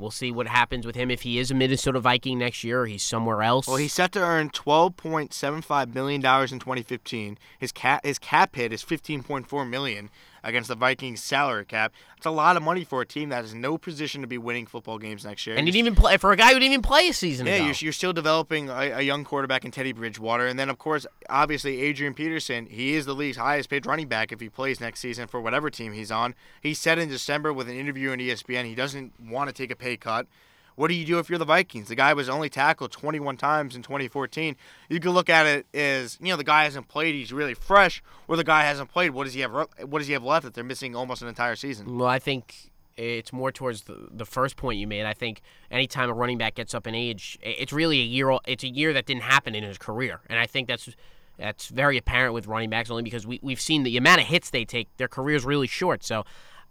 we'll 0.02 0.12
see 0.12 0.32
what 0.32 0.48
happens 0.48 0.86
with 0.86 0.96
him 0.96 1.12
if 1.12 1.22
he 1.22 1.38
is 1.40 1.52
a 1.52 1.54
Minnesota 1.54 2.00
Viking 2.00 2.40
next 2.40 2.64
year 2.64 2.82
or 2.82 2.86
he's 2.88 3.04
somewhere 3.04 3.44
else. 3.44 3.68
Well, 3.68 3.78
he's 3.78 3.94
set 3.94 4.12
to 4.14 4.20
earn 4.20 4.50
twelve 4.50 4.98
point 4.98 5.34
seven 5.34 5.62
five 5.62 5.94
million 5.94 6.22
dollars 6.22 6.52
in 6.52 6.60
2015. 6.60 7.38
His 7.60 7.72
cap 7.72 8.04
his 8.04 8.20
cap 8.20 8.56
hit 8.56 8.74
is 8.74 8.84
15.4 8.84 9.70
million 9.70 10.10
against 10.44 10.68
the 10.68 10.76
Vikings 10.76 11.22
salary 11.22 11.66
cap. 11.66 11.94
It's 12.18 12.26
a 12.26 12.32
lot 12.32 12.58
of 12.58 12.64
money 12.64 12.84
for 12.84 13.02
a 13.02 13.06
team 13.06 13.30
that 13.30 13.44
is 13.44 13.54
no 13.54 13.78
position 13.78 14.22
to 14.22 14.28
be 14.28 14.38
winning 14.38 14.66
football 14.66 14.98
games 14.98 15.26
next 15.26 15.46
year. 15.48 15.56
and 15.56 15.68
he 15.68 15.72
didn't 15.72 15.88
even 15.88 15.96
play 15.96 16.18
for 16.18 16.32
a 16.32 16.36
guy 16.36 16.50
who 16.50 16.60
didn't 16.60 16.74
even 16.74 16.82
play 16.82 17.08
a 17.08 17.14
season 17.14 17.46
Yeah, 17.48 17.58
you're, 17.58 17.76
you're 17.80 17.94
still 17.94 18.14
developing 18.14 18.70
a, 18.70 18.92
a 18.92 19.02
young 19.02 19.24
quarterback 19.24 19.66
in 19.66 19.72
Teddy 19.72 19.92
Bridgewater, 19.92 20.48
and 20.48 20.58
then 20.60 20.70
of 20.70 20.78
course, 20.78 21.06
obviously 21.30 21.82
Adrian 21.82 22.14
Peterson. 22.14 22.66
He 22.68 22.94
is 22.94 23.06
the 23.06 23.14
league's 23.16 23.38
highest 23.38 23.70
paid 23.70 23.86
running 23.86 24.08
back 24.08 24.32
if 24.32 24.40
he 24.40 24.50
plays 24.50 24.80
next 24.80 25.00
season 25.00 25.28
for 25.28 25.42
whatever 25.42 25.70
team 25.70 25.94
he's 25.94 26.12
on. 26.12 26.36
He 26.62 26.74
said 26.74 27.00
in 27.00 27.10
December 27.10 27.52
with 27.54 27.70
an 27.70 27.76
interview 27.76 28.12
on 28.12 28.18
ESPN 28.20 28.66
he 28.66 28.76
doesn't 28.76 29.14
want 29.20 29.50
to 29.50 29.54
take 29.54 29.72
a 29.72 29.76
pay 29.76 29.98
cut. 29.98 30.28
What 30.76 30.88
do 30.88 30.94
you 30.94 31.06
do 31.06 31.20
if 31.20 31.30
you're 31.30 31.40
the 31.40 31.46
Vikings? 31.46 31.90
The 31.90 31.96
guy 31.96 32.14
was 32.14 32.30
only 32.30 32.50
tackled 32.50 32.92
21 32.92 33.38
times 33.38 33.76
in 33.76 33.84
2014. 33.84 34.56
You 34.90 35.00
could 35.00 35.12
look 35.12 35.30
at 35.30 35.46
it 35.46 35.66
as 35.74 36.18
you 36.22 36.30
know 36.30 36.38
the 36.38 36.44
guy 36.44 36.64
hasn't 36.64 36.88
played, 36.88 37.16
he's 37.16 37.34
really 37.34 37.54
fresh, 37.54 38.02
or 38.28 38.36
the 38.36 38.44
guy 38.44 38.64
hasn't 38.64 38.92
played. 38.92 39.12
What 39.12 39.26
does 39.26 39.34
he 39.34 39.42
have? 39.42 39.52
What 39.52 40.00
does 40.00 40.08
he 40.08 40.14
have 40.14 40.24
left 40.24 40.46
if 40.46 40.54
they're 40.54 40.64
missing 40.64 40.96
almost 40.96 41.22
an 41.22 41.28
entire 41.28 41.56
season? 41.56 41.98
Well, 41.98 42.08
I 42.08 42.20
think 42.20 42.72
it's 42.98 43.34
more 43.34 43.52
towards 43.52 43.84
the, 43.84 44.08
the 44.12 44.26
first 44.26 44.58
point 44.58 44.80
you 44.80 44.88
made. 44.88 45.06
I 45.06 45.14
think 45.14 45.42
anytime 45.70 46.10
a 46.10 46.14
running 46.14 46.38
back 46.38 46.56
gets 46.56 46.74
up 46.74 46.88
in 46.88 46.96
age, 46.96 47.38
it's 47.42 47.74
really 47.74 48.00
a 48.00 48.06
year. 48.06 48.38
It's 48.46 48.64
a 48.64 48.70
year 48.70 48.94
that 48.94 49.06
didn't 49.06 49.24
happen 49.24 49.56
in 49.56 49.64
his 49.64 49.78
career, 49.78 50.22
and 50.28 50.40
I 50.40 50.46
think 50.46 50.68
that's 50.68 50.90
that's 51.38 51.70
very 51.70 51.98
apparent 51.98 52.34
with 52.34 52.48
running 52.48 52.70
backs 52.70 52.92
only 52.92 53.04
because 53.04 53.26
we 53.26 53.40
we've 53.42 53.62
seen 53.62 53.84
the 53.84 53.98
amount 53.98 54.22
of 54.22 54.28
hits 54.28 54.50
they 54.50 54.66
take. 54.66 54.88
Their 54.98 55.08
career's 55.08 55.46
really 55.46 55.68
short. 55.68 56.04
So, 56.04 56.24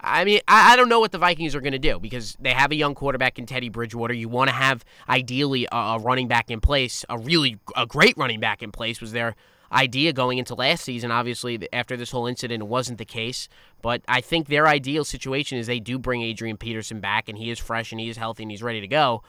I 0.02 0.24
mean, 0.24 0.40
I, 0.48 0.72
I 0.72 0.76
don't 0.76 0.88
know 0.88 1.00
what 1.00 1.12
the 1.12 1.18
Vikings 1.18 1.54
are 1.54 1.60
going 1.60 1.72
to 1.72 1.78
do 1.78 1.98
because 1.98 2.36
they 2.40 2.52
have 2.52 2.72
a 2.72 2.74
young 2.74 2.94
quarterback 2.94 3.38
in 3.38 3.46
Teddy 3.46 3.68
Bridgewater. 3.68 4.14
You 4.14 4.28
want 4.28 4.48
to 4.48 4.54
have 4.54 4.84
ideally 5.08 5.66
a, 5.70 5.76
a 5.76 5.98
running 5.98 6.28
back 6.28 6.50
in 6.50 6.60
place, 6.60 7.04
a 7.08 7.18
really 7.18 7.58
a 7.76 7.86
great 7.86 8.16
running 8.16 8.40
back 8.40 8.62
in 8.62 8.72
place 8.72 9.00
was 9.00 9.12
their 9.12 9.36
idea 9.72 10.12
going 10.12 10.38
into 10.38 10.54
last 10.54 10.84
season. 10.84 11.10
Obviously, 11.10 11.68
after 11.72 11.96
this 11.96 12.10
whole 12.10 12.26
incident, 12.26 12.62
it 12.62 12.66
wasn't 12.66 12.98
the 12.98 13.04
case. 13.04 13.48
But 13.82 14.02
I 14.08 14.20
think 14.20 14.48
their 14.48 14.66
ideal 14.66 15.04
situation 15.04 15.58
is 15.58 15.66
they 15.66 15.80
do 15.80 15.98
bring 15.98 16.22
Adrian 16.22 16.56
Peterson 16.56 17.00
back, 17.00 17.28
and 17.28 17.38
he 17.38 17.50
is 17.50 17.58
fresh 17.58 17.92
and 17.92 18.00
he 18.00 18.08
is 18.08 18.16
healthy 18.16 18.44
and 18.44 18.50
he's 18.50 18.62
ready 18.62 18.80
to 18.80 18.88
go. 18.88 19.22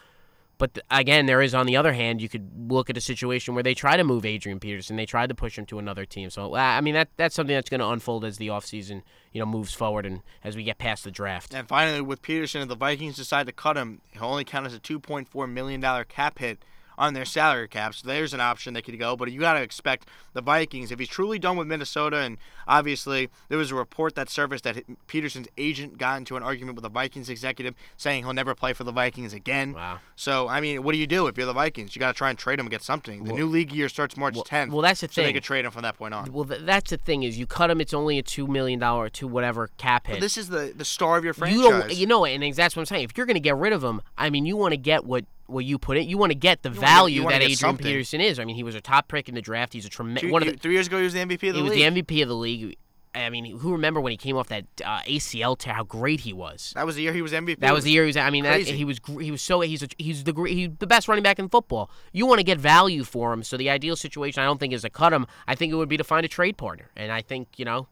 But 0.61 0.77
again, 0.91 1.25
there 1.25 1.41
is 1.41 1.55
on 1.55 1.65
the 1.65 1.75
other 1.75 1.91
hand, 1.91 2.21
you 2.21 2.29
could 2.29 2.71
look 2.71 2.91
at 2.91 2.95
a 2.95 3.01
situation 3.01 3.55
where 3.55 3.63
they 3.63 3.73
try 3.73 3.97
to 3.97 4.03
move 4.03 4.27
Adrian 4.27 4.59
Peterson, 4.59 4.95
they 4.95 5.07
tried 5.07 5.29
to 5.29 5.33
push 5.33 5.57
him 5.57 5.65
to 5.65 5.79
another 5.79 6.05
team. 6.05 6.29
So 6.29 6.53
uh, 6.53 6.59
I 6.59 6.81
mean, 6.81 6.93
that 6.93 7.09
that's 7.17 7.33
something 7.33 7.55
that's 7.55 7.67
going 7.67 7.79
to 7.79 7.89
unfold 7.89 8.23
as 8.23 8.37
the 8.37 8.49
offseason, 8.49 9.01
you 9.33 9.39
know, 9.39 9.47
moves 9.47 9.73
forward 9.73 10.05
and 10.05 10.21
as 10.43 10.55
we 10.55 10.63
get 10.63 10.77
past 10.77 11.03
the 11.03 11.09
draft. 11.09 11.55
And 11.55 11.67
finally, 11.67 11.99
with 11.99 12.21
Peterson, 12.21 12.61
if 12.61 12.67
the 12.67 12.75
Vikings 12.75 13.15
decide 13.15 13.47
to 13.47 13.51
cut 13.51 13.75
him, 13.75 14.01
he'll 14.11 14.25
only 14.25 14.43
count 14.43 14.67
as 14.67 14.75
a 14.75 14.79
$2.4 14.79 15.51
million 15.51 15.81
cap 16.07 16.37
hit 16.37 16.59
on 16.97 17.13
their 17.13 17.25
salary 17.25 17.67
cap. 17.67 17.93
So 17.95 18.07
there's 18.07 18.33
an 18.33 18.41
option 18.41 18.73
they 18.73 18.81
could 18.81 18.97
go. 18.99 19.15
But 19.15 19.31
you 19.31 19.39
got 19.39 19.53
to 19.53 19.61
expect 19.61 20.07
the 20.33 20.41
Vikings, 20.41 20.91
if 20.91 20.99
he's 20.99 21.07
truly 21.09 21.39
done 21.39 21.57
with 21.57 21.67
Minnesota, 21.67 22.17
and 22.17 22.37
obviously 22.67 23.29
there 23.49 23.57
was 23.57 23.71
a 23.71 23.75
report 23.75 24.15
that 24.15 24.29
surfaced 24.29 24.63
that 24.63 24.83
Peterson's 25.07 25.47
agent 25.57 25.97
got 25.97 26.17
into 26.17 26.37
an 26.37 26.43
argument 26.43 26.75
with 26.75 26.85
a 26.85 26.89
Vikings 26.89 27.29
executive 27.29 27.75
saying 27.97 28.23
he'll 28.23 28.33
never 28.33 28.55
play 28.55 28.73
for 28.73 28.83
the 28.83 28.91
Vikings 28.91 29.33
again. 29.33 29.73
Wow. 29.73 29.99
So, 30.15 30.47
I 30.47 30.61
mean, 30.61 30.83
what 30.83 30.93
do 30.93 30.97
you 30.97 31.07
do 31.07 31.27
if 31.27 31.37
you're 31.37 31.45
the 31.47 31.53
Vikings? 31.53 31.95
You 31.95 31.99
got 31.99 32.13
to 32.13 32.17
try 32.17 32.29
and 32.29 32.39
trade 32.39 32.59
him 32.59 32.65
and 32.65 32.71
get 32.71 32.81
something. 32.81 33.23
The 33.23 33.33
new 33.33 33.45
league 33.47 33.71
year 33.71 33.89
starts 33.89 34.15
March 34.17 34.35
10th. 34.35 34.69
well, 34.69 34.81
that's 34.81 35.01
the 35.01 35.07
So 35.07 35.21
they 35.21 35.27
thing. 35.27 35.33
could 35.35 35.43
trade 35.43 35.65
him 35.65 35.71
from 35.71 35.81
that 35.83 35.97
point 35.97 36.13
on. 36.13 36.31
Well, 36.31 36.45
th- 36.45 36.61
that's 36.63 36.91
the 36.91 36.97
thing 36.97 37.23
is 37.23 37.37
you 37.37 37.45
cut 37.47 37.69
him, 37.69 37.81
it's 37.81 37.93
only 37.93 38.17
a 38.17 38.23
two 38.23 38.47
million 38.47 38.79
dollar, 38.79 39.05
or 39.05 39.09
two 39.09 39.27
whatever 39.27 39.69
cap 39.77 40.07
hit. 40.07 40.13
But 40.15 40.21
this 40.21 40.37
is 40.37 40.49
the, 40.49 40.73
the 40.75 40.85
star 40.85 41.17
of 41.17 41.23
your 41.23 41.33
franchise. 41.33 41.57
You 41.59 41.69
don't, 41.69 41.93
you 41.93 42.07
know, 42.07 42.25
and 42.25 42.41
that's 42.53 42.75
what 42.75 42.81
I'm 42.81 42.85
saying. 42.85 43.03
If 43.05 43.17
you're 43.17 43.25
going 43.25 43.35
to 43.35 43.39
get 43.41 43.55
rid 43.57 43.73
of 43.73 43.83
him, 43.83 44.01
I 44.17 44.29
mean, 44.29 44.45
you 44.45 44.55
want 44.57 44.71
to 44.73 44.77
get 44.77 45.05
what 45.05 45.25
what 45.51 45.65
you 45.65 45.77
put 45.77 45.97
it. 45.97 46.07
You 46.07 46.17
want 46.17 46.31
to 46.31 46.37
get 46.37 46.63
the 46.63 46.69
get- 46.69 46.79
value 46.79 47.23
wanna 47.23 47.35
that 47.35 47.41
Adrian 47.41 47.57
something. 47.57 47.85
Peterson 47.85 48.21
is. 48.21 48.39
I 48.39 48.45
mean, 48.45 48.55
he 48.55 48.63
was 48.63 48.75
a 48.75 48.81
top 48.81 49.07
pick 49.07 49.29
in 49.29 49.35
the 49.35 49.41
draft. 49.41 49.73
He's 49.73 49.85
a 49.85 49.89
tremendous 49.89 50.31
one 50.31 50.41
of 50.41 50.49
the, 50.49 50.57
three 50.57 50.73
years 50.73 50.87
ago, 50.87 50.97
he 50.97 51.03
was 51.03 51.13
the 51.13 51.19
MVP 51.19 51.49
of 51.49 51.55
the 51.55 51.61
league. 51.61 51.73
he 51.73 51.85
was 51.85 51.95
the 51.95 52.01
MVP 52.01 52.21
of 52.23 52.29
the 52.29 52.35
league. 52.35 52.77
I 53.13 53.29
mean, 53.29 53.57
who 53.57 53.73
remember 53.73 53.99
when 53.99 54.11
he 54.11 54.17
came 54.17 54.37
off 54.37 54.47
that 54.47 54.65
uh, 54.85 55.01
ACL 55.01 55.57
tear? 55.57 55.73
How 55.73 55.83
great 55.83 56.21
he 56.21 56.31
was. 56.31 56.71
that 56.75 56.85
was 56.85 56.95
the 56.95 57.01
year 57.01 57.11
he 57.13 57.21
was 57.21 57.33
MVP. 57.33 57.59
That 57.59 57.73
was 57.73 57.83
the 57.83 57.91
year 57.91 58.03
he 58.03 58.07
was. 58.07 58.17
I 58.17 58.29
mean, 58.29 58.45
that, 58.45 58.61
he 58.61 58.85
was 58.85 59.01
he 59.05 59.31
was 59.31 59.41
so 59.41 59.59
he's 59.59 59.83
a, 59.83 59.87
he's 59.97 60.23
the 60.23 60.33
he's 60.47 60.69
the 60.79 60.87
best 60.87 61.09
running 61.09 61.23
back 61.23 61.37
in 61.37 61.49
football. 61.49 61.91
You 62.13 62.25
want 62.25 62.39
to 62.39 62.43
get 62.45 62.57
value 62.57 63.03
for 63.03 63.33
him. 63.33 63.43
So 63.43 63.57
the 63.57 63.69
ideal 63.69 63.97
situation, 63.97 64.41
I 64.41 64.45
don't 64.45 64.59
think, 64.59 64.73
is 64.73 64.83
to 64.83 64.89
cut 64.89 65.11
him. 65.11 65.27
I 65.45 65.55
think 65.55 65.73
it 65.73 65.75
would 65.75 65.89
be 65.89 65.97
to 65.97 66.05
find 66.05 66.25
a 66.25 66.29
trade 66.29 66.55
partner. 66.57 66.89
And 66.95 67.11
I 67.11 67.21
think 67.21 67.49
you 67.57 67.65
know, 67.65 67.87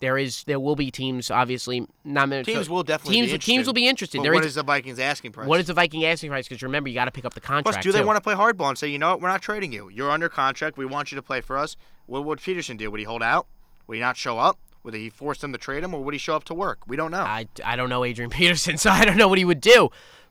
there 0.00 0.18
is 0.18 0.44
there 0.44 0.60
will 0.60 0.76
be 0.76 0.90
teams. 0.90 1.30
Obviously, 1.30 1.86
not 2.04 2.28
Minnesota- 2.28 2.56
Teams 2.56 2.68
will 2.68 2.82
definitely 2.82 3.14
teams 3.16 3.26
be 3.26 3.38
teams 3.38 3.48
interested. 3.48 3.66
will 3.68 3.72
be 3.74 3.88
interested. 3.88 4.18
But 4.18 4.22
There 4.24 4.32
what 4.34 4.40
is- 4.44 4.48
is 4.50 4.54
the 4.56 4.62
Vikings 4.62 4.98
asking 4.98 5.32
price? 5.32 5.46
what 5.46 5.60
is 5.60 5.66
the 5.66 5.74
Viking 5.74 6.04
asking 6.04 6.30
price? 6.30 6.48
Because 6.48 6.62
remember, 6.62 6.88
you 6.88 6.94
got 6.94 7.06
to 7.06 7.10
pick 7.10 7.24
up 7.24 7.34
the 7.34 7.40
contract. 7.40 7.74
Plus, 7.76 7.82
do 7.84 7.92
they 7.92 8.00
too. 8.00 8.06
want 8.06 8.16
to 8.16 8.20
play 8.20 8.34
hardball 8.34 8.68
and 8.68 8.76
say, 8.78 8.88
you 8.88 8.98
know 8.98 9.10
what, 9.10 9.20
we're 9.20 9.28
not 9.28 9.42
trading 9.42 9.72
you. 9.72 9.88
You're 9.88 10.10
under 10.10 10.28
contract. 10.28 10.76
We 10.76 10.84
want 10.84 11.12
you 11.12 11.16
to 11.16 11.22
play 11.22 11.40
for 11.40 11.56
us. 11.56 11.76
What 12.06 12.24
would 12.24 12.40
Peterson 12.40 12.76
do? 12.76 12.90
Would 12.90 13.00
he 13.00 13.04
hold 13.04 13.22
out? 13.22 13.46
Would 13.86 13.94
he 13.94 14.00
not 14.00 14.16
show 14.16 14.38
up? 14.38 14.58
Would 14.84 14.94
he 14.94 15.10
force 15.10 15.38
them 15.38 15.52
to 15.52 15.58
trade 15.58 15.84
him, 15.84 15.94
or 15.94 16.02
would 16.02 16.12
he 16.14 16.18
show 16.18 16.34
up 16.34 16.42
to 16.44 16.54
work? 16.54 16.80
We 16.88 16.96
don't 16.96 17.12
know. 17.12 17.22
I, 17.22 17.46
I 17.64 17.76
don't 17.76 17.88
know 17.88 18.04
Adrian 18.04 18.30
Peterson, 18.32 18.76
so 18.78 18.90
I 18.90 19.04
don't 19.04 19.16
know 19.16 19.28
what 19.28 19.38
he 19.38 19.44
would 19.44 19.60
do. 19.60 19.90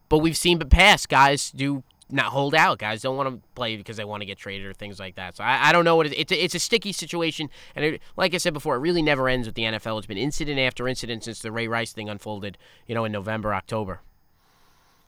But 0.10 0.18
we've 0.18 0.36
seen 0.36 0.60
the 0.60 0.66
past 0.66 1.08
guys 1.08 1.52
do 1.52 1.84
not 2.12 2.28
hold 2.28 2.56
out. 2.56 2.80
Guys 2.80 3.02
don't 3.02 3.18
want 3.18 3.30
to 3.30 3.48
play 3.56 3.78
because 3.78 3.98
they 3.98 4.04
want 4.04 4.22
to 4.22 4.26
get 4.26 4.38
traded 4.38 4.68
or 4.68 4.74
things 4.74 5.00
like 5.00 5.16
that. 5.16 5.38
So 5.38 5.44
I, 5.44 5.70
I 5.70 5.72
don't 5.72 5.86
know 5.86 5.96
what 5.96 6.08
it, 6.08 6.14
it's. 6.18 6.32
A, 6.32 6.44
it's 6.44 6.56
a 6.56 6.60
sticky 6.60 6.92
situation, 6.92 7.50
and 7.76 7.86
it, 7.86 8.02
like 8.18 8.34
I 8.34 8.38
said 8.38 8.54
before, 8.54 8.76
it 8.76 8.80
really 8.80 9.02
never 9.02 9.30
ends 9.30 9.48
with 9.48 9.56
the 9.56 9.64
NFL. 9.64 9.98
It's 9.98 10.08
been 10.08 10.18
incident 10.18 10.60
after 10.60 10.88
incident 10.88 11.24
since 11.24 11.40
the 11.40 11.52
Ray 11.52 11.68
Rice 11.68 11.94
thing 11.94 12.10
unfolded. 12.10 12.58
You 12.88 12.96
know, 12.96 13.06
in 13.06 13.12
November, 13.12 13.54
October. 13.54 14.02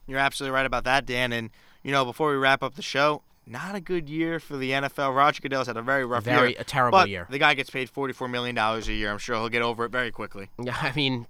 You're 0.08 0.20
absolutely 0.20 0.54
right 0.54 0.66
about 0.66 0.84
that, 0.84 1.06
Dan. 1.06 1.32
And 1.32 1.50
you 1.82 1.92
know, 1.92 2.06
before 2.06 2.30
we 2.30 2.36
wrap 2.36 2.64
up 2.64 2.76
the 2.76 2.82
show, 2.82 3.22
not 3.46 3.76
a 3.76 3.82
good 3.82 4.10
year 4.10 4.40
for 4.40 4.56
the 4.58 4.72
NFL. 4.72 5.16
Roger 5.16 5.42
Goodell's 5.42 5.68
had 5.68 5.76
a 5.78 5.82
very 5.82 6.06
rough 6.06 6.24
Very- 6.24 6.52
year. 6.52 6.58
a 6.60 6.64
terrible 6.64 7.00
but 7.00 7.10
year. 7.10 7.28
The 7.30 7.38
guy 7.40 7.54
gets 7.56 7.70
paid 7.70 7.90
forty-four 7.90 8.28
million 8.28 8.56
dollars 8.56 8.88
a 8.88 8.94
year. 8.94 9.12
I'm 9.12 9.18
sure 9.18 9.36
he'll 9.36 9.50
get 9.50 9.62
over 9.62 9.86
it 9.86 9.92
very 9.92 10.12
quickly. 10.12 10.50
Yeah, 10.64 10.78
I 10.82 10.94
mean, 10.96 11.28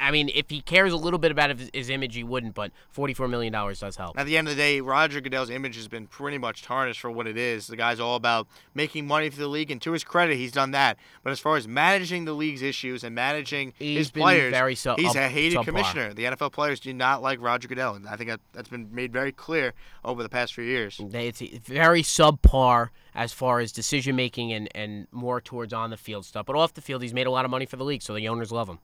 I 0.00 0.10
mean, 0.10 0.28
if 0.34 0.50
he 0.50 0.60
cares 0.60 0.92
a 0.92 0.96
little 0.96 1.20
bit 1.20 1.30
about 1.30 1.56
his, 1.56 1.70
his 1.72 1.88
image, 1.90 2.14
he 2.16 2.24
wouldn't. 2.24 2.54
But 2.54 2.72
forty-four 2.90 3.28
million 3.28 3.52
dollars 3.52 3.78
does 3.80 3.96
help. 3.96 4.18
At 4.18 4.26
the 4.26 4.36
end 4.36 4.48
of 4.48 4.56
the 4.56 4.60
day, 4.60 4.80
Roger 4.80 5.20
Goodell's 5.20 5.50
image 5.50 5.76
has 5.76 5.86
been 5.88 6.06
pretty 6.08 6.38
much 6.38 6.62
tarnished 6.62 7.00
for 7.00 7.10
what 7.10 7.26
it 7.28 7.36
is. 7.38 7.68
The 7.68 7.76
guy's 7.76 8.00
all 8.00 8.16
about 8.16 8.48
making 8.74 9.06
money 9.06 9.30
for 9.30 9.38
the 9.38 9.46
league, 9.46 9.70
and 9.70 9.80
to 9.82 9.92
his 9.92 10.02
credit, 10.04 10.36
he's 10.36 10.52
done 10.52 10.72
that. 10.72 10.96
But 11.22 11.30
as 11.30 11.38
far 11.38 11.56
as 11.56 11.68
managing 11.68 12.24
the 12.24 12.32
league's 12.32 12.62
issues 12.62 13.04
and 13.04 13.14
managing 13.14 13.72
He's 13.78 13.98
his 13.98 14.10
been 14.10 14.22
players, 14.22 14.52
very 14.52 14.74
su- 14.74 14.94
he's 14.96 15.14
a 15.14 15.26
um, 15.26 15.30
hated 15.30 15.58
subpar. 15.58 15.64
commissioner. 15.64 16.12
The 16.14 16.24
NFL 16.24 16.52
players 16.52 16.80
do 16.80 16.92
not 16.92 17.22
like 17.22 17.40
Roger 17.40 17.68
Goodell, 17.68 17.94
and 17.94 18.08
I 18.08 18.16
think 18.16 18.30
that, 18.30 18.40
that's 18.52 18.68
been 18.68 18.88
made 18.92 19.12
very 19.12 19.30
clear 19.32 19.74
over 20.04 20.22
the 20.22 20.28
past 20.28 20.54
few 20.54 20.64
years. 20.64 21.00
They, 21.02 21.28
it's 21.28 21.40
very 21.58 22.02
subpar 22.02 22.88
as 23.14 23.32
far 23.32 23.60
as 23.60 23.72
decision 23.72 24.16
making 24.16 24.52
and, 24.52 24.68
and 24.74 25.06
more 25.10 25.40
towards 25.40 25.72
on 25.72 25.90
the 25.90 25.96
field 25.96 26.24
stuff. 26.24 26.46
But 26.46 26.56
off 26.56 26.74
the 26.74 26.80
field, 26.80 27.02
he's 27.02 27.14
made 27.14 27.26
a 27.26 27.30
lot 27.30 27.44
of 27.44 27.50
money 27.50 27.66
for 27.66 27.76
the 27.76 27.84
league, 27.84 28.02
so 28.02 28.14
the 28.14 28.28
owners 28.28 28.50
love 28.50 28.68
him. 28.68 28.78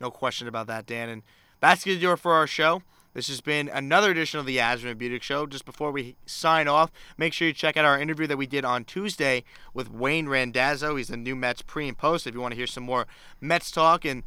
No 0.00 0.10
question 0.10 0.48
about 0.48 0.66
that, 0.68 0.86
Dan. 0.86 1.08
And 1.08 1.22
that's 1.60 1.84
going 1.84 1.96
to 1.96 2.00
do 2.00 2.12
it 2.12 2.18
for 2.18 2.32
our 2.32 2.46
show. 2.46 2.82
This 3.14 3.28
has 3.28 3.42
been 3.42 3.68
another 3.68 4.10
edition 4.10 4.40
of 4.40 4.46
the 4.46 4.56
Asman 4.56 4.94
Budick 4.94 5.20
Show. 5.22 5.46
Just 5.46 5.66
before 5.66 5.92
we 5.92 6.16
sign 6.24 6.66
off, 6.66 6.90
make 7.18 7.34
sure 7.34 7.46
you 7.46 7.52
check 7.52 7.76
out 7.76 7.84
our 7.84 8.00
interview 8.00 8.26
that 8.26 8.38
we 8.38 8.46
did 8.46 8.64
on 8.64 8.84
Tuesday 8.84 9.44
with 9.74 9.90
Wayne 9.90 10.28
Randazzo. 10.28 10.96
He's 10.96 11.08
the 11.08 11.18
new 11.18 11.36
Mets 11.36 11.60
pre 11.60 11.88
and 11.88 11.98
post 11.98 12.26
if 12.26 12.34
you 12.34 12.40
want 12.40 12.52
to 12.52 12.56
hear 12.56 12.66
some 12.66 12.84
more 12.84 13.06
Mets 13.38 13.70
talk. 13.70 14.06
And 14.06 14.22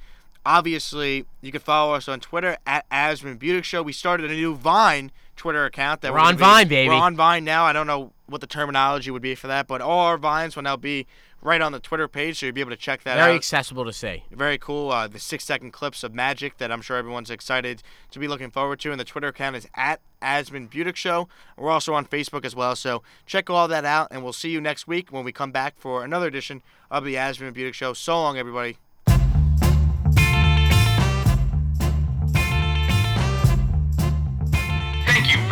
obviously, 0.45 1.25
you 1.41 1.51
can 1.51 1.61
follow 1.61 1.95
us 1.95 2.07
on 2.07 2.19
Twitter 2.19 2.57
at 2.67 2.87
Asman 2.91 3.39
Budick 3.39 3.63
Show. 3.63 3.81
We 3.81 3.91
started 3.91 4.29
a 4.29 4.35
new 4.35 4.53
Vine 4.53 5.11
Twitter 5.36 5.65
account. 5.65 6.01
That 6.01 6.13
We're 6.13 6.19
on 6.19 6.36
be- 6.36 6.39
Vine, 6.41 6.67
baby. 6.67 6.89
We're 6.89 6.95
on 6.95 7.15
Vine 7.15 7.43
now. 7.43 7.65
I 7.65 7.73
don't 7.73 7.88
know 7.88 8.11
what 8.27 8.41
the 8.41 8.47
terminology 8.47 9.11
would 9.11 9.21
be 9.21 9.36
for 9.36 9.47
that, 9.47 9.67
but 9.67 9.81
all 9.81 10.05
our 10.07 10.17
Vines 10.17 10.55
will 10.55 10.63
now 10.63 10.75
be 10.77 11.05
right 11.41 11.61
on 11.61 11.71
the 11.71 11.79
Twitter 11.79 12.07
page, 12.07 12.39
so 12.39 12.47
you'll 12.47 12.55
be 12.55 12.61
able 12.61 12.71
to 12.71 12.75
check 12.77 13.03
that 13.03 13.15
Very 13.17 13.33
out. 13.33 13.36
accessible 13.36 13.86
to 13.86 13.93
see. 13.93 14.23
Very 14.31 14.57
cool. 14.57 14.89
Uh, 14.91 15.07
the 15.07 15.19
six 15.19 15.43
second 15.43 15.71
clips 15.71 16.03
of 16.03 16.11
magic 16.13 16.57
that 16.57 16.71
I'm 16.71 16.81
sure 16.81 16.97
everyone's 16.97 17.29
excited 17.29 17.83
to 18.09 18.17
be 18.17 18.27
looking 18.27 18.49
forward 18.49 18.79
to. 18.79 18.89
And 18.91 18.99
the 18.99 19.03
Twitter 19.05 19.27
account 19.27 19.55
is 19.55 19.67
at 19.75 20.01
Asman 20.23 20.69
Budick 20.69 20.95
Show. 20.95 21.27
We're 21.55 21.69
also 21.69 21.93
on 21.93 22.05
Facebook 22.07 22.45
as 22.45 22.55
well. 22.55 22.75
So 22.75 23.03
check 23.27 23.49
all 23.51 23.67
that 23.67 23.86
out. 23.86 24.07
And 24.09 24.23
we'll 24.23 24.33
see 24.33 24.49
you 24.49 24.59
next 24.59 24.88
week 24.88 25.11
when 25.11 25.23
we 25.23 25.31
come 25.31 25.51
back 25.51 25.75
for 25.77 26.03
another 26.03 26.25
edition 26.25 26.63
of 26.89 27.05
the 27.05 27.13
Asman 27.13 27.53
Budick 27.53 27.75
Show. 27.75 27.93
So 27.93 28.19
long, 28.19 28.39
everybody. 28.39 28.77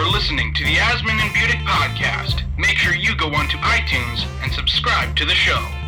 For 0.03 0.09
listening 0.09 0.53
to 0.53 0.63
the 0.65 0.75
Asman 0.75 1.19
and 1.21 1.33
Budick 1.33 1.63
podcast. 1.65 2.41
Make 2.57 2.77
sure 2.77 2.93
you 2.93 3.15
go 3.15 3.27
onto 3.27 3.57
iTunes 3.57 4.25
and 4.43 4.51
subscribe 4.51 5.15
to 5.15 5.25
the 5.25 5.33
show. 5.33 5.82